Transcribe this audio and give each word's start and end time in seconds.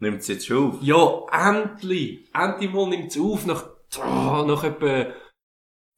Nimmt 0.00 0.20
es 0.20 0.28
jetzt 0.28 0.46
schon 0.46 0.72
auf? 0.72 0.82
Ja, 0.82 1.26
endlich! 1.32 2.28
Endlich 2.32 2.72
mal 2.72 2.88
nimmt 2.88 3.10
es 3.10 3.18
auf, 3.18 3.46
nach, 3.46 3.68
oh, 3.98 4.44
nach 4.46 4.62
etwa 4.62 5.12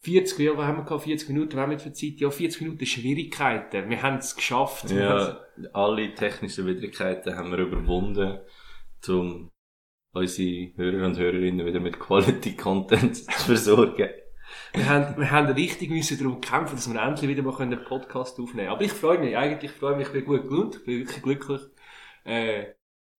40, 0.03 0.39
ja, 0.39 0.57
was 0.57 0.67
haben 0.67 0.79
wir 0.79 0.85
gehabt? 0.85 1.05
40 1.05 1.29
Minuten, 1.29 1.57
was 1.57 1.61
haben 1.61 1.71
wir 1.73 1.79
für 1.79 1.93
Zeit? 1.93 2.19
Ja, 2.21 2.31
40 2.31 2.63
Minuten 2.63 2.87
Schwierigkeiten. 2.87 3.91
Wir 3.91 4.03
haben 4.03 4.17
es 4.17 4.35
geschafft. 4.35 4.89
Wir 4.89 4.99
Ja, 4.99 5.41
alle 5.75 6.15
technischen 6.15 6.67
Widrigkeiten 6.67 7.37
haben 7.37 7.51
wir 7.51 7.59
überwunden, 7.59 8.39
um 9.09 9.51
unsere 10.13 10.73
Hörer 10.77 11.07
und 11.07 11.19
Hörerinnen 11.19 11.67
wieder 11.67 11.81
mit 11.81 12.01
Quality 12.01 12.57
Content 12.57 13.17
zu 13.17 13.31
versorgen. 13.47 14.09
Wir 14.73 14.89
haben, 14.89 15.17
wir 15.19 15.31
haben 15.31 15.53
richtig 15.53 15.91
müssen 15.91 16.19
darum 16.19 16.41
kämpfen, 16.41 16.77
dass 16.77 16.93
wir 16.93 17.01
endlich 17.01 17.29
wieder 17.29 17.43
mal 17.43 17.55
einen 17.61 17.85
Podcast 17.85 18.41
aufnehmen 18.41 18.57
können. 18.57 18.69
Aber 18.71 18.83
ich 18.83 18.93
freue 18.93 19.19
mich, 19.19 19.37
eigentlich 19.37 19.71
freue 19.71 19.97
mich, 19.97 20.07
ich 20.07 20.13
bin 20.13 20.25
gut 20.25 20.49
gelohnt, 20.49 20.77
ich 20.77 20.85
bin 20.85 20.99
wirklich 20.99 21.23
glücklich. 21.23 21.61
Äh, 22.25 22.73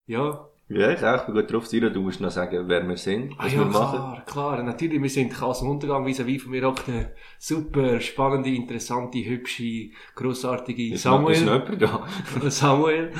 ja. 0.06 0.48
Ja, 0.74 0.90
ich 0.92 1.02
auch, 1.04 1.16
ich 1.20 1.26
bin 1.26 1.34
gut 1.34 1.52
drauf, 1.52 1.66
Siro, 1.66 1.90
du 1.90 2.00
musst 2.00 2.20
noch 2.20 2.30
sagen, 2.30 2.68
wer 2.68 2.86
wir 2.88 2.96
sind, 2.96 3.32
Ah, 3.38 3.44
was 3.44 3.52
ja, 3.52 3.58
wir 3.60 3.66
machen. 3.66 3.98
klar, 3.98 4.24
klar. 4.24 4.62
Natürlich, 4.62 5.02
wir 5.02 5.10
sind 5.10 5.32
Chaos 5.32 5.60
und 5.62 5.68
Untergang, 5.68 6.04
vis-à-vis 6.06 6.42
von 6.42 6.50
mir 6.52 6.66
auch 6.68 6.76
eine 6.88 7.12
super 7.38 8.00
spannende, 8.00 8.50
interessante, 8.54 9.18
hübsche, 9.24 9.90
grossartige 10.14 10.94
Ist 10.94 11.04
noch, 11.04 11.28
ist 11.28 11.44
noch 11.44 11.66
Samuel. 11.66 11.78
jemand 11.80 11.82
da? 12.42 12.50
Samuel. 12.50 13.12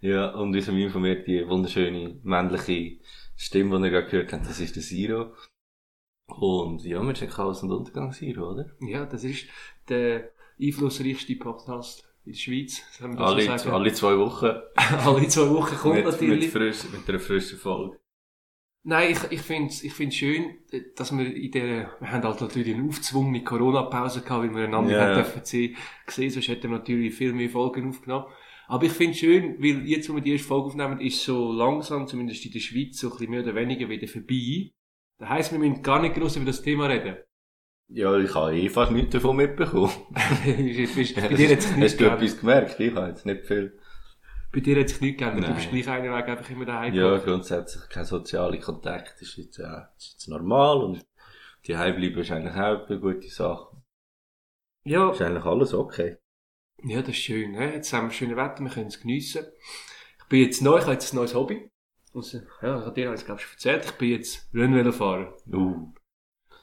Ja, 0.00 0.34
und 0.34 0.54
unser 0.54 0.72
Meme 0.72 0.90
von 0.90 1.02
mir, 1.02 1.24
die 1.24 1.46
wunderschöne 1.48 2.20
männliche 2.22 2.98
Stimme, 3.36 3.78
die 3.78 3.84
ihr 3.84 3.90
gerade 3.90 4.08
gehört 4.10 4.32
habt, 4.32 4.46
das 4.46 4.60
ist 4.60 4.76
der 4.76 4.82
Siro. 4.82 5.32
Und 6.28 6.82
ja, 6.84 7.00
wir 7.02 7.14
sind 7.14 7.30
Chaos 7.30 7.62
und 7.62 7.70
Untergang 7.72 8.12
Siro, 8.12 8.50
oder? 8.52 8.66
Ja, 8.80 9.06
das 9.06 9.24
ist 9.24 9.46
der 9.88 10.30
einflussreichste 10.60 11.36
Podcast 11.36 12.05
in 12.26 12.32
der 12.32 12.38
Schweiz. 12.38 12.82
Haben 13.00 13.18
Alle, 13.18 13.58
so 13.58 13.70
alle 13.70 13.92
zwei 13.92 14.18
Wochen. 14.18 14.46
Alle 14.76 15.28
zwei 15.28 15.48
Wochen 15.50 15.76
kommt 15.76 15.94
mit, 15.96 16.04
natürlich. 16.04 16.52
Mit, 16.52 16.52
frisch, 16.52 16.84
mit 16.92 17.08
einer 17.08 17.20
frischen 17.20 17.58
Folge. 17.58 17.98
Nein, 18.82 19.12
ich, 19.12 19.18
ich 19.32 19.40
finde 19.40 19.70
es 19.70 19.82
ich 19.82 19.92
find's 19.92 20.14
schön, 20.14 20.58
dass 20.94 21.16
wir 21.16 21.34
in 21.34 21.50
der, 21.50 21.90
wir 21.98 22.12
haben 22.12 22.22
halt 22.22 22.40
natürlich 22.40 22.72
eine 22.72 22.88
aufgezwungene 22.88 23.42
Corona-Pause 23.42 24.22
gehabt, 24.22 24.44
weil 24.44 24.54
wir 24.54 24.64
einander 24.64 24.92
yeah. 24.92 25.08
ja. 25.08 25.14
dürfen 25.16 25.44
sehen, 25.44 25.76
gesehen, 26.06 26.30
sonst 26.30 26.48
hätten 26.48 26.70
wir 26.70 26.78
natürlich 26.78 27.14
viel 27.14 27.32
mehr 27.32 27.50
Folgen 27.50 27.88
aufgenommen. 27.88 28.26
Aber 28.68 28.84
ich 28.84 28.92
finde 28.92 29.12
es 29.12 29.18
schön, 29.18 29.60
weil 29.60 29.86
jetzt, 29.86 30.08
wo 30.08 30.14
wir 30.14 30.22
die 30.22 30.32
erste 30.32 30.46
Folge 30.46 30.66
aufnehmen, 30.66 31.00
ist 31.00 31.22
so 31.22 31.52
langsam, 31.52 32.06
zumindest 32.06 32.44
in 32.46 32.52
der 32.52 32.60
Schweiz, 32.60 32.98
so 32.98 33.08
ein 33.08 33.10
bisschen 33.12 33.30
mehr 33.30 33.42
oder 33.42 33.54
weniger 33.54 33.88
wieder 33.88 34.06
vorbei. 34.06 34.70
Das 35.18 35.28
heisst, 35.30 35.52
wir 35.52 35.58
müssen 35.58 35.82
gar 35.82 36.00
nicht 36.00 36.14
groß 36.14 36.36
über 36.36 36.46
das 36.46 36.62
Thema 36.62 36.86
reden. 36.86 37.16
Ja, 37.88 38.16
ich 38.18 38.34
habe 38.34 38.56
eh 38.56 38.68
fast 38.68 38.92
nichts 38.92 39.12
davon 39.12 39.36
mitbekommen. 39.36 39.92
Bei 40.12 41.28
Hast 41.30 41.38
dir 41.38 41.50
hat 41.50 41.62
sich 41.62 41.76
hast 41.76 41.76
nichts 41.76 41.96
du 41.96 42.04
geändert. 42.04 42.22
etwas 42.22 42.40
gemerkt? 42.40 42.80
Ich 42.80 42.94
habe 42.94 43.08
jetzt 43.08 43.26
nicht 43.26 43.46
viel. 43.46 43.78
Bei 44.52 44.60
dir 44.60 44.80
hat 44.80 44.88
sich 44.88 45.00
nichts 45.00 45.18
geändert. 45.20 45.44
Du 45.44 45.48
Nein. 45.48 45.56
bist 45.56 45.70
gleich 45.70 45.88
einer 45.88 46.16
Weg 46.16 46.28
einfach 46.28 46.50
immer 46.50 46.64
daheim. 46.64 46.94
Ja, 46.94 47.16
grundsätzlich 47.18 47.88
kein 47.88 48.04
sozialer 48.04 48.58
Kontakt 48.58 49.20
ist 49.22 49.36
jetzt, 49.36 49.58
ja, 49.58 49.92
ist 49.96 50.12
jetzt 50.12 50.28
normal 50.28 50.78
und 50.82 51.06
die 51.66 51.72
bleiben 51.72 52.18
ist 52.18 52.30
eigentlich 52.30 52.54
auch 52.54 52.88
eine 52.88 53.00
gute 53.00 53.28
Sache. 53.28 53.76
ja. 54.84 55.10
Ist 55.10 55.22
eigentlich 55.22 55.44
alles 55.44 55.74
okay. 55.74 56.16
Ja, 56.84 57.00
das 57.00 57.10
ist 57.10 57.18
schön. 57.18 57.52
Ne? 57.52 57.74
Jetzt 57.74 57.92
haben 57.92 58.08
wir 58.08 58.12
schönes 58.12 58.36
Wetter, 58.36 58.60
wir 58.60 58.70
können 58.70 58.86
es 58.86 59.00
geniessen. 59.00 59.44
Ich 60.18 60.24
bin 60.28 60.42
jetzt 60.42 60.62
neu, 60.62 60.76
ich 60.76 60.82
habe 60.82 60.92
jetzt 60.92 61.12
ein 61.12 61.16
neues 61.16 61.34
Hobby. 61.34 61.70
Also, 62.14 62.38
ja, 62.62 62.78
ich 62.78 62.84
habe 62.84 62.92
dir, 62.94 63.14
glaube 63.14 63.40
ich, 63.40 63.52
erzählt. 63.52 63.84
Ich 63.84 63.92
bin 63.92 64.10
jetzt 64.10 64.48
Rennvelofahrer. 64.54 65.36
Uh. 65.52 65.92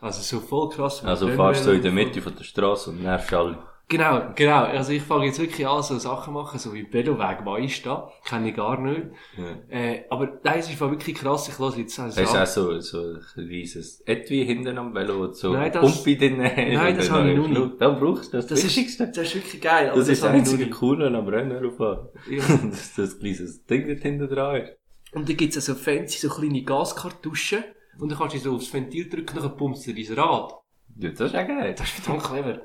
Also 0.04 0.22
so 0.22 0.46
voll 0.46 0.70
krass. 0.70 1.04
Also 1.06 1.30
fahrst 1.30 1.66
du 1.66 1.72
in 1.72 1.82
der. 1.82 1.94
Mitte 1.94 2.22
von 2.22 2.36
der 2.36 2.44
Straße 2.44 2.90
und 2.90 3.04
nervst 3.04 3.34
alle. 3.34 3.58
Genau, 3.88 4.32
genau. 4.36 4.64
Also 4.64 4.92
ich 4.92 5.02
fange 5.04 5.26
jetzt 5.28 5.40
wirklich 5.40 5.68
an, 5.68 5.84
so 5.84 5.98
Sachen 5.98 6.34
machen, 6.34 6.58
so 6.58 6.73
wie 6.73 6.92
Veloweg 6.92 7.44
Maista. 7.46 8.12
Kenne 8.26 8.50
ich 8.50 8.56
gar 8.56 8.81
nicht. 8.81 9.02
Ja. 9.38 9.78
Äh, 9.78 10.06
aber 10.09 10.40
es 10.44 10.70
ist 10.70 10.80
wirklich 10.80 11.16
krass. 11.16 11.48
Ich 11.48 11.59
lasse 11.59 11.80
jetzt 11.80 12.00
also 12.00 12.22
Hast 12.22 12.58
du 12.58 12.62
auch 12.62 12.80
so, 12.80 12.80
so 12.80 12.98
ein 13.38 13.48
riesiges 13.48 14.02
Etui 14.06 14.46
hinten 14.46 14.78
am 14.78 14.94
Velo 14.94 15.31
so 15.31 15.54
Nein, 15.54 15.72
das- 15.72 16.04
Pumpe 16.04 16.18
drin 16.18 16.38
Nein, 16.38 16.98
das 16.98 17.12
habe 17.12 17.31
ich 17.31 17.38
noch 17.38 17.48
nicht. 17.48 17.81
Dann 17.81 18.00
brauchst 18.00 18.34
du 18.34 18.38
das, 18.38 18.47
das 18.47 18.63
ist, 18.63 19.00
das 19.00 19.18
ist 19.18 19.36
wirklich 19.36 19.62
geil. 19.62 19.90
aber 19.90 20.00
Das 20.00 20.09
ist 20.09 20.24
das 20.24 20.31
einzige. 20.31 20.69
Coole 20.69 21.08
am 21.16 21.28
Rennvelofahren. 21.28 22.09
Ja. 22.30 22.40
dass 22.69 22.96
das 22.96 23.19
kleines 23.19 23.66
Ding 23.66 23.88
dort 23.88 24.02
hinten 24.02 24.28
dran 24.28 24.62
ist. 24.63 24.74
Und 25.13 25.30
dann 25.30 25.38
gibt's 25.38 25.56
also 25.58 25.75
fancy, 25.75 26.18
so 26.18 26.30
kleine 26.34 26.63
Gaskartuschen. 26.63 27.63
Und 28.00 28.09
dann 28.09 28.18
kannst 28.18 28.36
du 28.36 28.40
so 28.40 28.56
aufs 28.56 28.74
Ventil 28.74 29.09
drücken, 29.09 29.38
dann 29.38 29.58
pumpst 29.58 29.86
du 29.88 29.94
dein 29.94 30.20
Rad. 30.20 30.54
Ja, 30.98 31.09
das 31.09 31.31
ist 31.31 31.36
auch 31.36 31.48
geil. 31.48 31.74
Das 31.76 31.88
ist 31.88 32.00
verdammt 32.00 32.24
clever. 32.24 32.62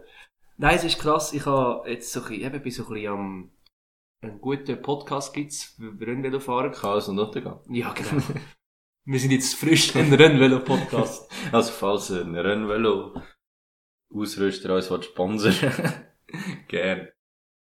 Nein, 0.56 0.76
es 0.76 0.84
ist 0.84 0.98
krass. 0.98 1.32
Ich 1.32 1.46
habe 1.46 1.88
jetzt 1.88 2.12
so 2.12 2.20
ein 2.20 2.28
bisschen, 2.28 2.44
eben, 2.44 2.62
bin 2.62 2.72
so 2.72 2.86
ein 2.86 2.94
bisschen 2.94 3.12
am, 3.12 3.50
einen 4.22 4.40
guten 4.40 4.82
Podcast 4.82 5.32
gibt's, 5.32 5.76
für 5.76 6.06
Rennvelofahren. 6.06 6.72
Chaos 6.72 7.08
und 7.08 7.18
Untergang. 7.18 7.60
Ja, 7.68 7.92
genau. 7.92 8.22
Wir 9.04 9.20
sind 9.20 9.30
jetzt 9.30 9.54
frisch 9.54 9.94
ein 9.96 10.12
Rennvelo-Podcast. 10.12 11.32
Also, 11.52 11.72
falls 11.72 12.10
ein 12.10 12.34
Rennvelo 12.34 13.14
Ausrüster 14.12 14.74
uns 14.74 14.90
will 14.90 15.02
sponsern 15.02 15.54
Gern. 16.68 17.08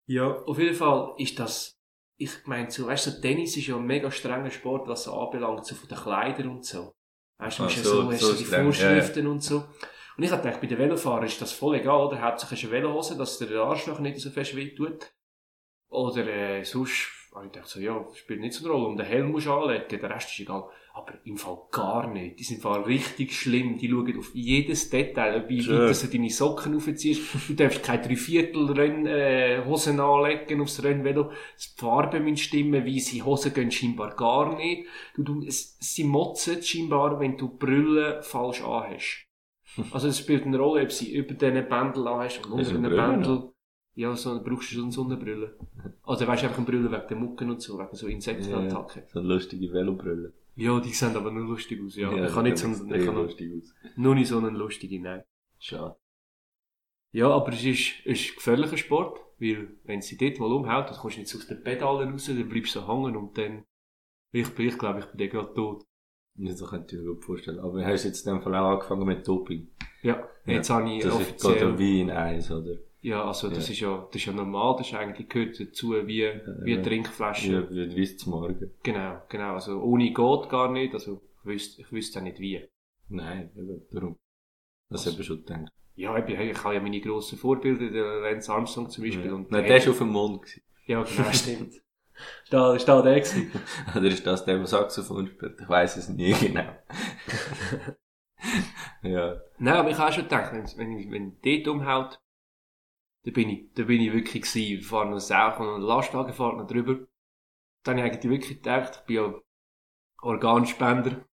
Ja, 0.07 0.33
auf 0.33 0.59
jeden 0.59 0.75
Fall 0.75 1.15
ist 1.19 1.39
das, 1.39 1.79
ich 2.17 2.47
meine, 2.47 2.71
so, 2.71 2.87
weißt 2.87 3.07
du, 3.07 3.11
so 3.11 3.21
Tennis 3.21 3.57
ist 3.57 3.67
ja 3.67 3.77
ein 3.77 3.87
mega 3.87 4.11
strenger 4.11 4.51
Sport, 4.51 4.89
was 4.89 5.05
so 5.05 5.13
anbelangt, 5.13 5.67
so 5.67 5.75
von 5.75 5.89
den 5.89 5.99
Kleidern 5.99 6.49
und 6.49 6.65
so. 6.65 6.95
Weißt 7.39 7.59
du, 7.59 7.63
Ah, 7.65 7.69
ja 7.69 7.83
so- 7.83 8.03
so, 8.03 8.13
hast 8.13 8.21
so 8.21 8.33
die 8.35 8.45
Vorschriften 8.45 9.27
und 9.27 9.43
so. 9.43 9.65
Und 10.17 10.25
ich 10.25 10.31
hab 10.33 10.43
gedacht, 10.43 10.61
bei 10.61 10.67
den 10.67 10.79
Velofahrern 10.79 11.25
ist 11.27 11.41
das 11.41 11.53
voll 11.53 11.77
egal, 11.77 12.01
oder? 12.07 12.21
Hauptsächlich 12.21 12.65
ist 12.65 12.71
eine 12.71 12.83
Velohose, 12.83 13.17
dass 13.17 13.39
der 13.39 13.51
Arschloch 13.61 14.01
nicht 14.01 14.19
so 14.19 14.31
fest 14.31 14.57
weh 14.57 14.75
tut. 14.75 15.13
Oder, 15.91 16.27
äh, 16.27 16.65
sonst, 16.65 17.09
hab 17.35 17.45
ich 17.45 17.53
dachte 17.53 17.69
so, 17.69 17.81
ja, 17.81 18.05
spielt 18.15 18.41
nicht 18.41 18.55
so 18.55 18.65
eine 18.65 18.75
Rolle. 18.75 18.89
Und 18.89 18.97
den 18.97 19.07
Helm 19.07 19.31
musst 19.31 19.47
du 19.47 19.53
anlegen, 19.53 19.85
der 19.89 20.11
Rest 20.11 20.31
ist 20.31 20.41
egal. 20.41 20.65
Aber 20.95 21.15
im 21.25 21.37
Fall 21.37 21.59
gar 21.71 22.09
nicht. 22.11 22.41
Die 22.41 22.45
sind 22.45 22.57
im 22.57 22.63
Fall 22.63 22.81
richtig 22.83 23.33
schlimm. 23.33 23.79
Die 23.79 23.89
schauen 23.89 24.19
auf 24.19 24.35
jedes 24.35 24.91
Detail, 24.91 25.49
wie 25.49 25.63
Schön. 25.63 25.89
weit 25.89 26.03
du 26.03 26.07
deine 26.09 26.31
Socken 26.31 26.75
aufziehst. 26.75 27.23
Du 27.49 27.55
darfst 27.55 27.85
keine 27.85 28.03
Dreiviertel 28.03 28.73
Renn, 28.73 29.07
äh, 29.07 29.63
Hosen 29.65 30.01
anlegen 30.01 30.61
aufs 30.61 30.83
Rennvelo. 30.83 31.31
Die 31.31 31.81
Farben 31.81 32.25
müssen 32.25 32.39
stimmen, 32.39 32.85
weisse 32.85 33.25
Hosen 33.25 33.55
gehen 33.55 33.71
scheinbar 33.71 34.17
gar 34.17 34.57
nicht. 34.57 34.89
Du, 35.15 35.23
du, 35.23 35.47
es, 35.47 35.77
sie 35.79 36.05
motzen 36.05 36.63
scheinbar, 36.63 37.21
wenn 37.21 37.37
du 37.37 37.49
Brille 37.49 38.23
falsch 38.23 38.63
anhast. 38.63 39.25
Also 39.93 40.09
es 40.09 40.19
spielt 40.19 40.45
eine 40.45 40.59
Rolle, 40.59 40.83
ob 40.83 40.91
sie 40.91 41.15
über 41.15 41.35
diesen 41.35 41.69
Bändel 41.69 42.09
anhast 42.09 42.45
und 42.45 42.59
Hast 42.59 42.73
unter 42.73 42.89
Brille 42.89 43.09
Bändel. 43.09 43.53
Ja, 43.99 44.15
so, 44.15 44.41
brauchst 44.45 44.71
du 44.71 44.77
so 44.77 44.83
eine 44.85 44.93
Sonnenbrille. 44.93 45.57
Also 46.05 46.25
weißt 46.25 46.45
du 46.45 46.47
einfach 46.47 46.59
eine 46.59 46.67
Brille 46.67 46.89
wegen 46.89 47.09
der 47.09 47.17
Mucken 47.17 47.51
und 47.51 47.61
so, 47.61 47.81
wegen 47.81 47.97
so 47.97 48.07
Insektenattacken. 48.07 49.03
So 49.09 49.19
eine 49.19 49.27
lustige 49.27 49.73
Velobrille. 49.73 50.33
Ja, 50.55 50.79
die 50.79 50.91
sehen 50.91 51.17
aber 51.17 51.33
nur 51.33 51.45
lustig 51.45 51.81
aus, 51.85 51.97
ja. 51.97 52.13
ich 52.13 52.29
die 52.29 52.33
kann 52.33 52.45
nicht 52.45 52.59
so, 52.59 52.73
sehen 52.73 52.95
ich 52.95 53.05
kann 53.05 53.17
lustig 53.17 53.53
aus. 53.57 53.75
nur 53.97 54.15
nicht 54.15 54.29
so 54.29 54.39
einen 54.39 54.55
lustigen, 54.55 55.03
nein. 55.03 55.25
Schade. 55.59 55.97
Ja, 57.11 57.29
aber 57.29 57.53
es 57.53 57.65
ist, 57.65 57.95
es 58.05 58.21
ist 58.21 58.31
ein 58.31 58.35
gefährlicher 58.37 58.77
Sport, 58.77 59.19
weil 59.41 59.77
wenn 59.83 60.01
sie 60.01 60.17
dort 60.17 60.39
mal 60.39 60.53
umhaut, 60.53 60.91
dann 60.91 60.97
kommst 60.97 61.17
du 61.17 61.21
nicht 61.23 61.35
aus 61.35 61.49
den 61.49 61.65
Pedalen 61.65 62.13
raus, 62.13 62.27
dann 62.27 62.49
bleibst 62.49 62.77
du 62.77 62.87
hängen 62.87 63.17
und 63.17 63.37
dann, 63.37 63.65
ich 64.31 64.49
bin, 64.55 64.69
ich 64.69 64.79
glaube, 64.79 65.01
ich 65.01 65.07
bin 65.07 65.19
dann 65.19 65.31
gerade 65.31 65.55
tot. 65.55 65.85
Ja, 66.37 66.55
so 66.55 66.67
könnte 66.67 66.95
ich 66.95 67.03
mir 67.03 67.09
gut 67.09 67.25
vorstellen. 67.25 67.59
Aber 67.59 67.85
hast 67.85 68.05
du 68.05 68.09
jetzt 68.09 68.25
in 68.25 68.35
dem 68.35 68.43
Fall 68.43 68.55
auch 68.55 68.75
angefangen 68.75 69.07
mit 69.09 69.27
Doping? 69.27 69.67
Ja, 70.03 70.29
jetzt 70.47 70.71
habe 70.71 70.89
ich 70.89 71.03
Das 71.03 71.15
ist 71.15 71.21
offiziell, 71.21 71.59
gerade 71.59 71.79
wie 71.81 72.01
in 72.01 72.11
Eis, 72.13 72.49
oder? 72.53 72.77
Ja, 73.01 73.25
also 73.25 73.49
das 73.49 73.69
Ja. 73.69 73.73
ist 73.73 73.81
ja, 73.81 74.07
das 74.11 74.17
ist 74.17 74.27
ja 74.27 74.33
normal, 74.33 74.77
das 74.79 74.89
ist 74.89 74.95
eigentlich, 74.95 75.29
gehört 75.29 75.59
dazu 75.61 75.93
wie, 76.07 76.25
wie 76.65 76.73
eine 76.75 76.83
Trinkflasche. 76.83 77.69
Wie 77.71 77.95
wie 77.97 78.17
zum 78.17 78.33
Morgen. 78.33 78.71
Genau, 78.83 79.23
genau, 79.29 79.55
also 79.55 79.81
ohne 79.81 80.07
geht 80.13 80.49
gar 80.49 80.71
nicht, 80.73 80.95
also 80.95 81.21
ich 81.41 81.47
wüsste, 81.47 81.83
ich 81.83 81.93
wüsste 81.93 82.19
auch 82.19 82.23
nicht 82.25 82.39
wie. 82.41 82.67
Nein, 83.09 83.51
eben, 83.57 83.83
darum. 83.93 84.17
Das 84.91 85.07
Was? 85.07 85.13
habe 85.13 85.23
ich 85.23 85.27
schon 85.27 85.45
gedacht. 85.45 85.73
Ja, 85.95 86.17
ich, 86.19 86.29
ich 86.33 86.65
habe 86.65 86.75
ja 86.75 86.81
meine 86.81 87.01
grossen 87.01 87.39
Vorbilder, 87.39 87.91
der 87.91 88.21
Lance 88.21 88.53
Armstrong 88.53 88.89
zum 88.91 89.05
Beispiel. 89.05 89.27
Ja. 89.27 89.33
Und 89.35 89.51
Nein, 89.51 89.67
der 89.67 89.83
war 89.85 89.91
auf 89.91 89.99
dem 89.99 90.09
Mond. 90.11 90.43
gewesen. 90.43 90.63
Ja, 90.87 91.03
genau, 91.03 91.29
stimmt. 91.33 91.75
Ist 91.75 92.53
da, 92.53 92.75
ist 92.75 92.85
da 92.89 93.01
der 93.03 93.15
gewesen? 93.21 93.51
Oder 93.97 94.07
ist 94.09 94.27
das 94.27 94.45
der, 94.45 94.57
der 94.59 94.67
Saxophon 94.67 95.27
spielt? 95.29 95.61
Ich 95.61 95.69
weiss 95.69 95.97
es 95.97 96.09
nie 96.09 96.33
genau. 96.33 96.69
ja. 99.03 99.41
Nein, 99.59 99.75
aber 99.75 99.91
ich 99.91 99.99
habe 99.99 100.13
schon 100.13 100.25
gedacht, 100.25 100.53
wenn, 100.53 100.65
wenn, 100.77 100.99
ich- 100.99 101.11
wenn 101.11 101.37
dort 101.43 101.69
umhaut, 101.69 102.21
da 103.29 103.33
bin 103.35 103.51
ich, 103.51 103.75
da 103.75 103.83
bin 103.85 104.01
ich 104.01 104.11
wirklich 104.11 104.43
gewesen. 104.43 104.81
Wir 104.81 104.83
fahren 104.83 105.11
noch 105.11 105.19
Sau 105.19 105.75
und 105.75 105.83
Lastwagen 105.83 106.33
fährt 106.33 106.71
drüber. 106.71 107.07
Dann 107.83 107.99
habe 107.99 108.09
ich 108.09 108.15
eigentlich 108.15 108.31
wirklich 108.31 108.63
gedacht, 108.63 109.01
ich 109.01 109.07
bin 109.07 109.17
ja 109.17 109.35
Organspender. 110.23 111.27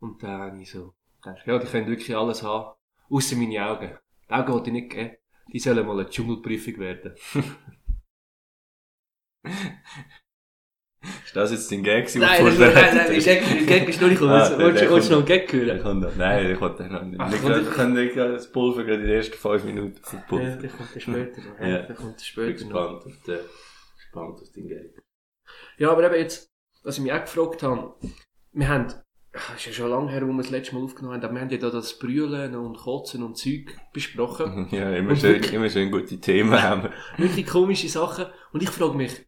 Und 0.00 0.22
dann 0.22 0.42
habe 0.42 0.60
ich 0.60 0.70
so 0.70 0.94
gedacht, 1.22 1.46
ja, 1.46 1.58
die 1.58 1.66
können 1.66 1.86
wirklich 1.86 2.14
alles 2.14 2.42
haben. 2.42 2.76
Außer 3.08 3.34
meine 3.36 3.66
Augen. 3.66 3.98
Die 4.28 4.32
Augen 4.34 4.52
wollte 4.52 4.68
ich 4.68 4.74
nicht 4.74 4.90
geben. 4.90 5.16
Die 5.50 5.58
sollen 5.58 5.86
mal 5.86 5.98
eine 5.98 6.10
Dschungelprüfung 6.10 6.76
werden. 6.76 7.14
Ist 11.24 11.36
das 11.36 11.50
jetzt 11.52 11.70
dein 11.72 11.82
Gag, 11.82 12.04
Nein, 12.04 12.12
den 12.14 12.20
nein, 12.20 12.38
du 12.38 12.44
nein, 12.44 12.52
vorbereitet 12.54 12.94
nein, 12.94 13.06
der 13.06 13.16
hast? 13.16 13.24
Gag, 13.24 13.66
der 13.66 13.78
Gag 13.78 13.88
ist 13.88 14.00
noch 14.00 14.08
nicht 14.08 14.22
Ah, 14.22 14.48
gekommen. 14.48 14.64
Willst 14.66 14.80
der 14.82 14.88
du 14.88 14.96
noch 14.96 15.10
einen 15.18 15.24
Gag 15.26 15.52
hören? 15.52 15.82
kommt. 15.82 16.16
Nein, 16.18 16.46
der 16.46 16.56
kommt 16.56 16.80
noch 16.80 17.02
nicht. 17.02 17.20
Ach, 17.20 17.32
Wir 17.32 17.38
können- 17.38 18.10
können 18.10 18.32
das 18.32 18.50
Pulver 18.52 18.84
gerade 18.84 19.00
in 19.02 19.06
den 19.08 19.16
ersten 19.16 19.34
fünf 19.36 19.64
Minuten 19.64 19.96
Ja, 20.02 20.08
verpulvern. 20.08 20.58
der 20.60 20.70
kommt 20.70 20.88
später 21.02 21.40
noch. 21.42 21.60
Ja. 21.60 21.68
Ja. 21.68 21.78
Der 21.82 21.94
kommt 21.94 22.00
dann 22.00 22.14
Ich 22.18 22.34
bin 22.34 22.46
später 22.58 22.64
noch. 22.66 23.00
gespannt 23.00 23.06
auf 23.06 23.22
den, 23.26 23.38
gespannt 23.96 24.40
auf 24.42 24.52
den 24.54 24.68
Gag. 24.68 25.02
Ja, 25.78 25.90
aber 25.90 26.04
eben 26.06 26.14
jetzt, 26.22 26.50
was 26.82 26.96
ich 26.98 27.02
mich 27.02 27.12
auch 27.12 27.20
gefragt 27.20 27.62
habe, 27.62 27.94
wir 28.52 28.68
haben, 28.68 28.86
es 29.32 29.42
ist 29.56 29.66
ja 29.66 29.72
schon 29.72 29.90
lange 29.90 30.10
her, 30.12 30.22
wo 30.22 30.30
wir 30.32 30.36
das 30.42 30.50
letzte 30.50 30.74
Mal 30.76 30.84
aufgenommen 30.84 31.16
haben, 31.16 31.24
aber 31.24 31.34
wir 31.34 31.40
haben 31.40 31.50
ja 31.50 31.58
da 31.58 31.70
das 31.70 31.98
Brüllen 31.98 32.54
und 32.54 32.76
Kotzen 32.76 33.22
und 33.24 33.36
Zeug 33.36 33.76
besprochen. 33.92 34.68
Ja, 34.70 34.90
immer 34.94 35.10
Und 35.10 35.18
schön, 35.18 35.32
wirklich- 35.34 35.52
immer 35.52 35.68
schön 35.68 35.90
gute 35.90 36.18
Themen 36.20 36.62
haben. 36.62 36.88
Wirklich 37.16 37.46
komische 37.46 37.88
Sachen. 37.88 38.26
Und 38.52 38.62
ich 38.62 38.70
frage 38.70 38.96
mich, 38.96 39.26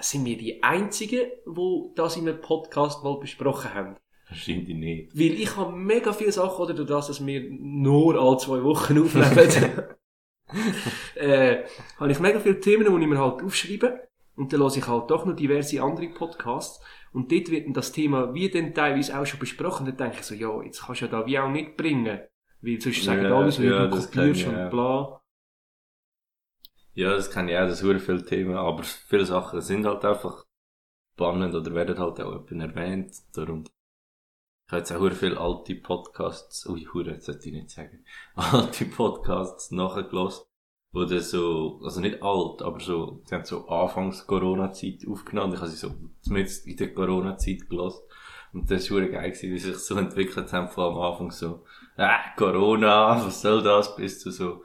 sind 0.00 0.24
wir 0.24 0.36
die 0.36 0.62
Einzigen, 0.62 1.30
die 1.46 1.90
das 1.94 2.16
in 2.16 2.28
einem 2.28 2.40
Podcast 2.40 3.04
mal 3.04 3.18
besprochen 3.18 3.74
haben? 3.74 3.96
Wahrscheinlich 4.28 4.76
nicht. 4.76 5.14
Weil 5.14 5.32
ich 5.32 5.56
habe 5.56 5.76
mega 5.76 6.12
viele 6.12 6.32
Sachen, 6.32 6.62
oder 6.62 6.74
durch 6.74 6.88
das, 6.88 7.08
dass 7.08 7.24
wir 7.24 7.50
nur 7.50 8.18
alle 8.20 8.38
zwei 8.38 8.62
Wochen 8.62 8.98
aufnehmen, 9.02 9.82
äh, 11.14 11.64
habe 11.98 12.12
ich 12.12 12.20
mega 12.20 12.40
viele 12.40 12.60
Themen, 12.60 12.84
die 12.84 13.02
ich 13.02 13.08
mir 13.08 13.18
halt 13.18 13.42
aufschreibe. 13.42 14.08
Und 14.34 14.52
dann 14.52 14.60
höre 14.60 14.76
ich 14.76 14.86
halt 14.86 15.10
doch 15.10 15.26
noch 15.26 15.36
diverse 15.36 15.82
andere 15.82 16.08
Podcasts. 16.08 16.82
Und 17.12 17.30
dort 17.30 17.50
wird 17.50 17.66
dann 17.66 17.74
das 17.74 17.92
Thema 17.92 18.32
wie 18.32 18.48
dann 18.48 18.72
teilweise 18.72 19.18
auch 19.18 19.26
schon 19.26 19.40
besprochen. 19.40 19.84
Dann 19.86 19.96
denke 19.96 20.16
ich 20.20 20.24
so, 20.24 20.34
ja, 20.34 20.62
jetzt 20.62 20.86
kannst 20.86 21.02
du 21.02 21.06
ja 21.06 21.10
da 21.10 21.26
wie 21.26 21.38
auch 21.38 21.50
nicht 21.50 21.76
bringen. 21.76 22.20
Weil 22.62 22.80
sonst 22.80 23.04
sagen 23.04 23.24
Ja, 23.24 23.36
alles, 23.36 23.60
wie 23.60 23.66
ja, 23.66 23.86
du 23.86 23.96
kopierst 23.96 24.46
und 24.46 24.70
bla. 24.70 25.21
Ja, 26.94 27.10
das 27.14 27.30
kenne 27.30 27.52
ich 27.52 27.58
auch, 27.58 27.66
das 27.66 27.78
sind 27.78 28.00
viele 28.00 28.24
Themen, 28.24 28.54
aber 28.54 28.82
viele 28.82 29.24
Sachen 29.24 29.62
sind 29.62 29.86
halt 29.86 30.04
einfach 30.04 30.44
spannend 31.14 31.54
oder 31.54 31.74
werden 31.74 31.98
halt 31.98 32.20
auch 32.20 32.50
jemand 32.50 32.76
erwähnt. 32.76 33.14
Darum, 33.32 33.64
ich 33.64 34.72
habe 34.72 34.78
jetzt 34.80 34.92
auch 34.92 35.10
viele 35.12 35.40
alte 35.40 35.74
Podcasts, 35.76 36.66
ui, 36.68 36.86
hure, 36.92 37.14
das 37.14 37.24
sollte 37.24 37.48
ich 37.48 37.54
nicht 37.54 37.70
sagen, 37.70 38.04
alte 38.34 38.84
Podcasts 38.84 39.70
nachgelassen, 39.70 40.44
wo 40.92 41.04
dann 41.04 41.20
so, 41.20 41.80
also 41.82 42.00
nicht 42.00 42.22
alt, 42.22 42.60
aber 42.60 42.80
so, 42.80 43.22
sie 43.24 43.34
haben 43.34 43.44
so 43.44 43.66
anfangs 43.68 44.26
Corona-Zeit 44.26 45.06
aufgenommen, 45.08 45.54
ich 45.54 45.60
habe 45.60 45.70
sie 45.70 45.76
so 45.76 45.94
zumindest 46.20 46.66
in 46.66 46.76
der 46.76 46.92
Corona-Zeit 46.92 47.70
gelassen. 47.70 48.02
Und 48.52 48.70
das 48.70 48.90
war 48.90 49.00
geil 49.00 49.30
gewesen, 49.30 49.50
wie 49.50 49.58
sich 49.58 49.78
so 49.78 49.96
entwickelt 49.96 50.52
haben, 50.52 50.68
von 50.68 50.92
am 50.92 51.00
Anfang 51.00 51.30
so, 51.30 51.64
äh, 51.96 52.18
Corona, 52.36 53.24
was 53.24 53.40
soll 53.40 53.62
das, 53.62 53.96
bis 53.96 54.20
zu 54.20 54.30
so, 54.30 54.62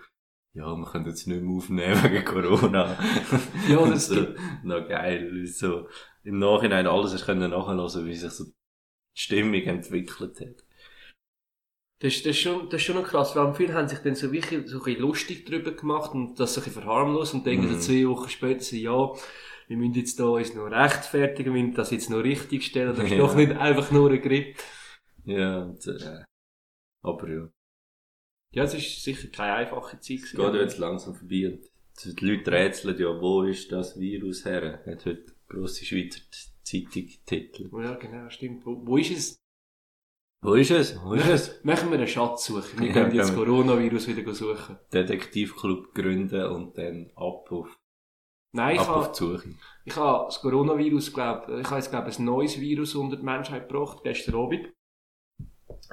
ja, 0.57 0.75
wir 0.75 0.86
können 0.92 1.06
jetzt 1.06 1.27
nicht 1.27 1.42
mehr 1.42 1.56
aufnehmen 1.56 2.04
wegen 2.04 2.25
Corona. 2.25 2.98
Ja, 3.69 3.88
das 3.88 4.07
so, 4.07 4.25
noch 4.63 4.88
geil, 4.88 5.45
so 5.48 5.88
im 6.24 6.39
Nachhinein 6.39 6.88
alles 6.88 7.13
hast 7.13 7.25
können 7.25 7.51
nachhören, 7.51 8.06
wie 8.06 8.15
sich 8.15 8.31
so 8.31 8.45
die 8.45 8.54
Stimmung 9.15 9.62
entwickelt 9.62 10.39
hat. 10.42 10.63
Das, 12.00 12.13
ist- 12.15 12.25
das, 12.25 12.31
ist 12.36 12.39
schon, 12.42 12.69
das 12.69 12.81
ist 12.81 12.86
schon 12.88 12.95
noch 12.95 13.07
krass, 13.07 13.36
weil 13.36 13.54
viele 13.56 13.74
haben 13.74 13.88
sich 13.88 14.00
dann 14.00 14.15
so 14.15 14.31
wirklich 14.31 14.68
so 14.69 14.77
ein 14.80 14.83
bisschen 14.83 15.01
lustig 15.01 15.45
drüber 15.45 15.71
gemacht 15.71 16.13
und 16.13 16.39
das 16.39 16.54
so 16.54 16.62
ein 16.62 16.65
bisschen 16.65 16.81
verharmlost 16.83 17.33
und 17.33 17.45
denken 17.45 17.71
Mhm. 17.71 17.80
zwei 17.80 18.07
Wochen 18.07 18.30
später 18.30 18.75
ja, 18.75 19.13
wir 19.68 19.77
müssen 19.77 19.95
jetzt 19.95 20.19
da 20.19 20.25
uns 20.25 20.54
noch 20.54 20.68
rechtfertigen, 20.68 21.54
wir 21.54 21.62
müssen 21.63 21.75
das 21.75 21.92
jetzt 21.92 22.09
noch 22.09 22.19
richtig 22.24 22.65
stellen, 22.65 22.95
das 22.95 23.06
ist 23.06 23.12
Ja. 23.18 23.18
doch 23.18 23.36
nicht 23.36 23.51
einfach 23.51 23.92
nur 23.92 24.12
ein 24.12 24.21
Grip. 24.21 24.57
Ja, 25.25 25.63
und, 25.63 25.86
äh, 25.88 26.24
aber 27.04 27.30
ja, 27.30 27.50
Ja, 28.51 28.63
es 28.63 28.73
ist 28.73 29.03
sicher 29.03 29.27
keine 29.27 29.53
einfache 29.53 29.99
Zeit 29.99 30.19
es 30.23 30.31
geht 30.31 30.39
ja 30.39 30.55
jetzt 30.55 30.77
langsam 30.77 31.15
vorbei 31.15 31.47
und 31.47 32.19
die 32.19 32.25
Leute 32.25 32.51
rätseln 32.51 32.97
ja, 32.99 33.21
wo 33.21 33.44
ist 33.44 33.71
das 33.71 33.99
Virus 33.99 34.45
her? 34.45 34.83
Hat 34.85 35.05
heute 35.05 35.33
grosse 35.47 35.85
Schweizer 35.85 36.21
Zeitung 36.63 37.09
Titel. 37.25 37.69
Ja, 37.81 37.95
genau, 37.95 38.29
stimmt. 38.29 38.65
Wo, 38.65 38.85
wo 38.85 38.97
ist 38.97 39.11
es? 39.11 39.41
Wo 40.41 40.53
ist 40.53 40.71
es? 40.71 41.01
Wo 41.01 41.13
ist 41.13 41.27
es? 41.27 41.63
Machen 41.63 41.89
wir 41.89 41.97
eine 41.97 42.07
Schatzsuche. 42.07 42.79
Wir 42.79 42.91
können 42.91 43.15
jetzt. 43.15 43.33
Coronavirus 43.33 44.07
wieder 44.09 44.33
suchen. 44.33 44.77
Detektivclub 44.94 45.95
gründen 45.95 46.45
und 46.51 46.77
dann 46.77 47.09
ab 47.15 47.51
auf, 47.51 47.79
Nein, 48.53 48.75
ich 48.75 48.88
habe, 48.88 49.44
ich 49.85 49.95
habe 49.95 50.25
das 50.25 50.41
Coronavirus, 50.41 51.13
glaub, 51.13 51.49
ich 51.49 51.67
habe 51.67 51.75
jetzt, 51.75 51.89
glaube 51.89 52.11
ein 52.11 52.25
neues 52.25 52.59
Virus 52.59 52.95
unter 52.95 53.17
die 53.17 53.23
Menschheit 53.23 53.67
gebracht, 53.67 53.99
gestern 54.03 54.35
Abend. 54.35 54.73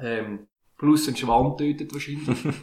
Ähm, 0.00 0.48
plus 0.84 1.08
ein 1.08 1.16
Schwamm 1.16 1.56
tötet 1.56 1.92
wahrscheinlich. 1.92 2.28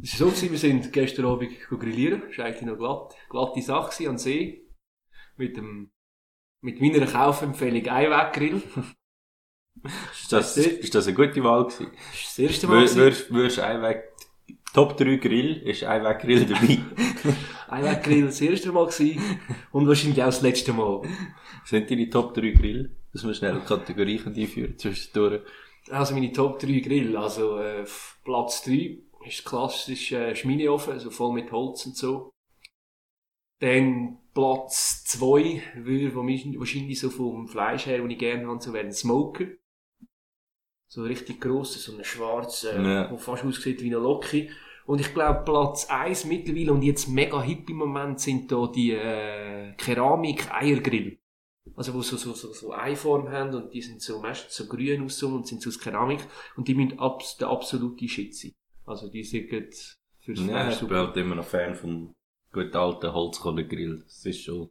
Es 0.00 0.12
war 0.12 0.28
so, 0.28 0.32
gewesen, 0.32 0.52
wir 0.52 0.58
sind 0.58 0.92
gestern 0.92 1.26
Abend 1.26 1.50
grillieren. 1.68 2.22
Das 2.28 2.38
war 2.38 2.44
eigentlich 2.44 2.62
noch 2.62 2.78
glatt, 2.78 3.16
glatte 3.28 3.60
Sache 3.60 3.90
gewesen, 3.90 4.10
am 4.10 4.16
See. 4.16 4.64
Mit 5.36 5.56
dem, 5.56 5.90
mit 6.62 6.80
meiner 6.80 7.04
Kaufempfehlung 7.04 7.84
Einweggrill. 7.88 8.62
Ist 10.12 10.32
das, 10.32 10.56
ist 10.56 10.94
das 10.94 11.06
eine 11.06 11.16
gute 11.16 11.42
Wahl 11.44 11.64
gewesen? 11.64 11.92
Das 11.92 12.20
ist 12.20 12.26
das 12.26 12.38
erste 12.38 12.66
Mal. 12.66 12.84
Wür-. 12.84 12.96
Würdest 12.96 13.30
würdest 13.32 13.58
Einweg, 13.60 14.02
Top 14.72 14.96
3 14.96 15.16
Grill, 15.16 15.62
ist 15.68 15.84
Einweg 15.84 16.18
Grill 16.18 16.46
dabei? 16.46 16.78
Einweggrill 17.68 18.26
das 18.26 18.40
erste 18.40 18.72
Mal 18.72 18.86
gewesen. 18.86 19.20
Und 19.70 19.86
wahrscheinlich 19.86 20.20
auch 20.20 20.26
das 20.26 20.42
letzte 20.42 20.72
Mal. 20.72 21.02
Sind 21.64 21.90
deine 21.90 22.10
Top 22.10 22.34
3 22.34 22.50
Grill? 22.50 22.96
Dass 23.12 23.24
wir 23.24 23.34
schnell 23.34 23.60
Kategorien 23.60 24.34
einführen 24.34 24.76
zwischendurch. 24.78 25.42
Also 25.90 26.14
meine 26.14 26.32
Top 26.32 26.58
3 26.58 26.80
Grill. 26.80 27.16
Also, 27.16 27.58
äh, 27.58 27.84
Platz 28.24 28.62
3 28.64 28.98
ist 29.26 29.44
klassisch 29.44 30.12
äh, 30.12 30.34
Schmineofen, 30.34 30.94
also 30.94 31.10
voll 31.10 31.32
mit 31.34 31.50
Holz 31.52 31.86
und 31.86 31.96
so. 31.96 32.30
Dann 33.60 34.18
Platz 34.34 35.04
2 35.04 35.62
würde 35.76 36.14
wahrscheinlich 36.14 36.58
wahrscheinlich 36.58 37.00
so 37.00 37.10
vom 37.10 37.48
Fleisch 37.48 37.86
her, 37.86 37.98
den 37.98 38.10
ich 38.10 38.18
gerne 38.18 38.46
habe, 38.46 38.62
so 38.62 38.72
wäre 38.72 38.86
ein 38.86 38.92
Smoker. 38.92 39.46
So 40.90 41.02
richtig 41.02 41.40
grosser, 41.40 41.78
so 41.78 41.96
ein 41.96 42.04
schwarzer, 42.04 42.74
äh, 42.74 42.82
Ja. 42.82 43.08
der 43.08 43.18
fast 43.18 43.44
aussieht 43.44 43.82
wie 43.82 43.86
eine 43.88 43.98
Loki. 43.98 44.50
Und 44.86 45.00
ich 45.02 45.12
glaube, 45.12 45.42
Platz 45.44 45.86
1 45.90 46.24
mittlerweile 46.24 46.72
und 46.72 46.82
jetzt 46.82 47.08
mega 47.08 47.42
hip 47.42 47.68
im 47.68 47.76
Moment 47.76 48.20
sind 48.20 48.50
da 48.50 48.66
die 48.68 48.92
äh, 48.92 49.74
Keramik-Eiergrill. 49.76 51.17
Also, 51.76 51.94
wo 51.94 52.02
so, 52.02 52.16
so, 52.16 52.32
so, 52.32 52.52
so 52.52 52.72
Eiform 52.72 53.28
haben 53.30 53.54
und 53.54 53.72
die 53.72 53.82
sind 53.82 54.00
so 54.02 54.20
meistens 54.20 54.54
so 54.54 54.66
grün 54.66 55.04
aus 55.04 55.22
und 55.22 55.46
sind 55.46 55.62
so 55.62 55.68
aus 55.70 55.78
Keramik 55.78 56.20
und 56.56 56.68
die 56.68 56.74
müssen 56.74 56.98
abs 56.98 57.36
der 57.36 57.48
absolute 57.48 58.08
Shit 58.08 58.34
sein. 58.34 58.52
Also, 58.86 59.08
die 59.08 59.24
sind 59.24 59.48
fürs 59.48 59.96
Ja, 60.26 60.70
ich 60.70 60.78
bin 60.80 60.96
halt 60.96 61.16
immer 61.16 61.34
noch 61.36 61.44
Fan 61.44 61.74
vom 61.74 62.12
guten 62.52 62.76
alten 62.76 63.12
Holzkohlegrill. 63.12 64.02
Das 64.04 64.24
ist 64.24 64.42
schon 64.42 64.70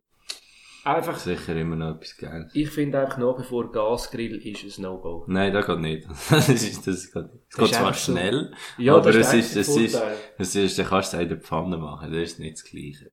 Einfach, 0.83 1.17
sicher 1.19 1.53
immer 1.57 1.75
noch 1.75 1.95
etwas 1.95 2.15
Geiles. 2.15 2.55
ich 2.55 2.69
finde 2.69 2.99
einfach 3.01 3.17
nach 3.17 3.37
wie 3.37 3.43
vor 3.43 3.69
Gasgrill 3.73 4.37
ist 4.37 4.77
ein 4.77 4.83
No-Go. 4.83 5.25
Nein, 5.27 5.51
das 5.51 5.65
geht 5.65 5.79
nicht. 5.79 6.07
das 6.29 6.47
ist, 6.47 6.87
das 6.87 7.11
geht 7.11 7.33
nicht. 7.33 7.43
Es 7.49 7.55
Das 7.57 7.57
geht 7.57 7.71
ist 7.71 7.73
zwar 7.75 7.93
schnell, 7.93 8.53
Ja, 8.77 8.95
aber 8.95 9.11
das 9.11 9.33
es 9.33 9.55
ist, 9.55 9.55
es 9.57 9.75
ist, 9.75 10.01
es 10.37 10.55
ist, 10.55 10.79
dann 10.79 10.85
kannst 10.85 11.11
du 11.11 11.17
es 11.17 11.19
auch 11.19 11.23
in 11.23 11.29
der 11.29 11.41
Pfanne 11.41 11.77
machen. 11.77 12.09
Das 12.13 12.21
ist 12.21 12.39
nicht 12.39 12.53
das 12.53 12.63
Gleiche. 12.63 13.11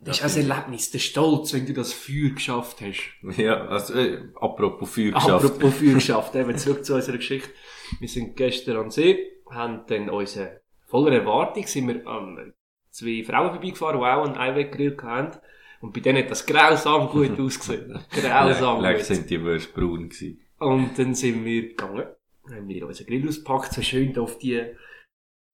Das 0.00 0.20
ist 0.20 0.36
ein 0.36 0.48
Erlebnis, 0.48 0.90
der 0.90 1.00
Stolz, 1.00 1.52
wenn 1.52 1.66
du 1.66 1.72
das 1.72 1.92
Feuer 1.92 2.30
geschafft 2.30 2.80
hast. 2.80 3.36
Ja, 3.36 3.66
also, 3.66 3.94
äh, 3.94 4.22
apropos 4.36 4.94
Feuer 4.94 5.12
geschafft. 5.12 5.44
Apropos 5.44 5.74
Feuer 5.74 5.94
geschafft, 5.94 6.34
eben 6.36 6.56
zurück 6.56 6.84
zu 6.84 6.94
unserer 6.94 7.16
Geschichte. 7.16 7.50
Wir 7.98 8.08
sind 8.08 8.36
gestern 8.36 8.76
am 8.76 8.90
See, 8.90 9.18
haben 9.50 9.82
dann 9.88 10.08
unsere, 10.10 10.60
voller 10.86 11.12
Erwartung 11.12 11.66
sind 11.66 11.88
wir 11.88 12.06
an 12.06 12.52
zwei 12.90 13.24
Frauen 13.24 13.50
vorbeigefahren, 13.50 14.00
die 14.00 14.06
auch 14.06 14.24
einen 14.24 14.36
Einweggrill 14.36 14.96
hatten. 15.02 15.38
Und 15.80 15.92
bei 15.94 16.00
denen 16.00 16.22
hat 16.22 16.30
das 16.30 16.46
grausam 16.46 17.08
gut 17.08 17.38
ausgesehen. 17.40 17.98
Grausam 18.10 18.80
Leck 18.80 18.98
gut. 18.98 19.06
sind 19.06 19.30
die 19.30 19.42
Würste 19.42 19.72
braun 19.72 20.08
gewesen. 20.08 20.40
Und 20.58 20.98
dann 20.98 21.14
sind 21.14 21.44
wir 21.44 21.68
gegangen, 21.68 22.06
haben 22.50 22.68
wir 22.68 22.86
unseren 22.86 23.06
Grill 23.06 23.28
ausgepackt, 23.28 23.72
so 23.74 23.82
schön 23.82 24.16
auf 24.18 24.38
die 24.38 24.62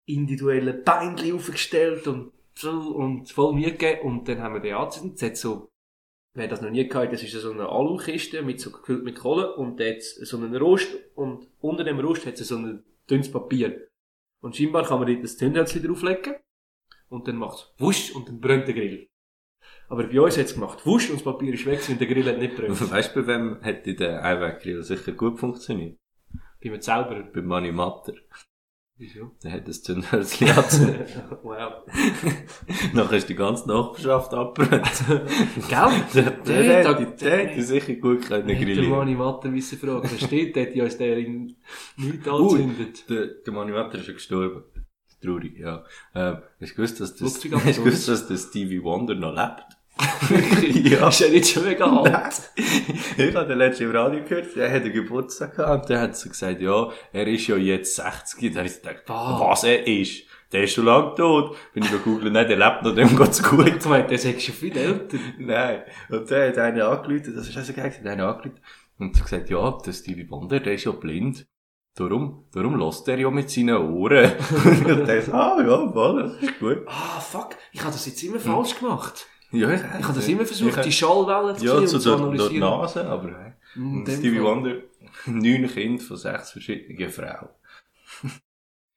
individuellen 0.07 0.83
Beinchen 0.83 1.35
aufgestellt 1.35 2.07
und 2.07 2.33
und 2.63 3.31
voll 3.31 3.55
Mühe 3.55 3.73
gegeben. 3.73 4.03
Und 4.03 4.29
dann 4.29 4.41
haben 4.41 4.55
wir 4.55 4.61
den 4.61 4.75
angezündet. 4.75 5.17
Es 5.17 5.23
hat 5.23 5.37
so, 5.37 5.69
wer 6.35 6.49
das 6.49 6.61
noch 6.61 6.71
nie 6.71 6.89
hat, 6.89 7.13
das 7.13 7.23
ist 7.23 7.33
so 7.33 7.51
eine 7.51 7.69
Alukiste 7.69 8.43
mit 8.43 8.61
so 8.61 8.71
gefüllt 8.71 9.05
mit 9.05 9.19
Kohle 9.19 9.55
und 9.57 9.81
da 9.81 9.85
hat 9.85 10.03
so 10.03 10.37
einen 10.37 10.55
Rost 10.57 10.89
und 11.15 11.49
unter 11.61 11.85
dem 11.85 12.01
Rost 12.01 12.27
hat 12.27 12.41
es 12.41 12.49
so 12.49 12.57
ein 12.57 12.85
dünnes 13.09 13.31
Papier. 13.31 13.89
Und 14.43 14.57
scheinbar 14.57 14.85
kann 14.85 14.99
man 14.99 15.09
dort 15.09 15.25
das 15.25 15.39
Zündhölzchen 15.39 15.83
drauflegen 15.83 16.35
und 17.09 17.27
dann 17.29 17.37
macht 17.37 17.59
es 17.59 17.75
wusch 17.81 18.15
und 18.15 18.29
dann 18.29 18.41
brennt 18.41 18.67
der 18.67 18.75
Grill. 18.75 19.09
Aber 19.89 20.05
bei 20.05 20.21
uns 20.21 20.37
hat 20.37 20.47
es 20.47 20.55
gemacht 20.55 20.85
wusch 20.85 21.09
und 21.09 21.17
das 21.17 21.25
Papier 21.25 21.55
ist 21.55 21.67
weg 21.67 21.81
und 21.89 22.01
der 22.01 22.09
Grill 22.09 22.27
hat 22.27 22.39
nicht 22.39 22.57
brennt. 22.57 22.91
Weißt 22.91 23.15
du, 23.15 23.23
bei 23.23 23.27
wem 23.27 23.63
hätte 23.63 23.95
der 23.95 24.23
Einweggrill 24.23 24.83
sicher 24.83 25.13
gut 25.13 25.39
funktioniert? 25.39 25.99
Bei 26.63 26.71
mir 26.71 26.83
selber. 26.83 27.23
Bei 27.33 27.43
Manni 27.43 27.73
Matter. 27.73 28.15
Wieso? 28.97 29.33
Der 29.43 29.51
hat 29.53 29.67
das 29.67 29.83
Zündhölzchen 29.83 30.49
angezündet. 30.51 31.09
wow. 31.43 31.83
Nachher 32.93 33.17
ist 33.17 33.29
die 33.29 33.35
ganze 33.35 33.67
Nachbarschaft 33.69 34.33
abgebrannt. 34.33 35.05
Gell? 35.69 35.91
Der, 36.15 36.31
der, 36.31 36.63
Der- 36.63 36.95
der, 36.95 37.07
der 37.07 37.37
hätte 37.39 37.63
sicher 37.65 37.95
gut 37.95 38.27
können 38.27 38.49
Hätte 38.49 38.65
grillieren. 38.65 38.91
Mani 38.91 39.15
Matter 39.17 39.53
wissen 39.53 39.79
fragen. 39.79 40.09
Da 40.09 40.27
steht, 40.27 40.55
hätte 40.55 40.81
uns 40.83 40.97
der 40.97 41.19
in 41.19 41.57
nichts 41.97 42.29
anzündet. 42.29 43.11
Der, 43.11 43.27
der 43.27 43.53
Manni 43.53 43.73
Matter 43.73 43.99
ist 43.99 44.07
ja 44.07 44.13
gestorben. 44.15 44.63
Traurig, 45.21 45.59
ja. 45.59 45.85
Ähm, 46.15 46.37
hast 46.61 46.71
du 46.73 46.77
gewusst, 46.77 47.01
dass, 47.01 47.17
das, 47.17 47.35
hast 47.35 47.45
du 47.45 47.51
gewusst, 47.51 48.09
dass 48.09 48.29
der 48.29 48.37
Stevie 48.37 48.83
Wonder 48.83 49.15
noch 49.17 49.35
lebt? 49.35 49.74
ja. 50.73 51.09
Ist 51.09 51.21
ja 51.21 51.29
nicht 51.29 51.49
schon 51.49 51.65
mega 51.65 51.85
alt. 51.85 52.53
ich 52.57 53.35
habe 53.35 53.47
den 53.47 53.59
letzten 53.59 53.85
im 53.85 53.91
Radio 53.93 54.25
gehört, 54.25 54.57
der 54.57 54.71
hat 54.71 54.83
einen 54.83 54.93
Geburtstag 54.93 55.57
gehabt 55.57 55.83
und 55.83 55.91
der 55.91 56.01
hat 56.01 56.17
so 56.17 56.29
gesagt, 56.29 56.61
ja, 56.61 56.89
er 57.13 57.27
ist 57.27 57.47
ja 57.47 57.57
jetzt 57.57 57.97
60. 57.97 58.53
Da 58.53 58.59
habe 58.59 58.69
ich 58.69 58.83
gedacht, 58.83 59.03
was 59.07 59.65
er 59.65 59.87
ist? 59.87 60.25
der 60.55 60.65
ist 60.65 60.75
schon 60.75 60.85
lange 60.85 61.15
tot. 61.17 61.57
Bin 61.73 61.83
ich 61.83 61.91
gegoogelt, 61.91 62.33
nein, 62.33 62.47
der 62.47 62.57
lebt 62.57 62.83
noch, 62.83 62.95
dem 62.95 63.17
geht's 63.17 63.43
gut. 63.43 63.67
Ich 63.67 63.85
meine, 63.87 64.07
der 64.07 64.15
ist 64.15 64.43
schon 64.43 64.55
viel 64.55 64.77
älter. 64.77 65.19
Nein. 65.37 65.83
Und 66.09 66.31
dann 66.31 66.49
hat 66.49 66.59
einer 66.59 66.89
angerufen, 66.89 67.35
das 67.35 67.49
ist 67.49 67.57
also 67.57 67.73
geil, 67.73 67.91
hat 67.91 68.07
einer 68.07 68.29
angerufen 68.29 68.61
und 68.99 69.17
hat 69.17 69.25
gesagt, 69.25 69.51
ja, 69.51 69.79
der 69.85 69.93
Stevie 69.93 70.31
Wonder, 70.31 70.61
der 70.61 70.75
ist 70.75 70.85
ja 70.85 70.93
blind. 70.93 71.47
Darum, 71.97 72.47
darum 72.53 72.77
lässt 72.79 73.07
er 73.07 73.19
ja 73.19 73.31
mit 73.31 73.51
seinen 73.51 73.77
Ohren. 73.77 74.33
und 74.85 75.07
der 75.07 75.23
sagt, 75.23 75.35
ah, 75.35 75.61
ja, 75.61 75.93
voll, 75.93 76.23
das 76.23 76.43
ist 76.43 76.59
gut. 76.59 76.79
Ah, 76.87 77.21
fuck. 77.21 77.57
Ich 77.73 77.81
habe 77.81 77.93
das 77.93 78.07
jetzt 78.07 78.23
immer 78.23 78.41
falsch 78.41 78.79
gemacht. 78.79 79.27
Ja, 79.55 79.73
ich, 79.73 79.81
Ich 79.81 80.05
habe 80.05 80.15
das 80.15 80.29
immer 80.29 80.45
versucht, 80.45 80.85
die 80.85 80.93
Schallwellen 80.93 81.57
zu 81.57 81.65
Ja, 81.65 81.87
zu 81.87 81.99
zu 81.99 82.15
analysieren. 82.15 82.59
Nase, 82.61 83.05
aber 83.07 83.39
hey. 83.39 83.53
Dem 83.77 84.05
Stevie 84.07 84.37
Fall. 84.37 84.45
Wonder, 84.45 84.83
neun 85.27 85.69
Kinder 85.69 86.03
von 86.03 86.17
sechs 86.17 86.53
verschiedenen 86.53 87.11
Frauen. 87.11 87.49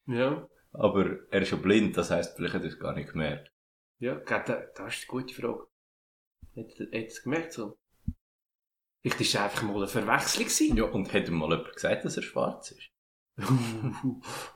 Ja. 0.05 0.47
Aber 0.73 1.19
er 1.31 1.41
ist 1.41 1.51
ja 1.51 1.57
blind, 1.57 1.97
das 1.97 2.11
heisst, 2.11 2.35
vielleicht 2.35 2.53
hat 2.53 2.61
er 2.61 2.67
es 2.69 2.79
gar 2.79 2.93
nicht 2.93 3.11
gemerkt. 3.11 3.51
Ja, 3.99 4.15
gell, 4.15 4.43
da, 4.45 4.61
das 4.75 4.95
ist 4.95 5.09
eine 5.09 5.21
gute 5.21 5.33
Frage. 5.33 5.67
Hat 6.55 6.79
er 6.79 6.85
hat 6.85 6.93
er 6.93 7.07
es 7.07 7.23
gemerkt 7.23 7.53
so? 7.53 7.77
Vielleicht 9.01 9.21
ist 9.21 9.33
es 9.33 9.41
einfach 9.41 9.63
mal 9.63 9.77
eine 9.77 9.87
Verwechslung 9.87 10.45
gewesen. 10.45 10.77
Ja, 10.77 10.83
und 10.85 11.13
hat 11.13 11.27
ihm 11.27 11.35
mal 11.35 11.49
jemand 11.49 11.73
gesagt, 11.73 12.05
dass 12.05 12.17
er 12.17 12.23
schwarz 12.23 12.71
ist? 12.71 12.89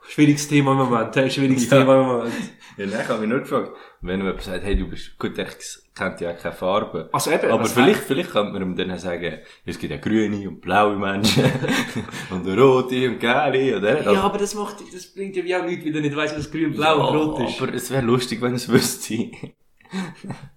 Schwieriges 0.09 0.47
Thema 0.47 0.71
im 0.71 0.77
Moment, 0.77 1.15
hey, 1.15 1.29
schwieriges 1.29 1.69
Ja. 1.69 1.79
Thema 1.79 2.01
im 2.01 2.07
Moment. 2.07 2.33
Ja, 2.77 2.85
nein, 2.87 2.99
ich 3.03 3.07
habe 3.09 3.19
mich 3.19 3.29
nur 3.29 3.39
gefragt, 3.39 3.71
wenn 4.01 4.19
jemand 4.19 4.41
sagt, 4.41 4.63
hey, 4.63 4.75
du 4.75 4.89
bist, 4.89 5.19
gut, 5.19 5.37
er 5.37 5.47
kennt 5.93 6.19
ja 6.19 6.33
keine 6.33 6.55
Farbe. 6.55 7.09
Also 7.11 7.29
eben, 7.29 7.51
Aber 7.51 7.63
was 7.63 7.73
vielleicht, 7.73 7.99
vielleicht 7.99 8.31
könnte 8.31 8.53
man 8.53 8.61
ihm 8.63 8.75
dann 8.75 8.97
sagen, 8.97 9.39
es 9.65 9.77
gibt 9.77 9.91
ja 9.91 9.97
grüne 9.97 10.49
und 10.49 10.61
blaue 10.61 10.97
Menschen, 10.97 11.43
und 12.31 12.47
rote 12.47 13.09
und 13.09 13.19
gelbe, 13.19 13.77
oder? 13.77 14.11
Ja, 14.13 14.21
aber 14.21 14.39
das 14.39 14.55
macht, 14.55 14.77
das 14.91 15.13
bringt 15.13 15.35
ja 15.35 15.61
auch 15.61 15.65
nichts, 15.65 15.85
weil 15.85 15.95
er 15.95 16.01
nicht 16.01 16.15
weiss, 16.15 16.35
was 16.35 16.49
grün, 16.49 16.73
blau 16.73 16.97
Ja, 16.97 17.03
und 17.03 17.17
rot 17.17 17.49
ist. 17.49 17.61
Aber 17.61 17.73
es 17.73 17.91
wäre 17.91 18.03
lustig, 18.03 18.41
wenn 18.41 18.55
es 18.55 18.67
wüsste. 18.67 19.29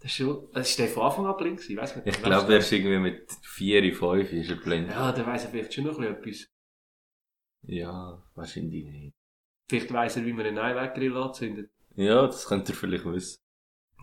Das 0.00 0.12
ist 0.12 0.12
schon, 0.18 0.46
das 0.52 0.70
ist 0.70 0.78
der 0.78 0.86
von 0.86 1.02
Anfang 1.06 1.26
an 1.26 1.36
blind 1.36 1.56
gewesen, 1.56 1.76
weiss 1.76 1.96
nicht. 1.96 2.06
Ich 2.06 2.22
glaube, 2.22 2.52
er 2.52 2.60
ist 2.60 2.70
irgendwie 2.70 2.98
mit 3.00 3.26
4, 3.42 3.92
5 3.92 4.32
ist 4.32 4.50
er 4.50 4.56
blind. 4.56 4.88
Ja, 4.90 5.10
der 5.10 5.26
weiss 5.26 5.42
er 5.42 5.50
vielleicht 5.50 5.74
schon 5.74 5.86
noch 5.86 5.98
etwas. 5.98 6.46
Ja, 7.66 8.22
wahrscheinlich 8.34 8.84
nicht. 8.84 9.12
Vielleicht 9.68 9.92
weiss 9.92 10.16
er, 10.16 10.26
wie 10.26 10.32
man 10.32 10.46
einen 10.46 10.58
Einweggrill 10.58 11.16
anzündet. 11.16 11.70
Ja, 11.96 12.26
das 12.26 12.46
könnte 12.46 12.72
er 12.72 12.76
vielleicht 12.76 13.04
wissen. 13.06 13.38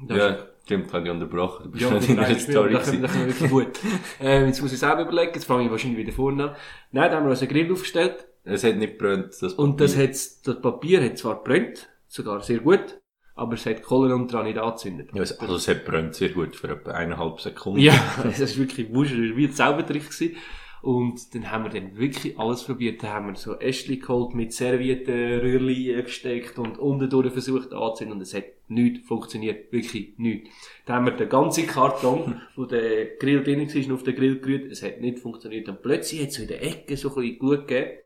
Das 0.08 0.18
ist- 0.18 0.24
ja, 0.24 0.48
stimmt, 0.66 0.92
habe 0.94 1.06
ich 1.06 1.12
unterbrochen. 1.12 1.66
Du 1.66 1.72
bist 1.72 1.84
Ja, 1.84 1.92
nicht 1.92 2.10
in 2.10 2.16
der 2.16 2.40
Story 2.40 2.74
das 2.74 2.92
wir 2.92 3.02
wirklich 3.02 3.50
gut. 3.52 3.80
ähm, 4.20 4.48
jetzt 4.48 4.62
muss 4.62 4.74
ich 4.74 4.80
selber 4.80 5.02
überlegen, 5.04 5.34
jetzt 5.36 5.46
fange 5.46 5.66
ich 5.66 5.72
wahrscheinlich 5.72 6.00
wieder 6.00 6.12
vorne 6.14 6.50
an. 6.52 6.56
Nein, 6.92 7.12
da 7.12 7.18
haben 7.18 7.26
wir 7.26 7.30
uns 7.32 7.42
einen 7.42 7.52
Grill 7.52 7.72
aufgestellt. 7.72 8.26
Es 8.44 8.64
hat 8.64 8.78
nicht 8.78 8.98
brennt, 8.98 9.28
das 9.42 9.54
Und 9.54 9.80
das, 9.80 9.96
hat's, 9.96 10.42
das 10.42 10.60
Papier 10.60 11.04
hat 11.04 11.18
zwar 11.20 11.44
brennt, 11.44 11.88
sogar 12.08 12.42
sehr 12.42 12.60
gut, 12.60 13.00
aber 13.36 13.54
es 13.54 13.66
hat 13.68 13.84
Kohlen 13.84 14.14
und 14.14 14.34
dran 14.34 14.46
nicht 14.46 14.58
angezündet. 14.58 15.12
Ja, 15.14 15.22
es- 15.22 15.40
also 15.40 15.56
es 15.58 15.68
hat 15.68 15.86
brennt 15.86 16.16
sehr 16.16 16.30
gut 16.30 16.56
für 16.56 16.70
etwa 16.70 16.92
eineinhalb 16.94 17.40
Sekunden. 17.40 17.80
Ja, 17.82 17.94
das 18.24 18.40
ist 18.40 18.58
wirklich 18.58 18.92
wurscht, 18.92 19.14
wie 19.14 19.46
ein 19.46 19.54
Zaubertrick 19.54 20.10
gewesen. 20.10 20.36
Und 20.82 21.36
dann 21.36 21.52
haben 21.52 21.66
wir 21.66 21.70
dann 21.70 21.96
wirklich 21.98 22.40
alles 22.40 22.64
probiert. 22.64 23.04
Dann 23.04 23.12
haben 23.12 23.28
wir 23.28 23.36
so 23.36 23.60
Ästchen 23.60 24.00
geholt, 24.00 24.34
mit 24.34 24.52
Servietten, 24.52 25.40
Röhrli 25.40 25.94
gesteckt 26.02 26.58
und 26.58 26.80
unten 26.80 27.10
durch 27.10 27.32
versucht 27.32 27.72
anzuzünden 27.72 28.18
und 28.18 28.22
es 28.22 28.34
hat 28.34 28.46
nichts 28.68 29.08
funktioniert. 29.08 29.72
Wirklich 29.72 30.18
nichts. 30.18 30.50
Dann 30.86 30.98
haben 30.98 31.06
wir 31.06 31.12
den 31.12 31.30
ganzen 31.30 31.68
Karton, 31.68 32.42
wo 32.56 32.66
der 32.66 33.18
Grill 33.18 33.44
drin 33.44 33.60
war, 33.60 33.94
auf 33.94 34.04
den 34.04 34.16
Grill 34.16 34.40
gerührt. 34.40 34.72
Es 34.72 34.82
hat 34.82 35.02
nicht 35.02 35.20
funktioniert. 35.20 35.70
Und 35.70 35.84
plötzlich 35.84 36.22
hat 36.22 36.30
es 36.30 36.36
so 36.36 36.42
in 36.42 36.48
der 36.48 36.64
Ecke 36.64 36.98
so 36.98 37.10
ein 37.10 37.16
bisschen 37.16 37.40
Glut 37.40 37.68
gegeben. 37.68 37.98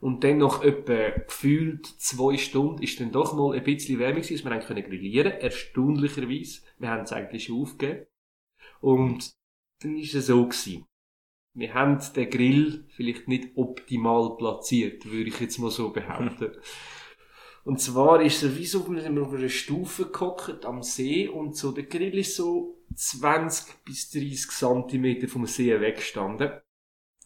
Und 0.00 0.24
dann 0.24 0.38
nach 0.38 0.64
etwa 0.64 1.10
gefühlt 1.20 1.86
zwei 1.86 2.36
Stunden 2.36 2.82
ist 2.82 2.98
dann 2.98 3.12
doch 3.12 3.34
mal 3.34 3.54
ein 3.54 3.62
bisschen 3.62 4.00
wärmer 4.00 4.16
gewesen, 4.16 4.34
dass 4.34 4.44
wir 4.44 4.50
haben 4.50 4.66
können 4.66 4.82
grillieren. 4.82 5.30
Erstaunlicherweise. 5.30 6.62
Wir 6.80 6.88
haben 6.88 7.04
es 7.04 7.12
eigentlich 7.12 7.44
schon 7.44 7.62
aufgegeben. 7.62 8.06
Und 8.80 9.30
dann 9.80 9.96
ist 9.96 10.14
es 10.16 10.26
so 10.26 10.44
gewesen. 10.44 10.84
Wir 11.54 11.74
haben 11.74 11.98
den 12.16 12.30
Grill 12.30 12.86
vielleicht 12.96 13.28
nicht 13.28 13.56
optimal 13.56 14.36
platziert, 14.38 15.04
würde 15.10 15.28
ich 15.28 15.40
jetzt 15.40 15.58
mal 15.58 15.70
so 15.70 15.90
behaupten. 15.90 16.52
Und 17.64 17.80
zwar 17.80 18.20
ist 18.22 18.42
er 18.42 18.56
wie 18.56 18.66
so, 18.66 18.90
wir 18.90 19.00
sind 19.00 19.18
auf 19.18 19.32
einer 19.32 19.48
Stufe 19.48 20.06
gehockt 20.06 20.64
am 20.66 20.82
See 20.82 21.28
und 21.28 21.56
so, 21.56 21.70
der 21.70 21.84
Grill 21.84 22.18
ist 22.18 22.34
so 22.34 22.82
20 22.92 23.84
bis 23.84 24.10
30 24.10 24.48
Zentimeter 24.50 25.28
vom 25.28 25.46
See 25.46 25.78
weggestanden. 25.80 26.50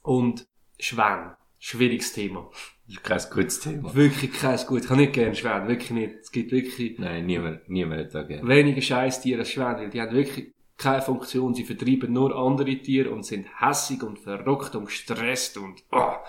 Und 0.03 0.47
Schwän. 0.79 1.33
Schwieriges 1.59 2.13
Thema. 2.13 2.51
Das 2.87 2.97
ist 2.97 3.03
kein 3.03 3.43
gutes 3.43 3.61
Thema. 3.61 3.95
Wirklich 3.95 4.33
kein 4.35 4.59
gut. 4.67 4.83
Ich 4.83 4.89
kann 4.89 4.99
nicht 4.99 5.15
gerne 5.15 5.35
Schwän. 5.35 5.69
Wirklich 5.69 5.91
nicht. 5.91 6.17
Es 6.21 6.31
gibt 6.31 6.53
wirklich 6.53 6.99
Nein, 6.99 7.25
niemand, 7.25 7.69
niemand 7.69 8.05
hat 8.05 8.15
da 8.15 8.23
gerne. 8.23 8.47
weniger 8.47 8.83
Scheißtiere 8.83 9.41
als 9.41 9.51
Schwäne, 9.51 9.79
weil 9.79 9.91
die 9.91 10.01
haben 10.01 10.15
wirklich 10.15 10.55
keine 10.77 11.03
Funktion. 11.03 11.55
Sie 11.55 11.65
vertreiben 11.65 12.13
nur 12.13 12.35
andere 12.35 12.77
Tiere 12.77 13.11
und 13.11 13.25
sind 13.25 13.47
hässig 13.61 14.03
und 14.03 14.19
verrückt 14.19 14.75
und 14.75 14.87
gestresst 14.87 15.57
und 15.59 15.83
ah. 15.91 16.21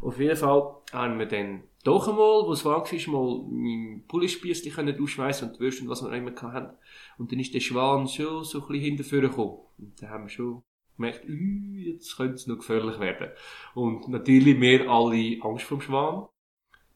Auf 0.00 0.18
jeden 0.18 0.36
Fall 0.36 0.76
haben 0.92 1.18
wir 1.18 1.26
dann 1.26 1.62
doch 1.84 2.08
einmal, 2.08 2.46
wo 2.46 2.52
es 2.52 2.64
war, 2.64 2.82
war, 2.82 3.12
mal 3.12 3.44
mein 3.50 4.04
Pullispiessli 4.08 4.70
können 4.70 5.00
ausschmeißen 5.00 5.48
und 5.48 5.56
die 5.56 5.60
Würste 5.60 5.82
und 5.82 5.88
was 5.88 6.02
wir 6.02 6.08
auch 6.08 6.12
immer 6.12 6.34
hatten. 6.34 6.76
Und 7.18 7.30
dann 7.30 7.38
ist 7.38 7.54
der 7.54 7.60
Schwan 7.60 8.08
schon 8.08 8.44
so 8.44 8.60
ein 8.60 8.68
bisschen 8.68 8.84
hinterführen 8.84 9.30
gekommen. 9.30 9.58
Und 9.78 10.00
dann 10.00 10.10
haben 10.10 10.24
wir 10.24 10.30
schon 10.30 10.62
gemerkt, 10.96 11.24
«Ui, 11.28 11.92
jetzt 11.92 12.16
könnte 12.16 12.34
es 12.34 12.46
noch 12.46 12.56
gefährlich 12.56 12.98
werden. 13.00 13.30
Und 13.74 14.08
natürlich 14.08 14.60
wir 14.60 14.90
alle 14.90 15.38
Angst 15.42 15.64
vom 15.64 15.80
Schwan. 15.80 16.26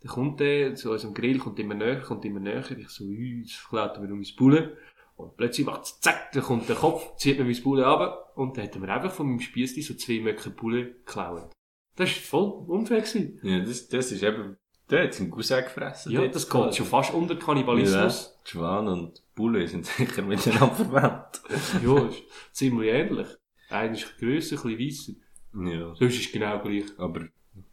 Dann 0.01 0.13
kommt 0.13 0.41
der 0.41 0.75
zu 0.75 0.91
unserem 0.91 1.15
Grill, 1.15 1.39
kommt 1.39 1.59
immer 1.59 1.75
näher, 1.75 2.01
kommt 2.01 2.25
immer 2.25 2.41
näher. 2.41 2.65
Ich 2.71 2.89
so, 2.89 3.05
«Ui, 3.05 3.41
jetzt 3.41 3.69
klaut 3.69 3.99
mir 4.01 4.11
um 4.11 4.21
mein 4.21 4.37
Bullen. 4.37 4.71
Und 5.19 5.37
plötzlich 5.37 5.67
macht's 5.67 6.01
zack, 6.01 6.31
dann 6.33 6.45
kommt 6.45 6.69
der 6.69 6.77
Kopf, 6.77 7.17
zieht 7.17 7.39
mir 7.39 7.45
mein 7.45 7.63
Bullen 7.63 7.85
ab 7.85 8.33
und 8.37 8.57
dann 8.57 8.65
hat 8.65 8.75
er 8.77 8.81
mir 8.81 8.89
einfach 8.89 9.11
von 9.11 9.27
meinem 9.27 9.41
Spiessli 9.41 9.83
so 9.83 9.95
zwei 9.95 10.21
Möcke 10.21 10.49
Bullen 10.51 10.95
geklaut. 11.05 11.51
Das 11.97 12.09
war 12.09 12.23
voll 12.23 12.65
unfair. 12.69 13.01
Gewesen. 13.01 13.41
Ja, 13.43 13.59
das, 13.59 13.89
das 13.89 14.13
ist 14.13 14.23
eben, 14.23 14.57
der 14.89 15.03
hat 15.05 15.15
seinen 15.15 15.33
Cousin 15.33 15.65
gefressen. 15.65 16.13
Ja, 16.13 16.25
das 16.29 16.49
geht 16.49 16.77
schon 16.77 16.87
fast 16.87 17.13
unter 17.13 17.35
Kannibalismus. 17.35 18.39
Ja, 18.45 18.51
Schwan 18.51 18.87
und 18.87 19.21
Bulle 19.35 19.67
sind 19.67 19.87
sicher 19.99 20.23
miteinander 20.23 20.75
verwandt. 20.77 21.43
Ja, 21.85 22.07
ist 22.07 22.23
ziemlich 22.53 22.89
ähnlich. 22.89 23.27
Einer 23.71 23.95
ist 23.95 24.17
grösser, 24.19 24.65
ein 24.65 24.77
bisschen 24.77 25.19
weisser. 25.57 25.73
Ja. 25.77 25.95
Sonst 25.97 26.15
ist 26.15 26.27
es 26.27 26.33
genau 26.33 26.61
gleich. 26.61 26.85
Aber 26.97 27.23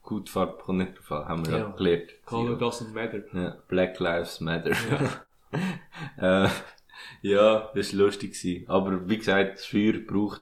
gut 0.02 0.30
Farbe 0.30 0.58
kommt 0.64 0.80
nicht 0.80 0.98
drauf 0.98 1.28
haben 1.28 1.46
wir 1.46 1.52
ja, 1.54 1.60
Ja. 1.60 1.70
gelernt. 1.70 2.10
Color 2.25 2.58
doesn't 2.58 2.92
matter. 2.92 3.24
Ja, 3.34 3.56
Black 3.68 4.00
Lives 4.00 4.42
Matter. 4.42 4.72
äh, 6.18 6.50
ja, 7.22 7.72
das 7.76 7.98
war 7.98 8.06
lustig. 8.06 8.34
Gewesen. 8.34 8.70
Aber 8.70 9.08
wie 9.10 9.18
gesagt, 9.18 9.60
das 9.60 9.66
Feuer 9.66 9.94
braucht 9.94 10.42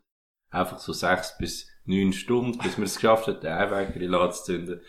einfach 0.50 0.80
so 0.80 0.94
sechs 0.94 1.38
bis 1.38 1.70
neun 1.86 2.14
Stunden, 2.14 2.58
bis 2.60 2.78
man 2.78 2.86
es 2.86 2.96
geschafft 2.96 3.28
hat, 3.28 3.44
den 3.44 3.52
Einweggrill 3.52 4.16
anzuzünden. 4.16 4.82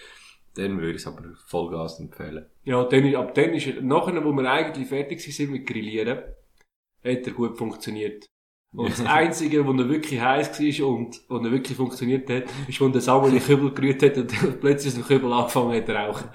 Dann 0.55 0.79
würde 0.79 0.93
ich 0.93 0.97
es 0.97 1.07
aber 1.07 1.23
Vollgas 1.47 1.99
empfehlen. 1.99 2.47
Ja, 2.65 2.85
dann, 2.85 3.15
ab 3.17 3.35
dann 3.35 3.55
ist 3.55 3.67
er, 3.67 3.83
nachher, 3.83 4.25
wo 4.25 4.33
wir 4.33 4.51
eigentlich 4.51 4.87
fertig 4.89 5.21
sind 5.21 5.51
mit 5.51 5.67
Grillieren, 5.67 6.19
hat 6.19 7.27
er 7.27 7.33
gut 7.33 7.59
funktioniert. 7.59 8.27
Und 8.73 8.91
das 8.91 9.01
Einzige, 9.07 9.67
wo 9.67 9.73
er 9.73 9.89
wirklich 9.89 10.21
heiß 10.21 10.61
war 10.61 10.89
und 10.89 11.21
wo 11.29 11.39
er 11.39 11.51
wirklich 11.51 11.77
funktioniert 11.77 12.31
hat, 12.31 12.45
ist, 12.69 12.81
wo 12.81 12.89
der 12.89 13.01
Samuel 13.01 13.33
den 13.33 13.43
Kübel 13.43 13.73
gerührt 13.73 14.03
hat 14.03 14.17
und 14.17 14.29
plötzlich 14.61 14.93
aus 14.93 14.99
dem 15.01 15.07
Kübel 15.07 15.33
angefangen 15.33 15.75
hat 15.75 15.87
zu 15.87 15.93
rauchen. 15.93 16.29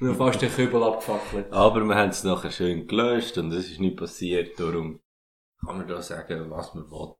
Und 0.00 0.08
dann 0.08 0.16
fast 0.16 0.42
den 0.42 0.50
Kübel 0.50 0.82
abgefackelt. 0.82 1.52
Aber 1.52 1.80
wir 1.82 1.94
haben 1.94 2.10
es 2.10 2.22
nachher 2.22 2.50
schön 2.50 2.86
gelöscht 2.86 3.38
und 3.38 3.50
es 3.52 3.70
ist 3.70 3.80
nicht 3.80 3.96
passiert, 3.96 4.58
darum 4.60 5.00
kann 5.64 5.78
man 5.78 5.88
da 5.88 6.02
sagen, 6.02 6.50
was 6.50 6.74
man 6.74 6.90
will. 6.90 7.14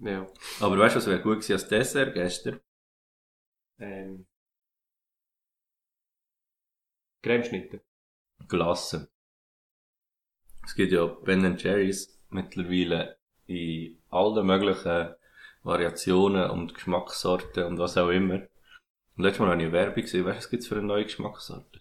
Ja. 0.00 0.26
Aber 0.60 0.78
weißt 0.78 0.96
du, 0.96 0.98
was 0.98 1.06
wäre 1.06 1.22
gut 1.22 1.36
gewesen 1.36 1.52
als 1.52 1.68
Dessert 1.68 2.14
gestern? 2.14 2.60
Ähm. 3.78 4.26
Cremeschnitte. 7.22 7.82
Glasse. 8.48 9.10
Es 10.64 10.74
gibt 10.74 10.92
ja 10.92 11.06
Ben 11.06 11.56
Jerry's 11.56 12.20
mittlerweile 12.30 13.18
in 13.46 13.98
allen 14.10 14.46
möglichen 14.46 15.14
Variationen 15.62 16.50
und 16.50 16.74
Geschmackssorten 16.74 17.64
und 17.64 17.78
was 17.78 17.96
auch 17.96 18.10
immer. 18.10 18.46
Und 19.18 19.24
letztes 19.24 19.40
Mal 19.40 19.50
habe 19.50 19.60
ich 19.60 19.66
eine 19.66 19.72
Werbung 19.72 20.02
gesehen, 20.02 20.24
weißt 20.24 20.36
du, 20.36 20.38
was 20.38 20.50
gibt's 20.50 20.68
für 20.68 20.76
eine 20.76 20.86
neue 20.86 21.02
Geschmackssorte? 21.02 21.80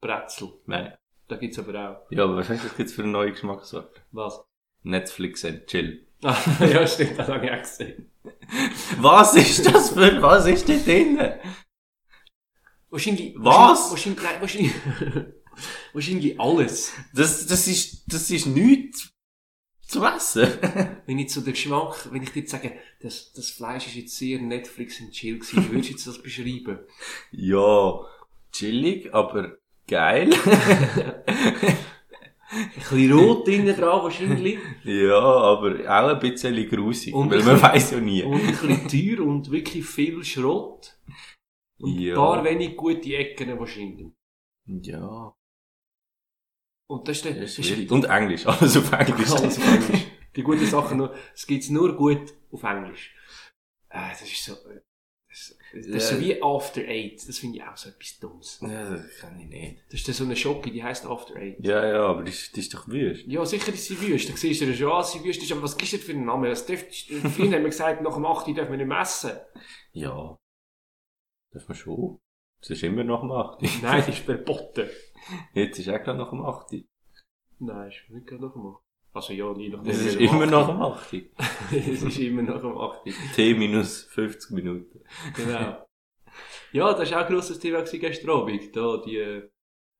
Brezel. 0.00 0.52
Nein. 0.66 0.96
Da 1.26 1.36
gibt's 1.36 1.58
aber 1.58 1.74
auch. 1.74 2.12
Ja, 2.12 2.24
aber 2.24 2.36
weißt 2.36 2.50
du, 2.50 2.54
was 2.54 2.76
gibt's 2.76 2.92
für 2.92 3.02
eine 3.02 3.10
neue 3.10 3.32
Geschmackssorte? 3.32 4.00
Was? 4.12 4.40
Netflix 4.84 5.44
and 5.44 5.66
Chill. 5.66 6.06
Ja, 6.60 6.86
stimmt, 6.86 7.18
das 7.18 7.28
habe 7.28 7.44
ich 7.44 7.52
auch 7.52 7.58
gesehen. 7.58 8.12
Was 8.98 9.34
ist 9.34 9.66
das 9.66 9.90
für, 9.90 10.22
was 10.22 10.46
ist 10.46 10.68
da 10.68 10.74
drinnen? 10.74 11.40
Wahrscheinlich. 12.88 13.34
Was? 13.36 13.90
Wahrscheinlich, 13.90 14.22
nein, 14.22 14.40
wahrscheinlich. 14.40 14.72
wahrscheinlich 15.92 16.40
alles. 16.40 16.92
Das, 17.12 17.46
das 17.46 17.66
ist, 17.66 18.04
das 18.06 18.30
ist 18.30 18.46
nichts 18.46 19.12
zu 19.94 20.04
essen. 20.04 20.48
Wenn 21.06 21.18
ich 21.18 21.32
so 21.32 21.40
den 21.40 21.52
Geschmack, 21.52 22.08
wenn 22.12 22.22
ich 22.22 22.30
dir 22.30 22.40
jetzt 22.40 22.50
sage, 22.52 22.72
das, 23.00 23.32
das 23.32 23.50
Fleisch 23.50 23.86
ist 23.86 23.94
jetzt 23.96 24.16
sehr 24.18 24.40
Netflix 24.40 25.00
und 25.00 25.10
chill 25.12 25.38
gewesen, 25.38 25.64
wie 25.64 25.70
würdest 25.72 25.88
du 25.88 25.92
jetzt 25.94 26.06
das 26.06 26.22
beschreiben? 26.22 26.78
ja, 27.32 28.00
chillig, 28.52 29.12
aber 29.14 29.56
geil. 29.86 30.30
Ein 32.50 32.68
bisschen 32.78 33.12
rot 33.12 33.48
innen 33.48 33.74
dran 33.74 34.02
wahrscheinlich. 34.02 34.58
ja, 34.84 35.18
aber 35.18 35.70
auch 35.88 36.08
ein 36.10 36.18
bisschen 36.20 36.68
grusig, 36.68 37.12
Und 37.12 37.30
weil 37.30 37.42
man 37.42 37.60
weiß 37.60 37.92
ja 37.92 38.00
nie. 38.00 38.22
Und 38.22 38.40
ein 38.40 38.46
bisschen 38.46 38.88
teuer 39.16 39.26
und 39.26 39.50
wirklich 39.50 39.84
viel 39.84 40.22
Schrott. 40.22 40.96
Und 41.80 41.98
Ja. 41.98 42.12
ein 42.14 42.16
paar 42.16 42.44
wenig 42.44 42.76
gute 42.76 43.12
Ecken 43.16 43.58
wahrscheinlich. 43.58 44.06
Ja, 44.66 45.34
Und 46.86 47.08
das 47.08 47.16
ist 47.16 47.24
der, 47.24 47.34
das 47.34 47.50
ist 47.50 47.58
das 47.58 47.66
schwierig. 47.66 47.90
Und 47.90 48.04
Englisch, 48.04 48.46
alles 48.46 48.76
auf 48.76 48.92
Englisch. 48.92 49.30
Alles 49.32 49.58
auf 49.58 49.66
Englisch. 49.66 50.06
Die 50.36 50.42
guten 50.42 50.66
Sachen 50.66 50.98
nur, 50.98 51.14
es 51.34 51.46
gibt's 51.46 51.70
nur 51.70 51.96
gut 51.96 52.34
auf 52.50 52.62
Englisch. 52.62 53.14
Äh, 53.88 54.10
das 54.10 54.22
ist 54.22 54.44
so, 54.44 54.52
äh, 54.52 54.80
das, 55.28 55.56
das 55.72 55.86
ist 55.86 56.08
so 56.08 56.20
wie 56.20 56.42
After 56.42 56.80
Eight. 56.82 57.28
Das 57.28 57.38
finde 57.38 57.58
ich 57.58 57.64
auch 57.64 57.76
so 57.76 57.88
etwas 57.88 58.18
Dummes. 58.18 58.58
Ja, 58.60 58.90
das 58.90 59.18
kann 59.18 59.38
ich 59.40 59.46
nicht. 59.46 59.82
Das 59.88 59.94
ist 59.94 60.08
dann 60.08 60.14
so 60.14 60.24
eine 60.24 60.36
Schocke, 60.36 60.70
die 60.70 60.82
heisst 60.82 61.06
After 61.06 61.36
Eight. 61.36 61.64
Ja, 61.64 61.86
ja, 61.86 62.06
aber 62.06 62.24
das, 62.24 62.50
das 62.50 62.58
ist 62.58 62.74
doch 62.74 62.86
wüst. 62.88 63.26
Ja, 63.26 63.44
sicher 63.44 63.72
ist 63.72 63.84
sie 63.84 64.00
wüst. 64.00 64.28
Da 64.28 64.36
siehst 64.36 64.60
du 64.60 64.66
ja 64.66 64.74
schon, 64.74 64.92
ah, 64.92 65.02
sie 65.02 65.24
wüst 65.24 65.42
ist, 65.42 65.52
aber 65.52 65.62
was 65.62 65.76
gibst 65.76 65.92
du 65.92 65.96
denn 65.96 66.06
für 66.06 66.12
einen 66.12 66.26
Namen? 66.26 66.50
Das 66.50 66.66
darf, 66.66 66.84
früher 67.34 67.52
haben 67.52 67.62
wir 67.62 67.64
gesagt, 67.64 68.02
nach 68.02 68.14
dem 68.14 68.26
8. 68.26 68.46
dürfen 68.48 68.70
wir 68.70 68.76
nicht 68.78 68.86
messen. 68.86 69.32
Ja. 69.92 70.36
Darf 71.52 71.68
man 71.68 71.76
schon. 71.76 72.18
Es 72.60 72.70
ist 72.70 72.82
immer 72.82 73.04
nach 73.04 73.20
dem 73.20 73.32
8. 73.32 73.62
Nein, 73.82 73.98
das 73.98 74.08
ist 74.16 74.18
verboten. 74.18 74.88
Jetzt 75.54 75.78
ist 75.78 75.88
auch 75.88 76.02
gerade 76.02 76.18
nach 76.18 76.30
dem 76.30 76.44
8. 76.44 76.84
Nein, 77.58 77.88
ist 77.88 78.10
nicht 78.10 78.26
gerade 78.26 78.44
nach 78.44 78.52
dem 78.52 78.66
8. 78.66 78.80
Also 79.14 79.32
ja, 79.32 79.52
nie 79.52 79.68
nach 79.68 79.82
dem 79.82 79.90
Es 79.90 80.04
ist 80.04 80.16
immer 80.16 80.42
8.. 80.42 80.50
nach 80.50 80.66
dem 80.66 80.82
8. 80.82 81.14
es 81.72 82.02
ist 82.02 82.18
immer 82.18 82.42
nach 82.42 82.60
dem 82.60 82.76
8. 82.76 83.34
T 83.34 83.54
minus 83.54 84.04
50 84.04 84.50
Minuten. 84.50 85.00
Genau. 85.36 85.86
Ja, 86.72 86.92
das 86.92 87.12
war 87.12 87.20
auch 87.20 87.26
ein 87.26 87.32
grosses 87.32 87.60
Thema 87.60 87.82
gestern 87.82 88.30
Abend. 88.30 88.74
Da, 88.74 89.00
die, 89.06 89.42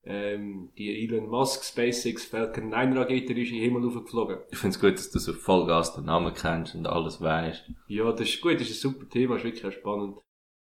ähm, 0.02 0.72
die 0.76 1.04
Elon 1.04 1.28
Musk 1.28 1.62
SpaceX 1.64 2.24
Falcon 2.24 2.70
9 2.70 2.98
Rakete 2.98 3.32
ist 3.32 3.50
in 3.50 3.54
den 3.54 3.62
Himmel 3.62 3.86
aufgeflogen. 3.86 4.38
Ich 4.50 4.58
find's 4.58 4.80
gut, 4.80 4.94
dass 4.94 5.10
du 5.10 5.20
so 5.20 5.32
Vollgas 5.32 5.94
den 5.94 6.06
Namen 6.06 6.34
kennst 6.34 6.74
und 6.74 6.88
alles 6.88 7.20
weißt. 7.20 7.70
Ja, 7.86 8.10
das 8.10 8.28
ist 8.28 8.40
gut, 8.40 8.54
das 8.54 8.68
ist 8.68 8.84
ein 8.84 8.90
super 8.92 9.08
Thema, 9.08 9.36
ist 9.36 9.44
wirklich 9.44 9.64
auch 9.64 9.72
spannend. 9.72 10.18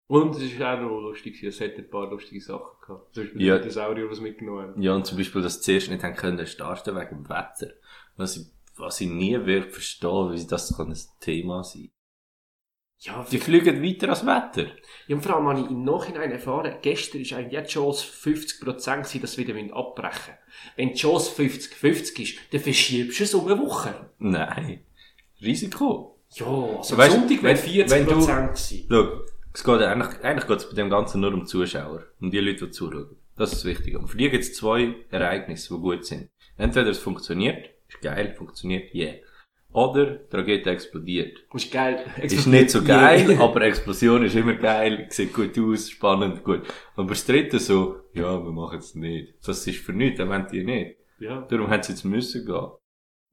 Und 0.07 0.35
es 0.37 0.43
ist 0.43 0.61
auch 0.61 0.79
noch 0.79 0.99
lustig, 1.01 1.43
es 1.43 1.59
hat 1.59 1.75
ein 1.77 1.89
paar 1.89 2.09
lustige 2.09 2.39
Sachen 2.41 2.77
gehabt. 2.81 3.13
Zum 3.13 3.23
Beispiel 3.23 3.41
Ja. 3.41 3.57
Dinosaurier, 3.59 4.09
was 4.09 4.21
mitgenommen 4.21 4.69
haben. 4.69 4.81
Ja, 4.81 4.95
und 4.95 5.05
zum 5.05 5.17
Beispiel, 5.17 5.41
dass 5.41 5.55
sie 5.55 5.61
zuerst 5.61 5.89
nicht 5.89 6.03
haben 6.03 6.15
können 6.15 6.47
starten 6.47 6.95
wegen 6.95 7.09
dem 7.23 7.29
Wetter. 7.29 7.73
Was 8.15 8.37
ich, 8.37 8.45
was 8.77 9.01
ich 9.01 9.09
nie 9.09 9.33
werde 9.45 9.69
verstehen, 9.69 10.31
wie 10.31 10.47
das 10.47 10.75
kann 10.77 10.91
ein 10.91 10.97
Thema 11.19 11.63
sein. 11.63 11.89
Ja, 12.99 13.23
Die 13.29 13.37
fliegen 13.37 13.83
weiter 13.83 14.09
als 14.09 14.25
Wetter. 14.25 14.71
ja, 15.07 15.15
und 15.15 15.21
vor 15.21 15.35
allem 15.35 15.47
habe 15.47 15.59
ich 15.59 15.69
im 15.69 15.83
Nachhinein 15.83 16.31
erfahren, 16.31 16.77
gestern 16.81 17.21
ist 17.21 17.33
eigentlich 17.33 17.53
jetzt 17.53 17.71
Chance 17.73 18.03
50% 18.07 18.63
gewesen, 19.03 19.21
dass 19.21 19.37
wir 19.37 19.45
wieder 19.55 19.75
abbrechen 19.75 20.33
müssen. 20.33 20.71
Wenn 20.77 20.89
die 20.89 20.95
Chance 20.95 21.31
50-50 21.39 22.21
ist, 22.23 22.37
dann 22.51 22.61
verschiebst 22.61 23.19
du 23.19 23.23
es 23.25 23.33
um 23.35 23.45
eine 23.45 23.59
Woche. 23.59 24.09
Nein. 24.17 24.83
Risiko. 25.41 26.19
Ja, 26.31 26.45
also 26.45 26.97
Weißt, 26.97 27.11
Sonntag 27.13 27.43
wäre 27.43 27.55
wenn- 27.55 27.57
40% 27.57 27.89
wenn 27.91 28.05
du- 28.07 28.25
gewesen. 28.25 28.87
Schau, 28.89 29.21
es 29.57 29.63
geht 29.63 29.81
eigentlich, 29.81 30.23
eigentlich 30.23 30.47
geht 30.47 30.57
es 30.59 30.69
bei 30.69 30.75
dem 30.75 30.91
Ganzen 30.91 31.19
nur 31.19 31.33
um 31.33 31.47
Zuschauer. 31.47 32.03
Um 32.21 32.29
die 32.29 32.37
Leute, 32.37 32.65
die 32.65 32.71
zuschauen. 32.71 33.17
Das 33.35 33.51
ist 33.51 33.63
das 33.63 33.65
Wichtige. 33.65 33.97
Und 33.97 34.07
für 34.07 34.17
die 34.17 34.29
gibt 34.29 34.43
es 34.43 34.53
zwei 34.53 34.93
Ereignisse, 35.09 35.73
die 35.73 35.81
gut 35.81 36.05
sind. 36.05 36.29
Entweder 36.57 36.91
es 36.91 36.99
funktioniert, 36.99 37.67
ist 37.87 37.99
geil, 38.01 38.35
funktioniert, 38.37 38.93
yeah. 38.93 39.15
Oder 39.71 40.17
die 40.17 40.35
Rakete 40.35 40.69
explodiert. 40.69 41.39
Ist 41.55 41.71
geil. 41.71 42.05
Ist 42.21 42.45
nicht 42.45 42.69
so 42.69 42.79
Yeah. 42.87 43.15
geil, 43.15 43.37
aber 43.39 43.61
Explosion 43.63 44.23
ist 44.25 44.35
immer 44.35 44.53
geil, 44.53 45.07
sieht 45.09 45.33
gut 45.33 45.57
aus, 45.57 45.89
spannend, 45.89 46.43
gut. 46.43 46.61
Aber 46.95 47.09
das 47.09 47.25
dritte 47.25 47.57
so, 47.57 48.01
ja, 48.13 48.39
wir 48.39 48.51
machen 48.51 48.77
es 48.77 48.93
nicht. 48.93 49.33
Das 49.43 49.65
ist 49.65 49.79
für 49.79 49.93
nichts, 49.93 50.19
das 50.19 50.29
wollen 50.29 50.47
die 50.51 50.63
nicht. 50.63 50.97
Ja. 51.19 51.41
Darum 51.49 51.67
haben 51.71 51.81
sie 51.81 51.93
jetzt 51.93 52.05
müssen 52.05 52.45
gehen. 52.45 52.69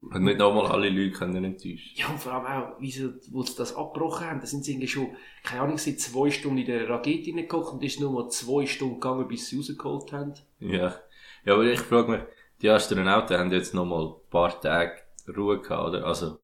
Und 0.01 0.23
nicht 0.23 0.37
nochmal 0.37 0.71
alle 0.71 0.89
Leute 0.89 1.11
können 1.11 1.43
enttäuschen. 1.43 1.93
Ja, 1.95 2.07
und 2.07 2.19
vor 2.19 2.33
allem 2.33 2.45
auch, 2.45 2.79
wie 2.79 2.91
sie, 2.91 3.13
wo 3.31 3.41
sie 3.41 3.55
das 3.55 3.75
abgebrochen 3.75 4.27
haben, 4.27 4.39
da 4.39 4.45
sind 4.45 4.63
sie 4.63 4.73
irgendwie 4.73 4.87
schon, 4.87 5.15
keine 5.43 5.61
Ahnung, 5.61 5.77
seit 5.77 5.99
zwei 5.99 6.29
Stunden 6.29 6.59
in 6.59 6.65
der 6.67 6.87
Rakete 6.87 7.31
reingeguckt 7.31 7.73
und 7.73 7.83
ist 7.83 7.99
nur 7.99 8.11
mal 8.11 8.29
zwei 8.29 8.65
Stunden 8.67 8.95
gegangen, 8.95 9.27
bis 9.27 9.47
sie 9.47 9.57
rausgeholt 9.57 10.11
haben. 10.11 10.33
Ja. 10.59 10.95
Ja, 11.43 11.53
aber 11.53 11.63
ich 11.63 11.79
frage 11.79 12.11
mich, 12.11 12.21
die 12.61 12.69
Astronauten 12.69 13.37
haben 13.37 13.51
jetzt 13.51 13.73
noch 13.73 13.85
mal 13.85 14.05
ein 14.05 14.29
paar 14.29 14.59
Tage 14.61 14.93
Ruhe 15.35 15.59
gehabt, 15.59 15.89
oder? 15.89 16.05
Also, 16.05 16.39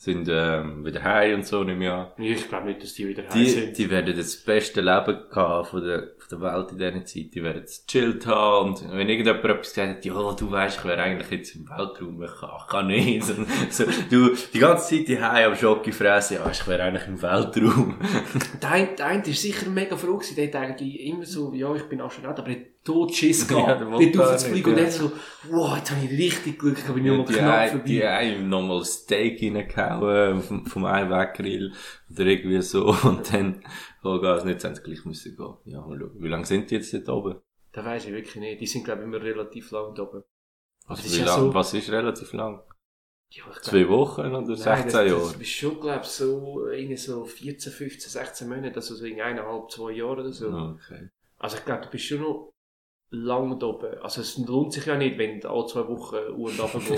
sind, 0.00 0.30
ähm, 0.30 0.82
wieder 0.82 1.04
heim 1.04 1.34
und 1.34 1.46
so, 1.46 1.62
nehme 1.62 1.84
ich 1.84 1.90
an. 1.90 2.06
Ich 2.16 2.48
glaube 2.48 2.68
nicht, 2.68 2.82
dass 2.82 2.94
die 2.94 3.06
wieder 3.06 3.22
heim 3.28 3.44
sind. 3.44 3.76
die 3.76 3.90
werden 3.90 4.16
das 4.16 4.34
beste 4.36 4.80
Leben 4.80 5.18
gehabt 5.28 5.68
von 5.68 5.84
der, 5.84 6.12
von 6.16 6.40
der 6.40 6.40
Welt 6.40 6.72
in 6.72 6.78
dieser 6.78 7.04
Zeit. 7.04 7.34
Die 7.34 7.42
werden 7.42 7.58
jetzt 7.58 7.86
chillt 7.86 8.26
haben 8.26 8.70
und 8.70 8.92
wenn 8.92 9.10
irgendjemand 9.10 9.44
etwas 9.44 9.68
gesagt 9.68 9.96
hat, 9.96 10.04
ja, 10.06 10.14
du 10.14 10.50
weißt, 10.50 10.78
ich 10.78 10.84
wäre 10.86 11.02
eigentlich 11.02 11.30
jetzt 11.30 11.54
im 11.54 11.68
Weltraum, 11.68 12.22
ich 12.22 12.30
kann, 12.40 12.50
kann 12.70 12.86
nicht. 12.86 13.24
So, 13.24 13.34
so, 13.68 13.84
du, 14.08 14.34
die 14.54 14.58
ganze 14.58 14.96
Zeit 14.96 15.08
die 15.08 15.18
am 15.18 15.54
Schocke 15.54 15.92
fressen, 15.92 16.38
ja, 16.38 16.50
ich 16.50 16.66
wäre 16.66 16.82
eigentlich 16.82 17.06
im 17.06 17.20
Weltraum. 17.20 18.00
Der 18.62 18.70
eine, 18.70 18.94
der 18.96 19.06
eine 19.06 19.22
ist 19.26 19.42
sicher 19.42 19.68
mega 19.68 19.98
froh 19.98 20.16
gewesen, 20.16 20.34
der 20.36 20.46
hat 20.46 20.56
eigentlich 20.56 20.98
immer 21.00 21.26
so, 21.26 21.52
ja, 21.52 21.74
ich 21.74 21.82
bin 21.90 22.00
Astronaut, 22.00 22.38
aber 22.38 22.48
er 22.48 22.54
hat 22.54 22.79
tot 22.84 23.14
Schiss 23.14 23.46
Ja, 23.50 23.56
gehabt. 23.56 23.80
der 23.80 23.88
Ja, 24.00 24.12
dort 24.12 24.28
aufzufliegen 24.34 24.74
nicht, 24.74 24.84
und 24.84 25.00
ja. 25.00 25.08
dann 25.08 25.10
so, 25.10 25.12
wow, 25.50 25.76
jetzt 25.76 25.90
habe 25.90 26.04
ich 26.04 26.10
richtig 26.18 26.58
Glück, 26.58 26.78
ich 26.78 26.92
bin 26.94 27.04
nur 27.04 27.18
mal 27.18 27.26
die 27.26 27.32
knapp 27.34 27.54
ein- 27.58 27.84
die 27.84 27.98
vorbei. 28.00 28.10
einem 28.16 28.48
nochmal 28.48 28.84
Steak 28.84 29.42
reingehauen 29.42 30.40
vom, 30.42 30.66
vom 30.66 30.84
Einweggrill 30.84 31.72
oder 32.10 32.24
irgendwie 32.26 32.62
so 32.62 32.86
und 33.04 33.32
dann, 33.32 33.64
oh 34.02 34.18
Gas, 34.20 34.44
jetzt 34.44 34.64
haben 34.64 34.74
sie 34.74 34.82
gleich 34.82 35.04
müssen 35.04 35.36
gehen. 35.36 35.54
Ja, 35.64 35.80
mal 35.82 35.98
schauen. 35.98 36.12
Wie 36.18 36.28
lange 36.28 36.46
sind 36.46 36.70
die 36.70 36.76
jetzt 36.76 36.92
dort 36.94 37.08
oben? 37.08 37.40
Das 37.72 37.84
weiss 37.84 38.04
ich 38.06 38.12
wirklich 38.12 38.36
nicht. 38.36 38.60
Die 38.60 38.66
sind, 38.66 38.84
glaube 38.84 39.02
ich, 39.02 39.06
immer 39.06 39.20
relativ 39.22 39.70
lang 39.70 39.94
da 39.94 40.02
oben. 40.02 40.24
Also, 40.86 41.04
ist 41.04 41.18
ja 41.18 41.26
lang, 41.26 41.38
so- 41.40 41.54
was 41.54 41.74
ist 41.74 41.90
relativ 41.90 42.32
lang? 42.32 42.62
Ja, 43.32 43.44
ich 43.48 43.52
glaub- 43.52 43.62
Zwei 43.62 43.88
Wochen 43.88 44.20
oder 44.22 44.40
Nein, 44.40 44.56
16 44.56 44.84
das, 44.86 44.92
Jahre? 44.94 45.10
Das 45.20 45.36
ist 45.36 45.48
schon, 45.50 45.80
glaube 45.80 46.00
ich, 46.02 46.08
so, 46.08 46.66
irgendwie 46.68 46.96
so 46.96 47.24
14, 47.24 47.72
15, 47.72 48.10
16 48.10 48.48
Monate, 48.48 48.74
also 48.74 48.94
so 48.96 49.04
in 49.04 49.20
eineinhalb, 49.20 49.70
zwei 49.70 49.92
Jahren 49.92 50.18
oder 50.18 50.32
so. 50.32 50.48
Okay. 50.48 51.10
Also 51.38 51.58
ich 51.58 51.64
glaube, 51.64 51.82
du 51.84 51.90
bist 51.90 52.06
schon 52.06 52.22
noch 52.22 52.50
lang 53.10 53.58
da 53.58 53.66
oben. 53.66 53.98
Also 54.00 54.20
es 54.20 54.38
lohnt 54.38 54.72
sich 54.72 54.86
ja 54.86 54.96
nicht, 54.96 55.18
wenn 55.18 55.40
du 55.40 55.50
alle 55.50 55.66
zwei 55.66 55.86
Wochen 55.88 56.16
Uhr 56.36 56.50
und 56.50 56.60
runter. 56.74 56.96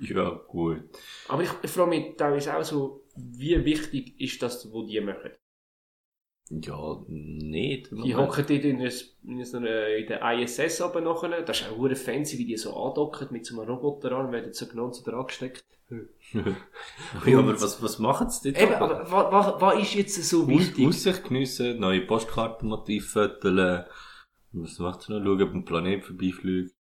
Ja, 0.00 0.30
gut. 0.48 0.82
Aber 1.28 1.42
ich, 1.42 1.50
ich 1.62 1.70
frage 1.70 1.90
mich 1.90 2.16
teilweise 2.16 2.56
auch 2.56 2.64
so, 2.64 3.04
wie 3.16 3.64
wichtig 3.64 4.18
ist 4.20 4.42
das, 4.42 4.72
was 4.72 4.86
die 4.86 5.00
machen? 5.00 5.32
Ja, 6.50 7.04
nicht. 7.06 7.92
Die 7.92 8.16
hocken 8.16 8.44
dort 8.48 8.64
in, 8.64 8.80
in, 8.80 9.44
so 9.44 9.58
einer, 9.58 9.86
in 9.88 10.06
der 10.08 10.40
ISS 10.40 10.80
aber 10.80 11.00
nachher. 11.00 11.42
Das 11.42 11.60
ist 11.60 11.70
auch 11.70 11.76
hure 11.76 11.94
fancy, 11.94 12.38
wie 12.38 12.44
die 12.44 12.56
so 12.56 12.74
andocken 12.74 13.28
mit 13.30 13.46
so 13.46 13.60
einem 13.60 13.70
Roboter 13.70 14.12
an, 14.12 14.32
werden 14.32 14.52
so 14.52 14.66
genau 14.66 14.90
so 14.90 15.08
dran 15.08 15.26
gesteckt. 15.26 15.64
ja, 16.32 17.38
aber 17.38 17.60
was, 17.60 17.82
was 17.82 17.98
machen 18.00 18.30
sie 18.30 18.52
dort? 18.52 18.64
Eben, 18.64 18.74
aber 18.74 19.10
was, 19.10 19.60
was, 19.60 19.82
ist 19.82 19.94
jetzt 19.94 20.24
so 20.24 20.48
wichtig? 20.48 20.86
Aussicht 20.86 21.24
geniessen, 21.24 21.78
neue 21.78 22.00
Postkartenmotive 22.00 23.04
föteln. 23.04 23.84
Was 24.52 24.78
macht 24.78 25.02
sie 25.02 25.12
noch? 25.12 25.24
Schauen, 25.24 25.42
ob 25.42 25.54
ein 25.54 25.64
Planet 25.64 26.04
vorbeifliegt. 26.04 26.74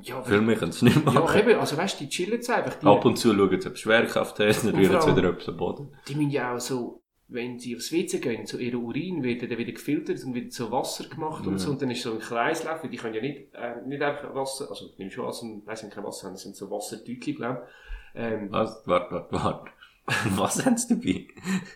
Ja, 0.00 0.22
Viel 0.22 0.40
mehr 0.40 0.54
können 0.56 0.70
sie 0.70 0.84
nicht 0.84 1.04
ja, 1.04 1.10
machen. 1.12 1.40
eben, 1.40 1.58
also 1.58 1.76
weißt 1.76 1.98
du, 2.00 2.04
die 2.04 2.10
chillen 2.10 2.34
jetzt 2.34 2.48
einfach. 2.50 2.74
Die, 2.78 2.86
Ab 2.86 3.04
und 3.04 3.16
zu 3.18 3.34
schauen 3.34 3.60
sie, 3.60 3.66
ob 3.68 3.76
sie 3.76 3.82
Schwerkraft 3.82 4.38
haben, 4.38 4.54
dann 4.64 4.74
rühren 4.76 5.00
sie 5.00 5.16
wieder 5.16 5.30
etwas 5.30 5.48
am 5.48 5.56
Boden. 5.56 5.96
die 6.06 6.14
müssen 6.14 6.30
ja 6.30 6.54
auch 6.54 6.60
so, 6.60 7.02
wenn 7.26 7.58
sie 7.58 7.74
aufs 7.74 7.90
WC 7.90 8.20
gehen, 8.20 8.46
so 8.46 8.58
ihre 8.58 8.78
Urin 8.78 9.24
wird 9.24 9.42
dann 9.42 9.58
wieder 9.58 9.72
gefiltert 9.72 10.22
und 10.24 10.34
wieder 10.34 10.50
zu 10.50 10.70
Wasser 10.70 11.08
gemacht 11.08 11.44
Ja. 11.44 11.50
und 11.50 11.58
so. 11.58 11.70
Und 11.72 11.82
dann 11.82 11.90
ist 11.90 12.02
so 12.02 12.12
ein 12.12 12.20
Kreislauf, 12.20 12.82
weil 12.84 12.90
die 12.90 12.96
können 12.96 13.14
ja 13.14 13.20
nicht, 13.20 13.52
äh, 13.54 13.82
nicht 13.86 14.00
einfach 14.00 14.32
Wasser, 14.36 14.68
also 14.70 14.86
nimm 14.98 15.10
schon 15.10 15.26
Wasser, 15.26 15.46
weiss 15.64 15.82
nicht, 15.82 15.92
kein 15.94 16.04
Wasser 16.04 16.28
haben, 16.28 16.34
das 16.34 16.42
sind 16.42 16.54
so 16.54 16.70
Wassertütchen, 16.70 17.34
glaube 17.34 17.66
ich. 18.14 18.20
Ähm, 18.20 18.52
Was? 18.52 18.80
Warte, 18.86 19.12
warte, 19.14 19.32
warte. 19.32 19.70
Was 20.36 20.64
haben 20.64 20.76
sie 20.78 20.94
dabei? 20.94 21.26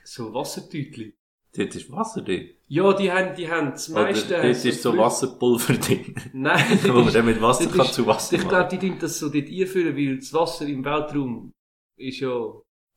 so 0.05 0.33
Wassertütchen. 0.33 1.13
Dort 1.55 1.75
ist 1.75 1.91
Wasser 1.93 2.23
drin. 2.23 2.49
Ja, 2.69 2.93
die 2.95 3.13
haben, 3.13 3.35
die 3.37 3.47
haben 3.51 3.73
das 3.73 3.91
Oder 3.91 4.05
meiste. 4.05 4.35
dort 4.35 4.45
ist 4.45 4.83
so 4.83 4.97
Wasserpulver 4.97 5.75
drin. 5.75 6.15
Nein, 6.33 6.79
wo 6.85 7.01
man 7.01 7.13
dann 7.13 7.27
mit 7.27 7.43
Wasser 7.43 7.67
kann 7.69 7.83
ist- 7.85 7.95
zu 7.95 8.07
Wasser 8.07 8.37
ich 8.37 8.49
glaube, 8.49 8.69
die 8.71 8.79
tun 8.79 8.97
das 8.99 9.19
so 9.19 9.29
dort 9.29 9.47
einfüllen, 9.49 9.95
weil 9.97 10.17
das 10.17 10.33
Wasser 10.33 10.67
im 10.67 10.83
Weltraum 10.85 11.53
ist 11.99 12.21
ja, 12.21 12.31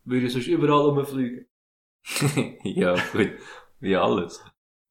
würde 0.06 0.30
sonst 0.30 0.48
überall 0.48 0.86
rumfliegen. 0.86 1.46
ja, 2.64 2.96
gut. 3.12 3.32
Wie 3.82 3.96
alles. 3.96 4.42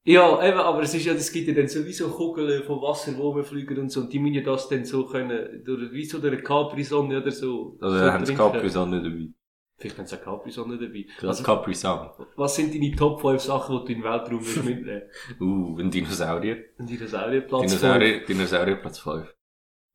Ja, 0.07 0.47
eben, 0.47 0.59
aber 0.59 0.83
es 0.83 0.93
ist 0.93 1.05
ja, 1.05 1.13
es 1.13 1.31
gibt 1.31 1.47
ja 1.47 1.55
dann 1.55 1.67
sowieso 1.67 2.09
Kugeln 2.09 2.63
von 2.63 2.79
Wasser, 2.83 3.13
die 3.13 3.19
rumfliegen 3.19 3.79
und 3.79 3.89
so, 3.89 4.01
und 4.01 4.13
die 4.13 4.19
müssen 4.19 4.35
ja 4.35 4.41
das 4.43 4.69
dann 4.69 4.85
so 4.85 5.07
können, 5.07 5.63
durch, 5.65 5.91
wie 5.91 6.05
so 6.05 6.19
durch 6.19 6.33
eine 6.33 6.43
Capri-Sonne 6.43 7.19
oder 7.19 7.31
so. 7.31 7.75
Also, 7.81 7.97
so 7.97 8.11
haben 8.11 8.23
sie. 8.25 8.35
Capri-Sonne 8.35 9.01
dabei. 9.01 9.29
Vielleicht 9.77 9.97
haben 9.97 10.05
sie 10.07 10.15
eine 10.15 10.23
Capri-Sonne 10.23 10.77
dabei. 10.77 11.05
Das 11.19 11.25
Also, 11.39 11.43
Capri-Sun. 11.43 12.09
was 12.37 12.55
sind 12.55 12.73
deine 12.73 12.95
Top 12.95 13.19
5 13.19 13.41
Sachen, 13.41 13.79
die 13.79 13.85
du 13.85 13.91
in 13.93 14.01
den 14.01 14.03
Weltraum 14.09 14.39
willst 14.39 14.63
mitnehmen? 14.63 15.01
Uh, 15.39 15.77
ein 15.79 15.91
Dinosaurier. 15.91 16.63
Ein 16.79 16.87
Dinosaurierplatz. 16.87 17.61
Dinosaurier, 17.67 18.25
Dinosaurier 18.25 18.75
Platz 18.77 18.99
5. 18.99 19.35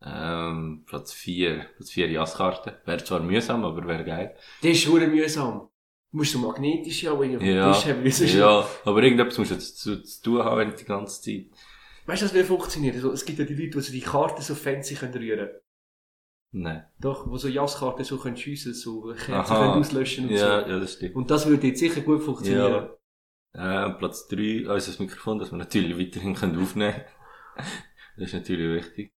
Ähm, 0.05 0.85
Platz 0.87 1.13
4. 1.13 1.67
Platz 1.77 1.91
4 1.91 2.11
Jasskarte. 2.11 2.81
Wäre 2.85 3.03
zwar 3.05 3.21
mühsam, 3.21 3.65
aber 3.65 3.87
wäre 3.87 4.05
geil. 4.05 4.35
Das 4.63 4.71
ist 4.73 4.83
schon 4.83 5.11
mühsam. 5.11 5.69
Du 6.11 6.17
musst 6.19 6.33
so 6.33 6.39
magnetisch 6.39 7.03
ja, 7.05 7.19
wenn 7.19 7.39
du 7.39 7.45
Ja, 7.45 7.73
Tisch 7.73 7.87
haben, 7.87 8.03
wie 8.05 8.11
sonst- 8.11 8.35
Ja, 8.35 8.67
aber 8.85 9.03
irgendetwas 9.03 9.39
musst 9.39 9.51
du 9.53 9.59
zu, 9.59 10.03
zu 10.03 10.23
tun 10.23 10.43
haben 10.45 10.75
die 10.79 10.85
ganze 10.85 11.23
Zeit. 11.23 11.47
Weißt 12.07 12.23
du, 12.23 12.27
das 12.27 12.35
will 12.35 12.45
funktionieren? 12.45 12.97
Also, 12.97 13.13
es 13.13 13.25
gibt 13.25 13.39
ja 13.39 13.45
die 13.45 13.55
Leute, 13.55 13.79
die 13.79 13.81
so 13.81 13.93
die 13.93 14.01
Karten 14.01 14.43
so 14.43 14.55
fancy 14.55 14.95
können 14.97 15.15
rühren 15.15 15.51
Nein. 16.53 16.85
Doch, 16.99 17.29
wo 17.29 17.37
so 17.37 17.47
Jasskarten 17.49 18.03
so 18.05 18.19
können 18.19 18.37
schiessen, 18.37 18.75
so 18.75 19.03
Kerzen 19.15 19.55
können 19.55 19.71
auslöschen 19.71 20.25
und 20.27 20.33
Ja, 20.33 20.63
so. 20.65 20.69
ja, 20.71 20.81
das 20.81 20.95
stimmt. 20.95 21.15
Und 21.15 21.31
das 21.31 21.47
würde 21.47 21.69
jetzt 21.69 21.79
sicher 21.79 22.01
gut 22.01 22.23
funktionieren. 22.23 22.91
Äh, 23.53 23.91
Platz 23.95 24.27
3, 24.29 24.67
also 24.69 24.91
das 24.91 24.99
Mikrofon, 24.99 25.39
das 25.39 25.51
wir 25.53 25.59
natürlich 25.59 25.99
weiterhin 25.99 26.35
können 26.35 26.61
aufnehmen 26.61 26.93
können. 26.95 27.05
Das 28.17 28.29
ist 28.29 28.35
natürlich 28.35 28.85
wichtig. 28.85 29.13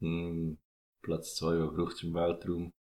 Hm, 0.00 0.58
Platz 1.02 1.36
2, 1.36 1.60
was 1.60 1.74
braucht 1.76 1.92
es 1.94 2.02
im 2.02 2.14
Weltraum? 2.14 2.72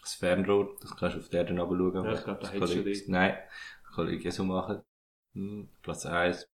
Das 0.00 0.14
Fernrohr, 0.14 0.76
das 0.80 0.96
kannst 0.96 1.16
du 1.16 1.20
auf 1.20 1.28
der 1.28 1.40
Erde 1.46 1.60
runterschauen. 1.60 2.04
Ja, 2.04 2.12
ich 2.14 2.24
glaub, 2.24 2.40
da 2.40 2.46
Das 2.46 2.52
hättest 2.52 2.72
du 2.74 2.78
kann 2.82 2.86
ich- 2.92 2.98
dort. 3.00 3.08
Nein, 3.08 3.38
das 3.84 3.94
kann 3.94 4.08
ich 4.08 4.34
so 4.34 4.44
machen. 4.44 4.82
Hm, 5.34 5.68
Platz 5.82 6.06
1. 6.06 6.48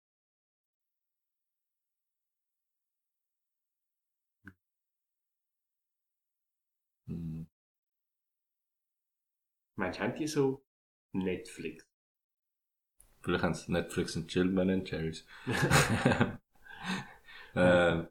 Meinst 9.77 9.99
du, 9.99 10.03
haben 10.03 10.15
die 10.17 10.27
so 10.27 10.63
Netflix? 11.13 11.85
Vielleicht 13.21 13.43
haben 13.43 13.53
sie 13.53 13.71
Netflix 13.71 14.15
und 14.15 14.27
Chill 14.27 14.47
Ben 14.49 14.85
Jerry's. 14.85 15.25
ähm, 17.55 18.07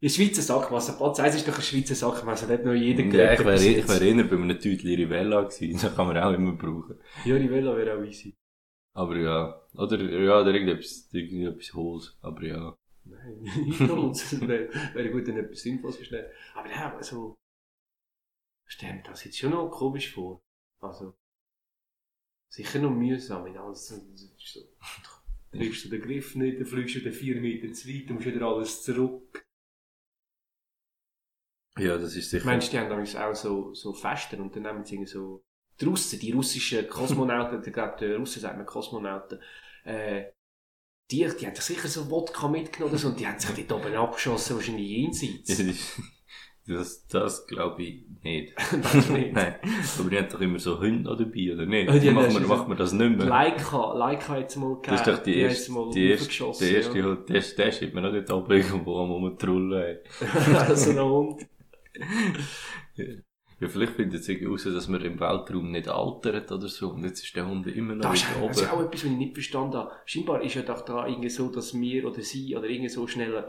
In 0.00 0.08
Schweizer 0.08 0.42
Sackmasse. 0.42 0.96
Platz 0.96 1.18
1 1.20 1.34
ist 1.36 1.48
doch 1.48 1.56
ein 1.56 1.62
Schweizer 1.62 1.94
Sackmasse. 1.94 2.46
Nicht 2.46 2.64
nur 2.64 2.74
jeder 2.74 3.02
Ja, 3.04 3.32
ich 3.34 3.40
wäre, 3.40 3.54
ich 3.56 3.76
jetzt. 3.78 3.88
wäre 3.88 4.04
eher 4.04 4.24
bei 4.24 4.36
einem 4.36 4.58
Tütli 4.60 4.94
Rivella 4.94 5.42
gewesen. 5.42 5.72
Das 5.82 5.94
kann 5.94 6.06
man 6.06 6.18
auch 6.18 6.32
immer 6.32 6.52
brauchen. 6.52 6.98
Ja, 7.24 7.34
Rivella 7.36 7.76
wäre 7.76 7.98
auch 7.98 8.04
easy. 8.04 8.34
Aber 8.94 9.16
ja. 9.16 9.60
Oder, 9.74 9.98
ja, 10.00 10.40
oder 10.40 10.52
irgendetwas, 10.52 11.08
irgendetwas 11.12 11.74
Hohes. 11.74 12.18
Aber 12.20 12.42
ja. 12.44 12.76
Nein. 13.04 13.42
Das 14.08 14.40
wäre, 14.40 14.68
wäre 14.94 15.10
gut, 15.10 15.26
wenn 15.26 15.38
etwas 15.38 15.60
Sinnvolles 15.62 15.98
ist. 15.98 16.12
Aber 16.54 16.70
ja, 16.70 16.94
also, 16.94 17.34
mir 18.82 19.02
das 19.04 19.24
jetzt 19.24 19.38
schon 19.38 19.50
noch 19.50 19.70
komisch 19.70 20.12
vor. 20.12 20.41
Also, 20.82 21.14
sicher 22.48 22.80
noch 22.80 22.90
mühsam. 22.90 23.46
In 23.46 23.56
alles, 23.56 23.88
du 23.88 25.58
triffst 25.58 25.84
du 25.84 25.88
den 25.88 26.02
Griff 26.02 26.34
nicht, 26.34 26.58
dann 26.58 26.66
fliegst 26.66 26.96
du 26.96 27.00
den 27.00 27.12
vier 27.12 27.40
Meter 27.40 27.72
zu 27.72 27.88
weit, 27.88 28.08
dann 28.08 28.16
musst 28.16 28.26
du 28.26 28.34
wieder 28.34 28.46
alles 28.46 28.82
zurück. 28.82 29.46
Ja, 31.78 31.96
das 31.96 32.16
ist 32.16 32.30
sicher. 32.30 32.44
Meinst 32.44 32.68
du, 32.68 32.72
die 32.72 32.78
haben 32.78 32.90
damals 32.90 33.16
auch 33.16 33.34
so, 33.34 33.72
so 33.74 33.94
Festen 33.94 34.40
und 34.40 34.54
dann 34.54 34.64
nehmen 34.64 34.84
sie 34.84 35.06
so, 35.06 35.44
die 35.80 35.86
Russen, 35.86 36.18
die 36.18 36.32
russischen 36.32 36.88
Kosmonauten, 36.88 37.62
ich 37.64 37.72
glaube, 37.72 37.96
die 37.98 38.12
Russen 38.12 38.42
sagen 38.42 38.66
Kosmonauten, 38.66 39.40
äh, 39.84 40.32
die, 41.10 41.18
die 41.18 41.46
haben 41.46 41.54
doch 41.54 41.62
sicher 41.62 41.88
so 41.88 42.10
Wodka 42.10 42.48
mitgenommen 42.48 43.02
und 43.04 43.20
die 43.20 43.26
haben 43.26 43.38
sich 43.38 43.66
dort 43.66 43.84
oben 43.84 43.94
abgeschossen, 43.94 44.56
wahrscheinlich 44.56 44.88
jenseits. 44.88 45.98
Das, 46.66 47.06
das 47.08 47.46
glaube 47.46 47.82
ich 47.82 48.04
nicht. 48.22 48.54
Du 48.72 49.12
nicht? 49.12 49.32
Nein. 49.32 49.56
Aber 49.98 50.10
die 50.10 50.18
haben 50.18 50.28
doch 50.30 50.40
immer 50.40 50.58
so 50.58 50.78
Hunde 50.80 51.16
dabei, 51.16 51.52
oder 51.52 51.66
nicht? 51.66 51.88
Ah, 51.88 51.98
die 51.98 52.10
machen, 52.10 52.26
das 52.26 52.40
wir, 52.40 52.46
machen 52.46 52.68
wir 52.68 52.76
das 52.76 52.92
nicht 52.92 53.16
mehr. 53.16 53.26
Leica, 53.26 53.94
Leica 53.94 54.34
hat 54.34 54.48
es 54.50 54.56
mal 54.56 54.78
Das 54.82 55.00
ist 55.00 55.06
doch 55.06 55.18
die 55.22 55.44
hat's 55.44 55.54
erste, 55.58 55.72
mal 55.72 55.90
die 55.92 56.10
erste, 56.10 56.44
der 56.60 56.76
erste, 56.76 56.98
ja. 56.98 57.04
der, 57.04 57.16
der, 57.16 57.42
der 57.42 57.72
steht 57.72 57.94
mir 57.94 58.00
noch 58.02 58.12
dort 58.12 58.30
oben 58.30 58.52
irgendwo 58.52 58.98
am 58.98 59.10
rumtrullen. 59.10 59.98
so 60.74 60.90
ein 60.90 61.00
Hund. 61.00 61.46
Ja, 63.62 63.68
vielleicht 63.68 63.92
findet 63.92 64.20
es 64.20 64.28
irgendwie 64.28 64.50
raus, 64.50 64.64
dass 64.64 64.88
man 64.88 65.02
im 65.02 65.20
Weltraum 65.20 65.70
nicht 65.70 65.88
altert 65.88 66.50
oder 66.50 66.66
so. 66.66 66.90
Und 66.90 67.04
jetzt 67.04 67.22
ist 67.22 67.36
der 67.36 67.46
Hund 67.46 67.66
immer 67.68 67.94
noch 67.94 68.10
Das 68.10 68.28
wieder 68.28 68.48
das 68.48 68.60
ist 68.60 68.72
oben. 68.72 68.72
auch 68.72 68.84
etwas, 68.86 69.04
was 69.04 69.10
ich 69.10 69.16
nicht 69.16 69.34
verstanden 69.34 69.76
habe. 69.76 69.92
Scheinbar 70.04 70.42
ist 70.42 70.54
ja 70.54 70.62
doch 70.62 70.84
da 70.84 71.06
irgendwie 71.06 71.30
so, 71.30 71.48
dass 71.48 71.72
wir 71.72 72.06
oder 72.06 72.22
sie 72.22 72.56
oder 72.56 72.68
irgendwie 72.68 72.88
so 72.88 73.06
schneller 73.06 73.48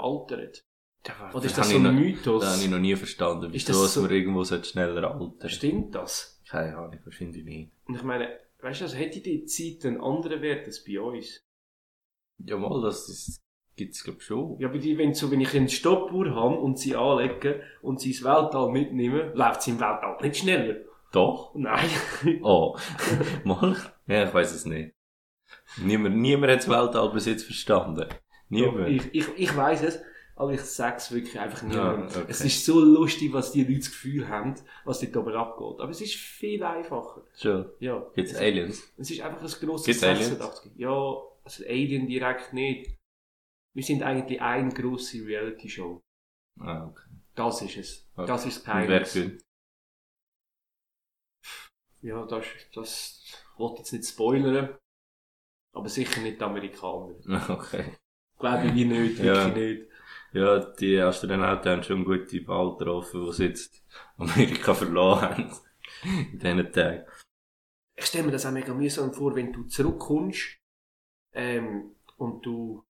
altern. 1.09 1.35
Oder 1.35 1.45
ist 1.45 1.57
das 1.57 1.67
so 1.69 1.73
ich 1.73 1.79
ein 1.79 1.83
noch- 1.83 1.91
Mythos? 1.91 2.41
Das 2.43 2.53
habe 2.55 2.63
ich 2.63 2.69
noch 2.69 2.79
nie 2.79 2.95
verstanden. 2.95 3.45
Ist 3.53 3.67
Wieso, 3.67 3.73
das 3.73 3.81
dass 3.81 3.93
so- 3.95 4.01
man 4.03 4.11
irgendwo 4.11 4.43
schneller 4.45 5.11
altern 5.15 5.49
Stimmt 5.49 5.95
das? 5.95 6.41
Keine 6.49 6.77
Ahnung, 6.77 6.99
wahrscheinlich 7.03 7.43
nicht. 7.43 7.71
Und 7.85 7.95
ich 7.95 8.03
meine, 8.03 8.29
weißt 8.61 8.81
du, 8.81 8.85
also 8.85 8.95
hätte 8.97 9.21
die 9.21 9.45
Zeit 9.45 9.85
einen 9.85 10.01
anderen 10.01 10.41
Wert 10.41 10.65
als 10.67 10.83
bei 10.83 10.99
uns? 10.99 11.41
Ja, 12.39 12.57
mal, 12.57 12.81
das 12.81 13.09
ist, 13.09 13.41
gibt's, 13.75 14.03
glaub 14.03 14.21
schon. 14.21 14.59
Ja, 14.59 14.67
bei 14.67 14.77
die, 14.77 14.97
wenn, 14.97 15.13
so, 15.13 15.31
wenn 15.31 15.41
ich 15.41 15.55
eine 15.55 15.69
Stoppuhr 15.69 16.31
habe 16.35 16.55
und 16.55 16.77
sie 16.79 16.95
anlege 16.95 17.61
und 17.81 17.99
sie 18.01 18.09
ins 18.11 18.23
Weltall 18.23 18.69
mitnehme, 18.71 19.31
läuft 19.33 19.61
sie 19.63 19.71
im 19.71 19.79
Weltall 19.79 20.17
nicht 20.21 20.37
schneller. 20.37 20.75
Doch. 21.11 21.53
Nein. 21.55 21.89
Oh. 22.43 22.77
mal? 23.43 23.75
Ja, 24.07 24.27
ich 24.27 24.33
weiß 24.33 24.53
es 24.53 24.65
nicht. 24.65 24.93
Niemand, 25.77 26.17
niemand 26.17 26.51
hat 26.51 26.59
das 26.59 26.69
Weltall 26.69 27.11
bis 27.11 27.25
jetzt 27.25 27.43
verstanden. 27.43 28.07
Niemand. 28.49 28.89
Ich, 28.89 29.13
ich, 29.13 29.27
ich 29.37 29.55
weiß 29.55 29.83
es, 29.83 30.01
aber 30.35 30.53
ich 30.53 30.61
sage 30.61 30.97
es 30.97 31.11
wirklich 31.11 31.39
einfach 31.39 31.61
niemandem. 31.61 32.09
Ja, 32.09 32.15
okay. 32.21 32.25
Es 32.27 32.41
ist 32.41 32.65
so 32.65 32.79
lustig, 32.79 33.31
was 33.33 33.51
die 33.51 33.63
Leute 33.63 33.79
das 33.79 33.91
Gefühl 33.91 34.27
haben, 34.27 34.55
was 34.85 34.99
dort 34.99 35.15
oben 35.17 35.33
abgeht. 35.35 35.79
Aber 35.79 35.89
es 35.89 36.01
ist 36.01 36.15
viel 36.15 36.63
einfacher. 36.63 37.23
Schon. 37.35 37.69
Ja. 37.79 37.99
Gibt's 38.15 38.31
es, 38.33 38.37
Aliens? 38.39 38.93
es 38.97 39.11
ist 39.11 39.21
einfach 39.21 39.41
ein 39.41 39.67
grosses 39.67 39.85
Gibt's 39.85 40.03
Aliens? 40.03 40.29
86. 40.29 40.71
Ja, 40.75 41.17
also 41.43 41.63
Alien 41.65 42.07
direkt 42.07 42.53
nicht. 42.53 42.97
Wir 43.75 43.83
sind 43.83 44.03
eigentlich 44.03 44.41
eine 44.41 44.73
grosse 44.73 45.25
Reality-Show. 45.25 46.01
Ah, 46.59 46.85
okay. 46.87 47.09
Das 47.35 47.61
ist 47.61 47.77
es. 47.77 48.07
Okay. 48.15 48.27
Das 48.27 48.45
ist 48.45 48.67
Und 48.67 48.87
wer 48.87 48.99
gewinnt? 49.01 49.41
Ja, 52.01 52.25
das, 52.25 52.45
das 52.73 53.21
wollte 53.57 53.79
jetzt 53.79 53.93
nicht 53.93 54.05
spoilern. 54.05 54.77
Aber 55.73 55.89
sicher 55.89 56.21
nicht 56.21 56.39
die 56.39 56.43
Amerikaner. 56.43 57.15
Okay. 57.49 57.97
Glaube 58.39 58.67
ich 58.67 58.73
nicht, 58.73 58.89
wirklich 58.89 59.25
Ja. 59.25 59.47
nicht. 59.47 59.87
Ja, 60.33 60.59
die 60.59 60.99
Astronauten 60.99 61.71
haben 61.71 61.83
schon 61.83 62.05
gute 62.05 62.47
Wahl 62.47 62.75
getroffen, 62.75 63.25
die 63.25 63.33
sie 63.33 63.45
jetzt 63.45 63.85
Amerika 64.17 64.73
verloren 64.73 65.21
haben. 65.21 65.51
In 66.03 66.39
diesen 66.39 66.71
Tagen. 66.71 67.05
Ich 67.95 68.05
stelle 68.05 68.25
mir 68.25 68.31
das 68.31 68.45
auch 68.45 68.51
mega 68.51 68.73
mühsam 68.73 69.13
vor, 69.13 69.35
wenn 69.35 69.53
du 69.53 69.63
zurückkommst 69.65 70.57
ähm, 71.33 71.95
und 72.17 72.43
du 72.43 72.83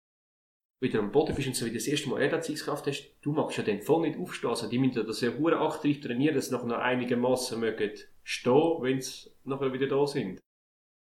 wieder 0.80 1.00
am 1.00 1.12
Boden 1.12 1.36
bist 1.36 1.48
und 1.48 1.56
so 1.56 1.66
wie 1.66 1.74
das 1.74 1.88
erste 1.88 2.10
Mal 2.10 2.22
Erdanziehungskraft 2.22 2.88
hast, 2.88 3.14
du 3.22 3.34
magst 3.34 3.58
ja 3.58 3.64
dann 3.64 3.82
voll 3.82 4.08
nicht 4.08 4.20
aufstehen. 4.20 4.50
Also 4.50 4.70
die 4.70 4.80
müssen 4.80 5.06
das 5.06 5.22
ja 5.22 5.32
hure 5.32 5.60
aktiv 5.60 6.00
trainieren, 6.02 6.36
dass 6.36 6.48
sie 6.48 6.54
noch 6.54 6.64
einigermaßen 6.64 7.60
mögen 7.60 7.92
stehen, 8.24 8.82
wenn 8.82 9.02
sie 9.02 9.30
nachher 9.44 9.74
wieder 9.74 9.88
da 9.88 10.08
sind. 10.08 10.40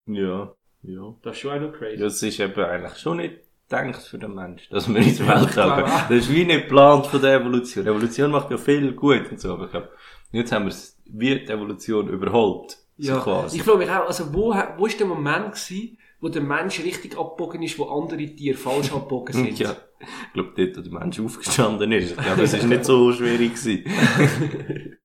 Ja, 0.07 0.55
ja. 0.83 1.15
Das 1.23 1.37
ist 1.37 1.43
schon 1.43 1.53
auch 1.53 1.61
noch 1.61 1.79
crazy. 1.79 1.99
Das 1.99 2.23
ist 2.23 2.41
eben 2.41 2.65
eigentlich 2.65 2.97
schon 2.97 3.19
nicht 3.19 3.41
gedacht 3.69 4.03
für 4.03 4.19
den 4.19 4.35
Mensch, 4.35 4.69
dass 4.71 4.89
man 4.89 5.03
ins 5.03 5.21
Weltall 5.27 5.85
auch. 5.85 6.09
Das 6.09 6.11
ist 6.11 6.33
wie 6.33 6.45
nicht 6.45 6.63
geplant 6.63 7.07
von 7.07 7.21
der 7.21 7.41
Evolution. 7.41 7.85
Die 7.85 7.91
Evolution 7.91 8.31
macht 8.31 8.51
ja 8.51 8.59
viel 8.59 8.93
gut 8.93 9.31
und 9.31 9.41
so, 9.41 9.53
aber 9.55 9.65
ich 9.67 9.71
glaube, 9.71 9.89
jetzt 10.33 10.53
haben 10.53 10.65
wir 10.65 10.71
es 10.71 10.97
wie 11.07 11.35
die 11.39 11.53
Evolution 11.53 12.09
überholt. 12.09 12.79
Ja, 12.97 13.17
so 13.17 13.21
quasi. 13.23 13.57
ich 13.57 13.63
frage 13.63 13.79
mich 13.79 13.91
auch, 13.91 14.07
also 14.07 14.33
wo, 14.33 14.55
wo 14.77 14.87
ist 14.87 15.01
der 15.01 15.07
Moment 15.07 15.53
gewesen, 15.53 15.99
wo 16.21 16.29
der 16.29 16.43
Mensch 16.43 16.79
richtig 16.81 17.19
abgebogen 17.19 17.63
ist, 17.63 17.79
wo 17.79 17.85
andere 17.87 18.25
Tiere 18.25 18.57
falsch 18.57 18.93
abgebogen 18.93 19.35
sind? 19.35 19.59
ja. 19.59 19.77
Ich 20.01 20.33
glaube, 20.35 20.53
dort, 20.57 20.77
wo 20.77 20.81
der 20.81 21.01
Mensch 21.01 21.19
aufgestanden 21.21 21.91
ist. 21.93 22.11
Ich 22.13 22.17
glaube, 22.17 22.43
es 22.43 22.53
ist 22.55 22.65
nicht 22.67 22.85
so 22.85 23.13
schwierig 23.13 23.55
gewesen. 23.55 23.85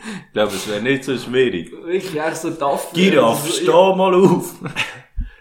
Ich 0.00 0.32
glaube, 0.32 0.52
es 0.54 0.68
wäre 0.68 0.80
nicht 0.80 1.02
so 1.02 1.18
schwierig. 1.18 1.72
Wirklich, 1.72 2.22
auch 2.22 2.32
so 2.32 2.50
tough. 2.52 2.92
Giraffe, 2.92 3.48
Also, 3.48 3.52
steh 3.52 3.96
mal 3.96 4.14
auf! 4.14 4.54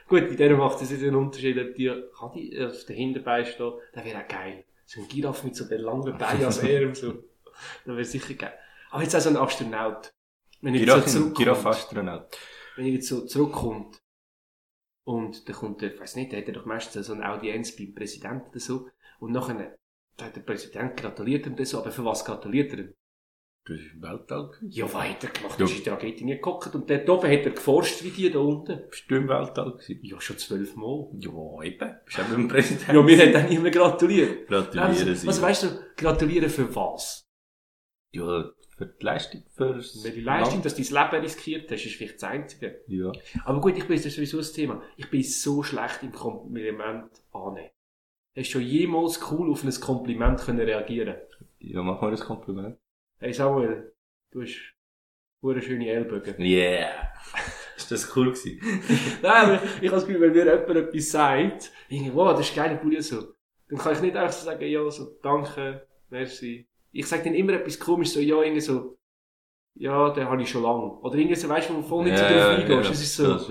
Gut, 0.08 0.24
in 0.24 0.38
der 0.38 0.56
macht 0.56 0.82
es 0.82 0.90
jetzt 0.90 1.04
einen 1.04 1.16
Unterschied, 1.16 1.58
ob 1.58 1.76
die, 1.76 1.88
kann 2.18 2.32
die 2.34 2.58
auf 2.64 2.86
der 2.86 2.96
Hinterbein 2.96 3.46
stehen, 3.46 3.74
das 3.94 4.06
wäre 4.06 4.24
auch 4.24 4.28
geil. 4.28 4.64
So 4.86 5.02
ein 5.02 5.08
Giraffe 5.10 5.46
mit 5.46 5.56
so 5.56 5.68
den 5.68 5.82
langen 5.82 6.18
Beinen 6.18 6.46
als 6.46 6.60
er 6.60 6.88
und 6.88 6.96
so. 6.96 7.24
Das 7.86 7.96
wäre 7.96 8.06
sicher 8.06 8.34
geil. 8.36 8.54
Aber 8.90 9.04
jetzt 9.04 9.16
auch 9.16 9.20
so 9.20 9.30
ein 9.30 9.38
Astronaut. 9.38 10.14
Wenn 10.62 10.76
er 10.76 10.80
so 10.80 10.86
Giraffe, 10.86 11.10
zurückkommt, 11.10 11.38
Giraffe-Astronaut. 11.38 12.38
wenn 12.78 12.86
er 12.86 12.92
jetzt 12.92 13.08
so 13.10 13.26
zurückkommt, 13.26 14.02
und 15.04 15.48
dann 15.48 15.56
kommt 15.56 15.82
der, 15.82 15.94
ich 15.94 16.00
weiss 16.00 16.16
nicht, 16.16 16.32
der 16.32 16.40
hat 16.40 16.48
ja 16.48 16.54
doch 16.54 16.66
meistens 16.66 17.08
so 17.08 17.14
eine 17.14 17.30
Audienz 17.30 17.76
beim 17.76 17.94
Präsidenten 17.94 18.50
oder 18.50 18.60
so, 18.60 18.90
und 19.20 19.34
nachher, 19.34 19.78
da 20.16 20.26
hat 20.26 20.36
der 20.36 20.42
Präsident 20.42 20.96
gratuliert 20.96 21.46
ihm 21.46 21.56
das 21.56 21.70
so, 21.72 21.80
aber 21.80 21.92
für 21.92 22.06
was 22.06 22.24
gratuliert 22.24 22.72
er 22.72 22.80
ihm? 22.80 22.94
Du 23.68 23.74
bist 23.74 23.94
im 23.94 24.02
Weltall 24.02 24.48
gewesen? 24.48 24.72
Ja, 24.72 24.94
weiter 24.94 25.28
gemacht, 25.28 25.60
Ja. 25.60 25.66
das 25.66 25.72
ist 25.74 25.86
der 25.86 25.94
Rakete 25.94 26.24
geguckt, 26.26 26.74
und 26.74 26.90
dort 26.90 27.10
oben 27.10 27.30
hat 27.30 27.46
er 27.46 27.52
geforscht 27.52 28.02
wie 28.04 28.12
die 28.12 28.30
da 28.32 28.40
unten. 28.40 28.82
Bist 28.90 29.04
du 29.12 29.16
im 29.16 29.28
Weltall 29.28 29.74
gewesen? 29.74 30.00
Ja, 30.04 30.22
schon 30.22 30.38
zwölfmal. 30.38 31.08
Ja, 31.20 31.64
eben. 31.64 31.96
Bist 32.06 32.18
du 32.18 32.22
eben 32.22 32.34
im 32.36 32.48
Präsidenten? 32.48 32.96
Ja, 32.96 33.02
mir 33.02 33.18
hat 33.36 33.44
auch 33.46 33.50
niemand 33.50 33.76
gratuliert. 33.76 34.48
Gratulieren 34.48 34.88
Also, 34.90 35.14
Sie. 35.14 35.28
also 35.28 35.42
weißt 35.42 35.64
du, 35.64 35.68
gratulieren 35.98 36.50
für 36.50 36.74
was? 36.74 37.28
Ja, 38.14 38.50
für 38.78 38.86
die 38.86 39.04
Leistung, 39.04 39.44
für 39.54 39.74
die 40.12 40.22
Leistung, 40.22 40.62
dass 40.62 40.76
du 40.76 40.82
dein 40.84 41.12
Leben 41.12 41.24
riskiert 41.24 41.70
hast, 41.72 41.86
ist 41.86 41.96
vielleicht 41.96 42.16
das 42.16 42.24
Einzige. 42.24 42.82
Ja. 42.88 43.12
Aber 43.44 43.60
gut, 43.60 43.76
ich 43.78 43.86
bin 43.86 43.98
das 43.98 44.06
ist 44.06 44.16
sowieso 44.16 44.38
das 44.38 44.54
Thema. 44.54 44.82
Ich 44.96 45.10
bin 45.10 45.24
so 45.24 45.62
schlecht 45.62 46.04
im 46.04 46.14
Kompliment 46.14 47.10
annehmen. 47.34 47.70
Hast 48.38 48.48
du 48.50 48.52
schon 48.52 48.62
jemals 48.62 49.20
cool 49.32 49.52
auf 49.52 49.64
ein 49.66 49.72
Kompliment 49.82 50.40
können 50.40 50.60
reagieren? 50.62 51.16
Ja, 51.60 51.82
mach 51.82 52.00
mal 52.02 52.12
ein 52.12 52.20
Kompliment. 52.20 52.78
Hey 53.20 53.34
Samuel, 53.34 53.96
du 54.32 54.44
hast 54.44 54.76
hure 55.42 55.60
schöne 55.60 55.90
Ellbogen. 55.90 56.40
Yeah. 56.40 57.12
ist 57.76 57.92
das 57.92 58.16
cool 58.16 58.32
gewesen. 58.32 58.60
Nein, 59.24 59.34
aber 59.34 59.64
ich 59.64 59.88
habe 59.88 59.90
das 59.90 60.06
Gefühl, 60.06 60.22
wenn 60.22 60.34
mir 60.34 60.46
jemand 60.46 60.70
etwas 60.70 61.10
sagt, 61.10 61.72
irgendwie, 61.90 62.14
wow, 62.14 62.38
das 62.38 62.48
ist 62.48 62.56
geil, 62.56 62.78
Pulli 62.78 63.02
so, 63.02 63.34
dann 63.70 63.80
kann 63.80 63.94
ich 63.94 64.02
nicht 64.02 64.16
einfach 64.16 64.32
so 64.32 64.46
sagen, 64.46 64.64
ja, 64.68 64.88
so, 64.92 65.18
danke, 65.24 65.88
merci. 66.10 66.68
Ich 66.92 67.08
sage 67.08 67.24
dann 67.24 67.34
immer 67.34 67.54
etwas 67.54 67.80
komisches, 67.80 68.14
so, 68.14 68.20
ja, 68.20 68.40
irgendwie 68.40 68.62
so, 68.62 69.00
ja, 69.74 70.12
den 70.12 70.30
habe 70.30 70.42
ich 70.44 70.50
schon 70.52 70.62
lange. 70.62 71.00
Oder 71.00 71.16
irgendwie 71.16 71.36
so, 71.36 71.50
weißt 71.50 71.72
du, 71.72 71.74
wo 71.74 71.82
du 71.82 71.88
voll 71.88 72.04
nicht 72.04 72.20
so 72.20 72.24
drauf 72.24 72.60
eingehst. 72.60 72.92
Es 72.92 73.02
ist 73.02 73.16
so, 73.16 73.34
Das. 73.34 73.48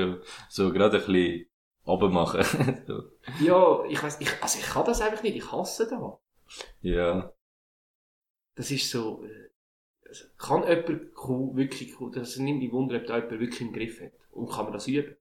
So, 0.49 0.73
gerade 0.73 0.99
ein 0.99 1.07
bisschen 1.07 1.47
oben 1.85 2.13
machen. 2.13 2.85
so. 2.87 3.03
ja, 3.45 3.85
ich 3.89 4.01
weiss, 4.01 4.21
ich, 4.21 4.31
also 4.41 4.61
ich 4.61 4.67
kann 4.67 4.85
das 4.85 5.01
einfach 5.01 5.25
nicht, 5.25 5.37
ich 5.37 5.51
hasse 5.51 5.89
das. 5.89 6.01
Ja. 6.83 7.33
Das 8.55 8.71
ist 8.71 8.89
so, 8.89 9.25
äh, 9.25 9.51
kann 10.39 10.63
jemand 10.63 11.03
cool, 11.27 11.57
wirklich 11.57 12.01
cool, 12.01 12.11
das 12.13 12.37
nimmt 12.39 12.61
mich 12.61 12.73
Wunder, 12.73 12.97
ob 12.97 13.07
da 13.07 13.17
jemand 13.17 13.41
wirklich 13.41 13.61
im 13.61 13.73
Griff 13.73 14.01
hat. 14.01 14.13
Und 14.31 14.51
kann 14.51 14.65
man 14.65 14.73
das 14.73 14.87
üben? 14.87 15.17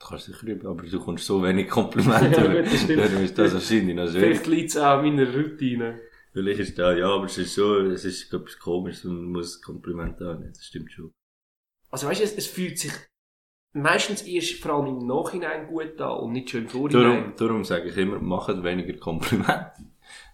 Du 0.00 0.06
kannst 0.06 0.26
sicher 0.26 0.46
üben, 0.46 0.66
aber 0.66 0.82
du 0.82 1.00
kommst 1.00 1.24
so 1.24 1.42
wenig 1.42 1.68
Komplimente. 1.68 2.40
Ja, 2.54 2.62
das 2.62 2.82
stimmt. 2.82 3.04
Darum 3.04 3.24
ist 3.24 3.36
das 3.36 3.54
wahrscheinlich 3.54 3.96
noch 3.96 4.08
schwierig. 4.08 4.22
Vielleicht 4.22 4.46
liegt 4.46 4.70
es 4.70 4.76
auch 4.76 4.98
an 4.98 5.04
meiner 5.04 5.34
Routine. 5.34 6.00
Vielleicht 6.32 6.60
ist 6.60 6.78
da, 6.78 6.94
ja, 6.94 7.08
aber 7.08 7.24
es 7.24 7.38
ist 7.38 7.54
so, 7.54 7.78
es 7.80 8.04
ist 8.04 8.32
etwas 8.32 8.58
komisches 8.58 9.04
und 9.06 9.16
man 9.16 9.32
muss 9.32 9.60
Kompliment 9.60 10.20
annehmen. 10.20 10.52
Das 10.52 10.64
stimmt 10.64 10.92
schon. 10.92 11.12
Also 11.90 12.06
weißt 12.06 12.20
du, 12.20 12.24
es, 12.24 12.36
es 12.36 12.46
fühlt 12.46 12.78
sich 12.78 12.92
meistens 13.72 14.22
erst 14.22 14.54
vor 14.54 14.74
allem 14.74 15.00
im 15.00 15.06
Nachhinein 15.06 15.66
gut 15.66 16.00
an 16.00 16.18
und 16.18 16.32
nicht 16.32 16.50
schon 16.50 16.62
im 16.62 16.68
Vorhinein. 16.68 17.02
Darum, 17.02 17.36
darum 17.36 17.64
sage 17.64 17.88
ich 17.88 17.96
immer, 17.96 18.20
macht 18.20 18.62
weniger 18.62 18.94
Komplimente. 18.98 19.72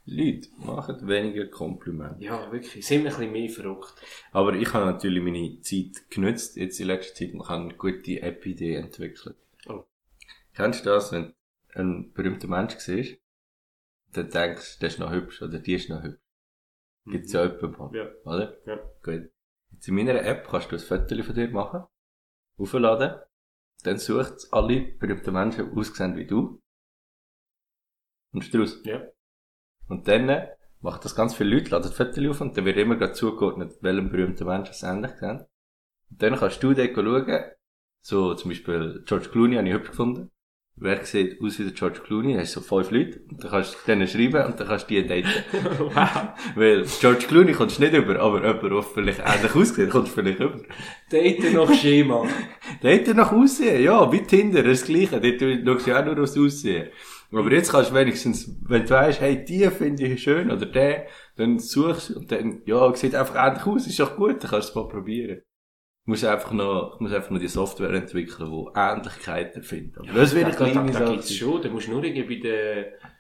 Leute, 0.07 0.49
macht 0.59 1.07
weniger 1.07 1.47
Komplimente. 1.47 2.23
Ja, 2.23 2.51
wirklich, 2.53 2.87
sind 2.87 3.05
wir 3.05 3.11
ein 3.11 3.17
bisschen 3.17 3.33
mehr 3.33 3.49
verrückt. 3.51 3.95
Aber 4.33 4.55
ich 4.55 4.73
habe 4.75 4.85
natürlich 4.87 5.23
meine 5.23 5.61
Zeit 5.61 6.11
genutzt, 6.11 6.57
jetzt 6.57 6.79
in 6.81 6.87
letzter 6.89 7.15
Zeit, 7.15 7.33
und 7.33 7.49
habe 7.49 7.63
eine 7.65 7.75
gute 7.75 8.21
App-Idee 8.21 8.75
entwickelt. 8.77 9.37
Oh. 9.67 9.85
Kennst 10.53 10.85
du 10.85 10.91
das, 10.91 11.13
wenn 11.13 11.29
du 11.29 11.35
ein 11.81 12.13
berühmter 12.13 12.49
Mensch 12.49 12.75
siehst, 12.77 13.19
dann 14.13 14.31
denkst 14.31 14.75
du, 14.75 14.81
der 14.81 14.89
ist 14.89 14.99
noch 14.99 15.11
hübsch, 15.11 15.43
oder 15.43 15.59
die 15.59 15.75
ist 15.75 15.89
noch 15.89 16.03
hübsch. 16.03 16.21
Gibt's 17.07 17.33
ja 17.33 17.45
jemanden 17.45 17.73
mal, 17.79 17.95
Ja. 17.95 18.11
oder? 18.25 18.57
Ja. 18.67 18.77
Gut. 19.03 19.31
Jetzt 19.73 19.89
in 19.89 19.95
meiner 19.95 20.23
App 20.23 20.47
kannst 20.49 20.71
du 20.71 20.77
ein 20.77 20.81
Foto 20.81 21.23
von 21.23 21.35
dir 21.35 21.49
machen, 21.49 21.85
aufladen, 22.57 23.21
dann 23.83 23.99
sucht 23.99 24.49
alle 24.53 24.81
berühmten 24.81 25.33
Menschen, 25.33 25.77
aussehen 25.77 26.17
wie 26.17 26.27
du, 26.27 26.61
und 28.33 28.53
draus. 28.55 28.81
Ja. 28.85 29.07
Und 29.89 30.09
dann 30.09 30.49
macht 30.81 31.05
das 31.05 31.15
ganz 31.15 31.35
viele 31.35 31.55
Leute, 31.55 31.71
laden 31.71 31.89
das 31.89 31.97
Foto 31.97 32.31
auf 32.31 32.41
und 32.41 32.57
dann 32.57 32.65
wird 32.65 32.77
immer 32.77 32.97
gerade 32.97 33.13
zugeordnet, 33.13 33.73
welchem 33.81 34.11
berühmten 34.11 34.47
Menschen 34.47 34.73
es 34.73 34.83
ähnlich 34.83 35.13
sehen. 35.19 35.45
Und 36.11 36.23
dann 36.23 36.37
kannst 36.37 36.63
du 36.63 36.75
dort 36.75 36.95
schauen, 36.95 37.45
so 38.03 38.35
zum 38.35 38.51
Beispiel 38.51 39.03
George 39.07 39.29
Clooney 39.31 39.57
habe 39.57 39.67
ich 39.67 39.75
hübsch 39.75 39.91
gefunden. 39.91 40.31
Wer 40.77 41.05
sieht 41.05 41.41
aus 41.41 41.59
wie 41.61 41.65
der 41.65 41.73
George 41.73 42.01
Clooney? 42.01 42.35
Da 42.35 42.41
hast 42.41 42.53
so 42.53 42.61
fünf 42.61 42.91
Leute. 42.91 43.21
Und 43.31 43.43
dann 43.45 43.51
kannst 43.51 43.75
du 43.75 43.79
denen 43.87 44.09
schreiben 44.09 44.45
und 44.45 44.59
dann 44.59 44.67
kannst 44.67 44.91
du 44.91 44.95
die 44.95 45.07
daten. 45.07 45.29
wow. 45.79 46.35
Weil 46.57 46.85
George 47.01 47.27
Clooney 47.29 47.53
kommst 47.53 47.79
du 47.79 47.83
nicht 47.83 47.95
über, 47.95 48.19
aber 48.19 48.45
jemand, 48.45 48.63
der 48.65 48.83
vielleicht 48.83 49.21
ähnlich 49.21 49.55
aussieht, 49.55 49.89
kommst 49.91 50.17
du 50.17 50.23
vielleicht 50.23 50.41
über. 50.41 50.61
Daten 51.11 51.55
nach 51.55 51.73
Schema. 51.73 52.27
Dort 52.83 53.15
nach 53.15 53.33
Aussehen, 53.33 53.85
ja, 53.85 54.11
wie 54.11 54.23
Tinder, 54.23 54.65
das 54.65 54.85
Gleiche. 54.85 55.21
Dort 55.21 55.41
schaust 55.41 55.87
du 55.87 55.91
ja 55.91 56.01
auch 56.01 56.05
nur 56.05 56.25
aufs 56.25 56.37
Aussehen. 56.37 56.89
Aber 57.37 57.53
jetzt 57.53 57.73
kannst 57.73 57.91
du 57.91 57.95
wenigstens, 57.95 58.57
wenn 58.69 58.83
du 58.85 58.91
weißt, 58.91 59.21
hey, 59.21 59.45
die 59.45 59.69
finde 59.71 60.07
ich 60.07 60.23
schön, 60.23 60.51
oder 60.51 60.67
der, 60.67 61.07
dann 61.37 61.59
suchst 61.59 62.11
du, 62.11 62.19
und 62.19 62.31
dann, 62.31 62.63
ja, 62.67 62.95
sieht 62.95 63.15
einfach 63.15 63.35
ähnlich 63.37 63.67
aus, 63.67 63.87
ist 63.87 63.99
doch 63.99 64.17
gut, 64.17 64.43
dann 64.43 64.51
kannst 64.51 64.69
du 64.69 64.71
es 64.71 64.75
mal 64.75 64.89
probieren. 64.89 65.43
Du 66.05 66.11
musst 66.11 66.25
einfach 66.25 66.53
noch, 66.53 66.99
du 66.99 67.05
musst 67.05 67.15
einfach 67.15 67.31
noch 67.31 67.41
die 67.41 67.49
Software 67.49 67.91
entwickeln, 67.91 68.51
die 68.51 68.79
Ähnlichkeiten 68.79 69.63
findet. 69.63 69.99
Aber 69.99 70.21
das 70.21 70.35
wird 70.35 70.45
eine 70.45 70.55
kleine 70.55 70.75
da, 70.75 70.83
da 70.87 70.93
Sache. 70.93 71.13
gibt's 71.13 71.35
schon, 71.35 71.63
da 71.63 71.71
musst 71.71 71.87
du 71.87 71.93
nur 71.93 72.05
irgendwie 72.05 72.37
bei 72.37 72.49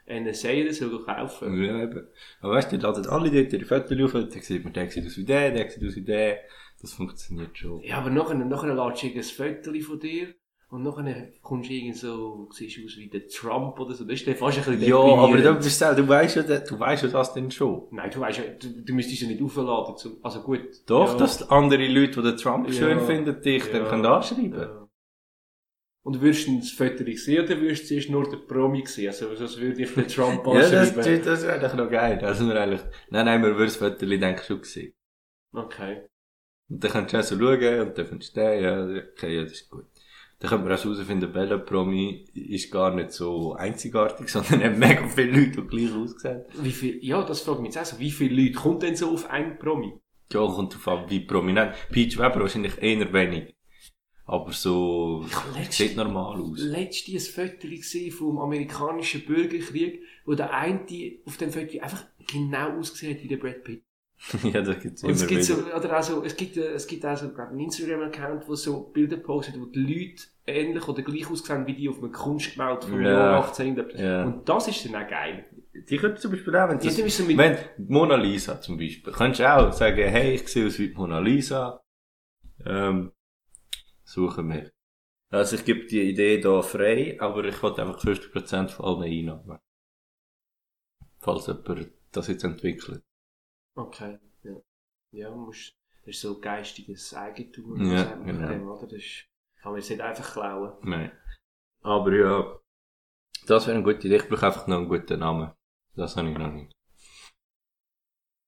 der 0.06 0.20
NSA 0.20 0.50
oder 0.50 0.72
so 0.72 0.98
kaufen. 1.02 1.62
Ja, 1.62 1.82
eben. 1.82 2.06
Aber 2.40 2.52
weißt 2.52 2.70
du, 2.70 2.76
die 2.76 2.82
laden 2.82 3.06
alle 3.06 3.30
dort 3.30 3.52
ihre 3.54 3.64
Fotos 3.64 4.00
auf, 4.02 4.12
dann 4.12 4.30
sieht 4.30 4.64
man, 4.64 4.72
der 4.74 4.90
sieht 4.90 5.06
aus 5.06 5.16
wie 5.16 5.24
der, 5.24 5.50
der 5.50 5.70
sieht 5.70 5.88
aus 5.88 5.96
wie 5.96 6.04
der. 6.04 6.40
Das 6.80 6.92
funktioniert 6.92 7.56
schon. 7.56 7.80
Ja, 7.82 7.96
aber 7.96 8.10
nachher, 8.10 8.34
nachher 8.34 8.74
lädst 8.74 9.02
du 9.02 9.06
irgendein 9.06 9.24
Foto 9.24 9.80
von 9.80 10.00
dir 10.00 10.34
und 10.74 10.82
nachher 10.82 11.28
kommst 11.40 11.70
du 11.70 11.74
irgendwie 11.74 11.96
so, 11.96 12.48
siehst 12.50 12.80
aus 12.84 12.96
wie 12.96 13.08
der 13.08 13.28
Trump 13.28 13.78
oder 13.78 13.94
so. 13.94 14.02
Das 14.02 14.14
ist 14.14 14.26
dann 14.26 14.34
fast 14.34 14.58
ein 14.58 14.64
bisschen 14.64 14.88
Ja, 14.88 14.96
aber 14.96 15.36
du, 15.38 15.54
bist 15.54 15.80
ja, 15.80 15.94
du 15.94 16.08
weißt 16.08 16.34
ja, 16.34 16.42
du 16.42 16.80
weißt 16.80 17.04
ja 17.04 17.08
das 17.10 17.32
denn 17.32 17.48
schon. 17.52 17.86
Nein, 17.92 18.10
du 18.10 18.18
weißt 18.18 18.38
ja, 18.38 18.44
du, 18.58 18.82
du 18.82 18.92
müsstest 18.92 19.22
ja 19.22 19.28
nicht 19.28 19.40
aufladen. 19.40 19.96
Zum, 19.96 20.16
also 20.24 20.42
gut. 20.42 20.60
Doch, 20.86 21.12
ja. 21.12 21.16
dass 21.18 21.48
andere 21.48 21.86
Leute, 21.86 22.20
die 22.20 22.28
den 22.28 22.36
Trump 22.36 22.66
Ja. 22.66 22.72
schön 22.72 22.98
finden, 22.98 23.40
dich 23.40 23.70
dann 23.70 23.82
Ja. 23.82 23.88
können 23.88 24.04
anschreiben. 24.04 24.52
Ja. 24.52 24.88
Und 26.02 26.20
würdest 26.20 26.48
du 26.48 26.58
das 26.58 26.70
Foto 26.72 27.04
sehen 27.14 27.44
oder 27.44 27.60
würdest 27.60 27.84
du 27.84 27.86
zuerst 27.86 28.10
nur 28.10 28.28
den 28.28 28.44
Promi 28.48 28.84
sehen? 28.84 29.06
Also, 29.06 29.32
sonst 29.36 29.60
würde 29.60 29.80
ich 29.80 29.94
den 29.94 30.08
Trump 30.08 30.44
Ja, 30.48 30.54
das, 30.54 30.96
anschreiben. 30.98 31.24
das 31.24 31.42
wäre 31.44 31.60
doch 31.60 31.74
noch 31.76 31.88
geil. 31.88 32.18
Also 32.24 32.48
wir 32.48 32.60
eigentlich, 32.60 32.82
nein, 33.10 33.26
nein, 33.26 33.42
wir 33.42 33.50
würden 33.50 33.66
das 33.66 33.76
Foto, 33.76 34.04
denke 34.06 34.40
ich, 34.40 34.46
schon 34.46 34.60
gesehen. 34.60 34.92
Okay. 35.54 36.06
Und 36.68 36.82
dann 36.82 36.90
kannst 36.90 37.14
du 37.14 37.18
auch 37.18 37.22
so 37.22 37.38
schauen, 37.38 37.80
und 37.80 37.96
dann 37.96 38.06
findest 38.06 38.36
du 38.36 38.40
ja, 38.40 38.84
okay, 39.12 39.36
ja, 39.36 39.42
das 39.44 39.52
ist 39.52 39.70
gut. 39.70 39.86
Dann 40.40 40.50
können 40.50 40.68
wir 40.68 40.74
auch 40.74 40.84
herausfinden, 40.84 41.32
welcher 41.32 41.58
Promi 41.58 42.24
ist 42.34 42.70
gar 42.70 42.94
nicht 42.94 43.12
so 43.12 43.54
einzigartig, 43.54 44.28
sondern 44.30 44.62
hat 44.62 44.76
mega 44.78 45.06
viele 45.08 45.30
Leute, 45.40 45.62
die 45.62 45.66
gleich 45.68 45.92
aussehen. 45.94 46.42
Wie 46.60 46.72
viel, 46.72 46.98
ja, 47.04 47.22
das 47.22 47.40
frage 47.40 47.58
ich 47.58 47.62
mich 47.62 47.74
jetzt 47.74 47.78
auch 47.92 47.94
so. 47.94 48.00
Wie 48.00 48.10
viele 48.10 48.42
Leute 48.42 48.54
kommt 48.54 48.82
denn 48.82 48.96
so 48.96 49.10
auf 49.10 49.30
einen 49.30 49.58
Promi? 49.58 49.92
Ja, 50.32 50.44
kommt 50.46 50.74
drauf 50.74 50.88
an, 50.88 51.04
wie 51.10 51.20
prominent. 51.20 51.74
Peach 51.90 52.18
Weber 52.18 52.40
wahrscheinlich 52.40 52.82
eher 52.82 53.12
wenig. 53.12 53.54
Aber 54.26 54.52
so, 54.52 55.26
letztens- 55.54 55.76
sieht 55.76 55.96
normal 55.96 56.40
aus. 56.40 56.58
Letztes 56.58 57.36
ein 57.38 57.50
Foto 57.50 57.68
gesehen 57.68 58.10
vom 58.10 58.38
amerikanischen 58.38 59.24
Bürgerkrieg, 59.26 60.00
wo 60.24 60.34
der 60.34 60.52
eine 60.54 60.80
auf 61.26 61.36
dem 61.36 61.52
Foto 61.52 61.78
einfach 61.78 62.04
genau 62.26 62.78
ausgesehen 62.78 63.14
hat 63.16 63.22
wie 63.22 63.28
der 63.28 63.36
Brad 63.36 63.62
Pitt. 63.62 63.82
ja, 64.44 64.62
da 64.62 64.74
gibt's 64.74 65.02
Und 65.02 65.10
immer 65.10 65.20
es 65.20 65.26
gibt 65.26 65.44
so, 65.44 65.54
oder 65.56 65.92
also, 65.92 66.22
es 66.24 66.36
gibt, 66.36 66.56
äh, 66.56 66.72
es 66.72 66.86
gibt 66.86 67.04
auch 67.04 67.16
so, 67.16 67.28
glaub, 67.32 67.48
einen 67.48 67.60
Instagram-Account, 67.60 68.48
wo 68.48 68.54
so 68.54 68.84
Bilder 68.84 69.16
postet, 69.18 69.60
wo 69.60 69.66
die 69.66 69.80
Leute 69.80 70.22
ähnlich 70.46 70.86
oder 70.88 71.02
gleich 71.02 71.28
aussehen 71.30 71.66
wie 71.66 71.74
die 71.74 71.88
auf 71.88 71.98
einem 71.98 72.12
Kunstgemälde 72.12 72.86
vom 72.86 73.00
Ja. 73.02 73.10
Jahr 73.10 73.36
1800. 73.44 73.98
Ja. 73.98 74.24
Und 74.24 74.48
das 74.48 74.68
ist 74.68 74.84
dann 74.86 74.94
auch 75.04 75.08
geil. 75.08 75.44
Die 75.74 75.96
könnten 75.96 76.18
zum 76.18 76.30
Beispiel 76.30 76.56
auch, 76.56 76.68
wenn 76.68 76.78
Ja, 76.78 76.84
das, 76.84 76.96
dann 76.96 77.06
ist 77.06 77.18
so 77.18 77.24
mit- 77.24 77.36
wenn 77.36 77.58
Mona 77.88 78.14
Lisa 78.16 78.60
zum 78.60 78.78
Beispiel, 78.78 79.12
könntest 79.12 79.40
du 79.40 79.52
auch 79.52 79.72
sagen, 79.72 80.08
hey, 80.08 80.34
ich 80.36 80.48
sehe 80.48 80.66
aus 80.66 80.78
wie 80.78 80.92
Mona 80.94 81.18
Lisa, 81.18 81.82
ähm, 82.64 83.12
suchen 84.04 84.48
wir. 84.48 84.70
Also 85.30 85.56
ich 85.56 85.64
gebe 85.64 85.86
die 85.86 86.00
Idee 86.02 86.40
hier 86.40 86.62
frei, 86.62 87.16
aber 87.18 87.44
ich 87.44 87.60
wollte 87.62 87.82
einfach 87.82 87.98
50% 88.00 88.70
von 88.70 88.84
allen 89.02 89.02
Einnahmen. 89.12 89.58
Falls 91.18 91.46
jemand 91.48 91.90
das 92.12 92.28
jetzt 92.28 92.44
entwickelt. 92.44 93.02
Okay, 93.74 94.18
ja. 94.42 94.56
Ja, 95.10 95.30
musst, 95.30 95.74
das 96.00 96.16
ist 96.16 96.20
so 96.20 96.40
geistiges 96.40 97.14
Eigentum. 97.14 97.90
Ja, 97.90 97.98
sagt 97.98 98.24
man 98.24 98.26
genau. 98.26 98.48
dem, 98.48 98.68
oder? 98.68 98.86
Das 98.86 98.98
ist, 98.98 99.26
kann 99.60 99.72
man 99.72 99.80
jetzt 99.80 99.90
nicht 99.90 100.00
einfach 100.00 100.32
klauen. 100.32 100.76
Nein. 100.82 101.12
Aber 101.82 102.12
ja, 102.12 102.60
das 103.46 103.66
wäre 103.66 103.76
eine 103.76 103.84
gute 103.84 104.06
Idee. 104.06 104.16
Ich 104.16 104.28
brauche 104.28 104.46
einfach 104.46 104.66
noch 104.66 104.78
einen 104.78 104.88
guten 104.88 105.18
Namen. 105.18 105.52
Das 105.94 106.16
habe 106.16 106.30
ich 106.30 106.38
noch 106.38 106.50
nicht. 106.50 106.72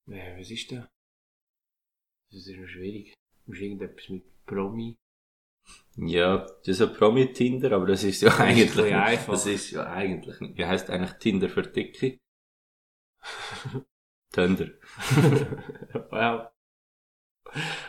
Ja, 0.06 0.38
was 0.38 0.50
ist 0.50 0.72
da? 0.72 0.88
Das 2.30 2.46
ist 2.46 2.58
noch 2.58 2.66
schwierig. 2.66 3.14
Du 3.44 3.50
musst 3.50 3.62
irgendetwas 3.62 4.08
mit 4.08 4.24
Promi. 4.46 4.96
Ja, 5.96 6.38
das 6.38 6.68
ist 6.68 6.82
ein 6.82 6.94
Promi-Tinder, 6.94 7.72
aber 7.72 7.86
das 7.86 8.04
ist 8.04 8.22
ja 8.22 8.28
ist 8.28 8.40
ein 8.40 8.48
eigentlich, 8.48 8.72
bisschen 8.72 8.94
einfach. 8.94 9.32
das 9.32 9.46
ist 9.46 9.70
ja 9.72 9.86
eigentlich 9.86 10.40
nicht. 10.40 10.56
Wie 10.56 10.64
heißt 10.64 10.90
eigentlich 10.90 11.12
Tinder 11.14 11.48
für 11.48 11.62
Dicke? 11.62 12.18
Tinder. 14.36 14.68
wow. 16.10 16.48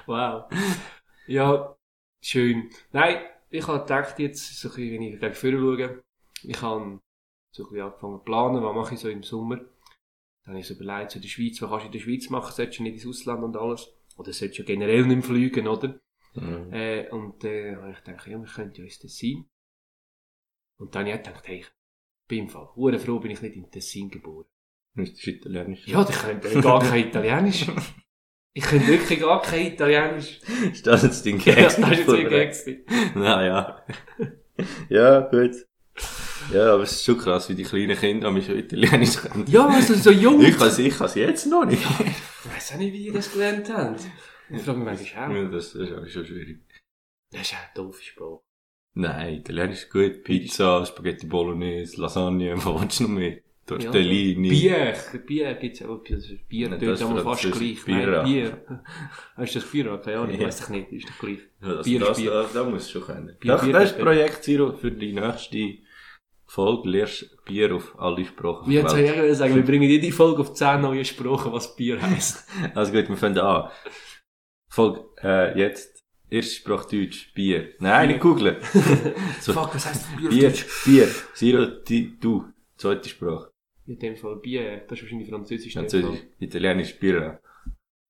Wow. 0.06 0.50
Ja, 1.28 1.76
schön. 2.22 2.70
Nein, 2.94 3.18
ich 3.50 3.68
habe 3.68 3.82
gedacht 3.82 4.18
jetzt, 4.20 4.58
so 4.58 4.70
ein 4.70 4.76
bisschen, 4.76 4.94
wenn 4.94 5.02
ich 5.02 5.20
gegen 5.20 5.34
vorne 5.34 5.60
schaue, 5.60 6.04
ich 6.44 6.62
habe 6.62 7.02
so 7.52 7.64
ein 7.64 7.70
bisschen 7.70 7.82
angefangen 7.82 8.20
zu 8.20 8.24
planen, 8.24 8.64
was 8.64 8.76
mache 8.76 8.94
ich 8.94 9.00
so 9.02 9.10
im 9.10 9.24
Sommer. 9.24 9.58
Dann 9.58 10.54
habe 10.54 10.60
ich 10.60 10.68
so 10.68 10.76
überlegt, 10.76 11.12
so 11.12 11.18
in 11.18 11.24
der 11.24 11.30
Schweiz, 11.30 11.62
was 11.62 11.70
kannst 11.70 11.84
du 11.84 11.88
in 11.88 11.92
der 11.92 12.00
Schweiz 12.00 12.30
machen, 12.30 12.54
solltest 12.54 12.80
du 12.80 12.84
nicht 12.84 12.94
ins 12.94 13.08
Ausland 13.08 13.44
und 13.44 13.58
alles. 13.58 13.94
Oder 14.16 14.32
solltest 14.32 14.60
du 14.60 14.64
generell 14.64 15.06
nicht 15.06 15.26
fliegen, 15.26 15.68
oder? 15.68 16.00
Mhm. 16.36 16.72
Äh, 16.72 17.10
und 17.10 17.44
äh, 17.44 17.76
habe 17.76 17.92
ich 17.92 18.04
gedacht, 18.04 18.26
ja, 18.28 18.40
wir 18.40 18.48
könnten 18.48 18.76
ja 18.78 18.84
ins 18.86 19.00
Tessin. 19.00 19.50
Und 20.78 20.96
dann 20.96 21.08
habe 21.08 21.18
ich 21.18 21.24
gedacht, 21.24 21.46
hey, 21.46 21.66
bin 22.30 22.46
im 22.46 22.50
Fall 22.50 22.70
froh, 22.74 23.20
bin 23.20 23.32
ich 23.32 23.42
nicht 23.42 23.56
in 23.58 23.70
Tessin 23.70 24.10
geboren. 24.10 24.46
Das 24.98 25.10
ist 25.10 25.28
italienisch. 25.28 25.88
Ja, 25.88 26.06
ich 26.10 26.16
könnte 26.16 26.48
ja 26.50 26.62
gar 26.62 26.80
kein 26.82 27.08
Italienisch. 27.08 27.66
Ich 28.54 28.64
könnte 28.64 28.88
wirklich 28.88 29.20
gar 29.20 29.42
kein 29.44 29.68
Italienisch. 29.68 30.40
Ist 30.72 30.88
das 30.88 31.04
jetzt 31.04 31.24
dein 31.26 31.40
Ja, 31.40 31.54
Gag? 31.54 31.56
das 31.66 31.78
ist 31.78 31.88
jetzt 31.88 32.10
ein 32.10 32.30
Gag. 32.30 33.16
Naja. 33.16 33.86
ja, 34.90 35.20
gut. 35.20 35.52
Ja, 36.52 36.74
aber 36.74 36.84
es 36.84 36.94
ist 36.94 37.06
schon 37.06 37.18
krass, 37.20 37.48
wie 37.50 37.56
die 37.56 37.64
kleinen 37.64 37.96
Kinder 37.96 38.28
haben 38.28 38.42
schon 38.42 38.58
Italienisch 38.58 39.18
können. 39.18 39.46
Ja, 39.48 39.68
also 39.68 39.94
so 39.94 40.10
jung. 40.10 40.42
Ich 40.42 40.58
kann 40.58 40.70
es 40.70 40.80
ich 40.80 40.98
kann's 40.98 41.14
jetzt 41.14 41.46
noch 41.46 41.66
nicht. 41.66 41.84
Ich 41.84 42.56
weiß 42.56 42.74
auch 42.74 42.78
nicht, 42.78 42.94
wie 42.94 43.06
ihr 43.06 43.14
das 43.14 43.32
gelernt 43.32 43.72
habt. 43.72 44.02
Ich 44.50 44.62
frage 44.64 44.80
mich 44.80 44.86
manchmal 44.86 45.30
auch. 45.30 45.36
Ja, 45.36 45.50
das 45.50 45.76
ist 45.76 45.94
auch 45.94 46.08
schon 46.08 46.26
schwierig. 46.26 46.60
Das 47.32 47.42
ist 47.42 47.52
ja 47.52 47.58
eine 47.60 47.70
doofe 47.76 48.02
Sprache. 48.02 48.40
Nein, 48.96 49.36
Italienisch 49.36 49.84
ist 49.84 49.92
gut. 49.92 50.24
Pizza, 50.24 50.84
Spaghetti 50.86 51.28
Bolognese, 51.28 52.02
Lasagne, 52.02 52.56
was 52.66 52.82
willst 52.82 53.00
du 53.02 53.04
noch 53.04 53.10
mehr? 53.12 53.38
Tortellini. 53.68 54.50
Bier, 54.50 54.94
Bier 55.28 55.54
gibt's 55.56 55.80
ja 55.80 55.90
auch. 55.90 56.02
Das 56.04 56.26
Bier 56.48 56.70
Nein, 56.70 56.80
tönt 56.80 56.92
das 56.94 57.02
ist 57.02 57.06
aber 57.06 57.22
fast 57.22 57.52
gleich. 57.52 57.84
Bira. 57.84 58.24
Nein, 58.24 58.26
Bier. 58.26 58.66
Hast 59.36 59.56
du 59.56 59.60
das 59.60 59.70
Bier? 59.70 60.02
Keine 60.04 60.18
Ahnung, 60.20 60.40
Ja. 60.40 60.48
weiss 60.48 60.62
ich 60.62 60.70
nicht. 60.70 60.92
Ist 60.94 61.10
doch 61.10 61.20
gleich. 61.20 61.40
Ja, 61.62 61.74
das, 61.76 61.86
Bier 61.86 62.02
ist 62.02 62.10
das, 62.10 62.18
Bier. 62.18 62.32
Da, 62.32 62.50
da 62.54 62.64
musst 62.70 62.88
du 62.88 62.92
schon 63.00 63.02
können. 63.08 63.38
Bier, 63.40 63.52
das, 63.52 63.64
Bier, 63.64 63.74
das 63.74 63.84
ist 63.84 63.96
Bier. 63.98 64.06
Projekt 64.06 64.44
Zero 64.44 64.74
für 64.74 64.92
die 64.92 65.12
nächste 65.14 65.78
Folge. 66.46 66.90
Lernst 66.90 67.46
Bier 67.46 67.76
auf 67.76 68.00
alle 68.00 68.24
Sprachen. 68.26 68.70
Wie 68.70 68.76
der 68.76 68.84
jetzt 68.84 69.32
ich 69.32 69.38
sagen, 69.38 69.56
wir 69.56 69.66
bringen 69.66 69.90
jede 69.90 70.12
Folge 70.14 70.42
auf 70.42 70.54
10 70.54 70.80
neue 70.82 71.04
Sprachen, 71.04 71.52
was 71.52 71.76
Bier 71.76 72.02
heisst. 72.02 72.48
Also 72.74 72.94
gut, 72.94 73.10
wir 73.10 73.18
fangen 73.18 73.38
an. 73.40 73.70
Folge, 74.70 75.04
äh, 75.22 75.60
jetzt. 75.60 75.98
Erste 76.30 76.56
Sprache 76.56 76.88
Deutsch. 76.90 77.34
Bier. 77.34 77.74
Nein, 77.80 78.08
Bier. 78.08 78.16
nicht 78.16 78.22
googeln. 78.22 78.58
so, 79.42 79.54
Fuck, 79.54 79.76
was 79.76 79.86
heisst 79.88 80.08
Bier? 80.18 80.30
Bier, 80.30 80.54
Bier. 80.86 81.08
Zero, 81.34 81.66
die, 81.66 82.18
du. 82.20 82.46
Zweite 82.78 83.10
Sprache. 83.10 83.50
In 83.88 83.98
dem 83.98 84.16
Fall 84.18 84.36
Bier, 84.36 84.86
das 84.88 85.00
ist 85.00 85.04
wahrscheinlich 85.04 85.30
Französisch. 85.30 85.74
Französisch. 85.74 86.20
Italienisch, 86.40 87.00
Birra. 87.00 87.40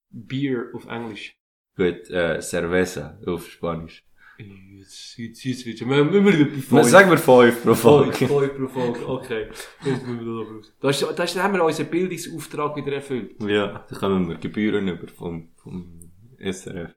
Bier 0.09 0.71
auf 0.73 0.87
Englisch. 0.87 1.37
Gut, 1.75 2.09
äh, 2.09 2.41
Cerveza 2.41 3.19
auf 3.25 3.47
Spanisch. 3.49 4.03
Jetzt 4.39 5.17
wird 5.65 5.79
schon, 5.79 5.89
wir 5.89 6.83
Sagen 6.83 7.09
wir 7.09 7.17
fünf 7.17 7.63
pro 7.63 7.73
Folge. 7.75 8.13
Folge. 8.13 8.27
Folge 8.27 8.53
pro 8.53 8.67
Folge, 8.67 9.07
okay. 9.07 9.47
Jetzt 9.83 10.05
müssen 10.07 10.19
wir 10.19 10.43
da 10.43 10.51
raus. 10.51 10.73
Da, 10.79 10.89
ist, 10.89 11.01
da, 11.15 11.23
ist, 11.23 11.35
da 11.35 11.43
haben 11.43 11.53
wir 11.53 11.63
unseren 11.63 11.89
Bildungsauftrag 11.89 12.75
wieder 12.75 12.93
erfüllt. 12.93 13.41
Ja, 13.43 13.85
da 13.89 13.95
kommen 13.95 14.29
wir 14.29 14.37
Gebühren 14.37 14.87
über 14.87 15.07
vom, 15.07 15.49
vom 15.55 16.11
SRF. 16.39 16.95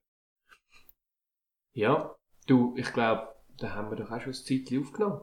Ja, 1.72 2.14
du, 2.46 2.74
ich 2.76 2.92
glaube, 2.92 3.28
da 3.58 3.74
haben 3.74 3.90
wir 3.90 3.96
doch 3.96 4.10
auch 4.10 4.20
schon 4.20 4.32
ein 4.32 4.34
Zeitchen 4.34 4.82
aufgenommen. 4.82 5.22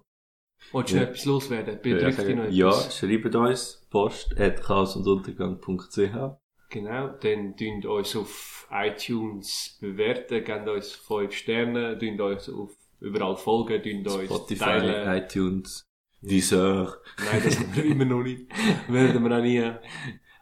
Wolltest 0.71 0.93
du 0.93 0.97
Ja. 0.97 1.03
noch 1.03 1.09
etwas 1.11 1.25
loswerden? 1.25 1.73
Ja, 1.75 1.81
Bedrückt 1.81 2.17
dich 2.27 2.35
noch 2.35 2.49
ja, 2.49 2.67
etwas? 2.69 2.97
schreibt 2.97 3.35
uns 3.35 3.87
post 3.89 4.39
at 4.39 4.61
chaosunduntergang.ch 4.61 6.37
Genau, 6.69 7.07
dann 7.21 7.55
tun 7.55 7.85
uns 7.89 8.15
auf 8.15 8.67
iTunes 8.71 9.77
bewerten, 9.79 10.43
gebt 10.43 10.67
uns 10.67 10.91
5 10.93 11.33
Sterne, 11.33 11.97
tun 11.97 12.19
uns 12.19 12.49
auf 12.49 12.71
überall 12.99 13.37
folgen, 13.37 13.81
tun 13.81 14.05
uns 14.13 14.25
Spotify, 14.25 14.59
teilen. 14.63 15.23
iTunes, 15.23 15.85
Deezer. 16.21 16.97
Nein, 17.31 17.41
das 17.45 17.59
haben 17.59 17.73
wir 17.75 17.85
immer 17.85 18.05
noch 18.05 18.23
nicht. 18.23 18.47
Werden 18.89 19.23
wir 19.23 19.37
auch 19.37 19.41
nie. 19.41 19.71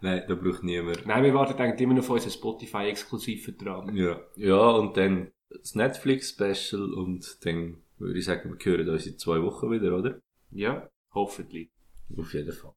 Nein, 0.01 0.23
da 0.27 0.35
braucht 0.35 0.63
niemand. 0.63 1.05
Nein, 1.05 1.23
wir 1.23 1.33
warten 1.35 1.61
eigentlich 1.61 1.81
immer 1.81 1.93
noch 1.93 2.03
auf 2.03 2.09
unseren 2.09 2.31
Spotify-Exklusivvertrag. 2.31 3.93
Ja. 3.93 4.19
Ja, 4.35 4.69
und 4.71 4.97
dann 4.97 5.31
das 5.49 5.75
Netflix-Special 5.75 6.93
und 6.93 7.45
dann 7.45 7.77
würde 7.97 8.19
ich 8.19 8.25
sagen, 8.25 8.49
wir 8.57 8.65
hören 8.65 8.89
uns 8.89 9.05
in 9.05 9.17
zwei 9.17 9.41
Wochen 9.41 9.71
wieder, 9.71 9.97
oder? 9.97 10.19
Ja, 10.51 10.89
hoffentlich. 11.13 11.69
Auf 12.15 12.33
jeden 12.33 12.51
Fall. 12.51 12.73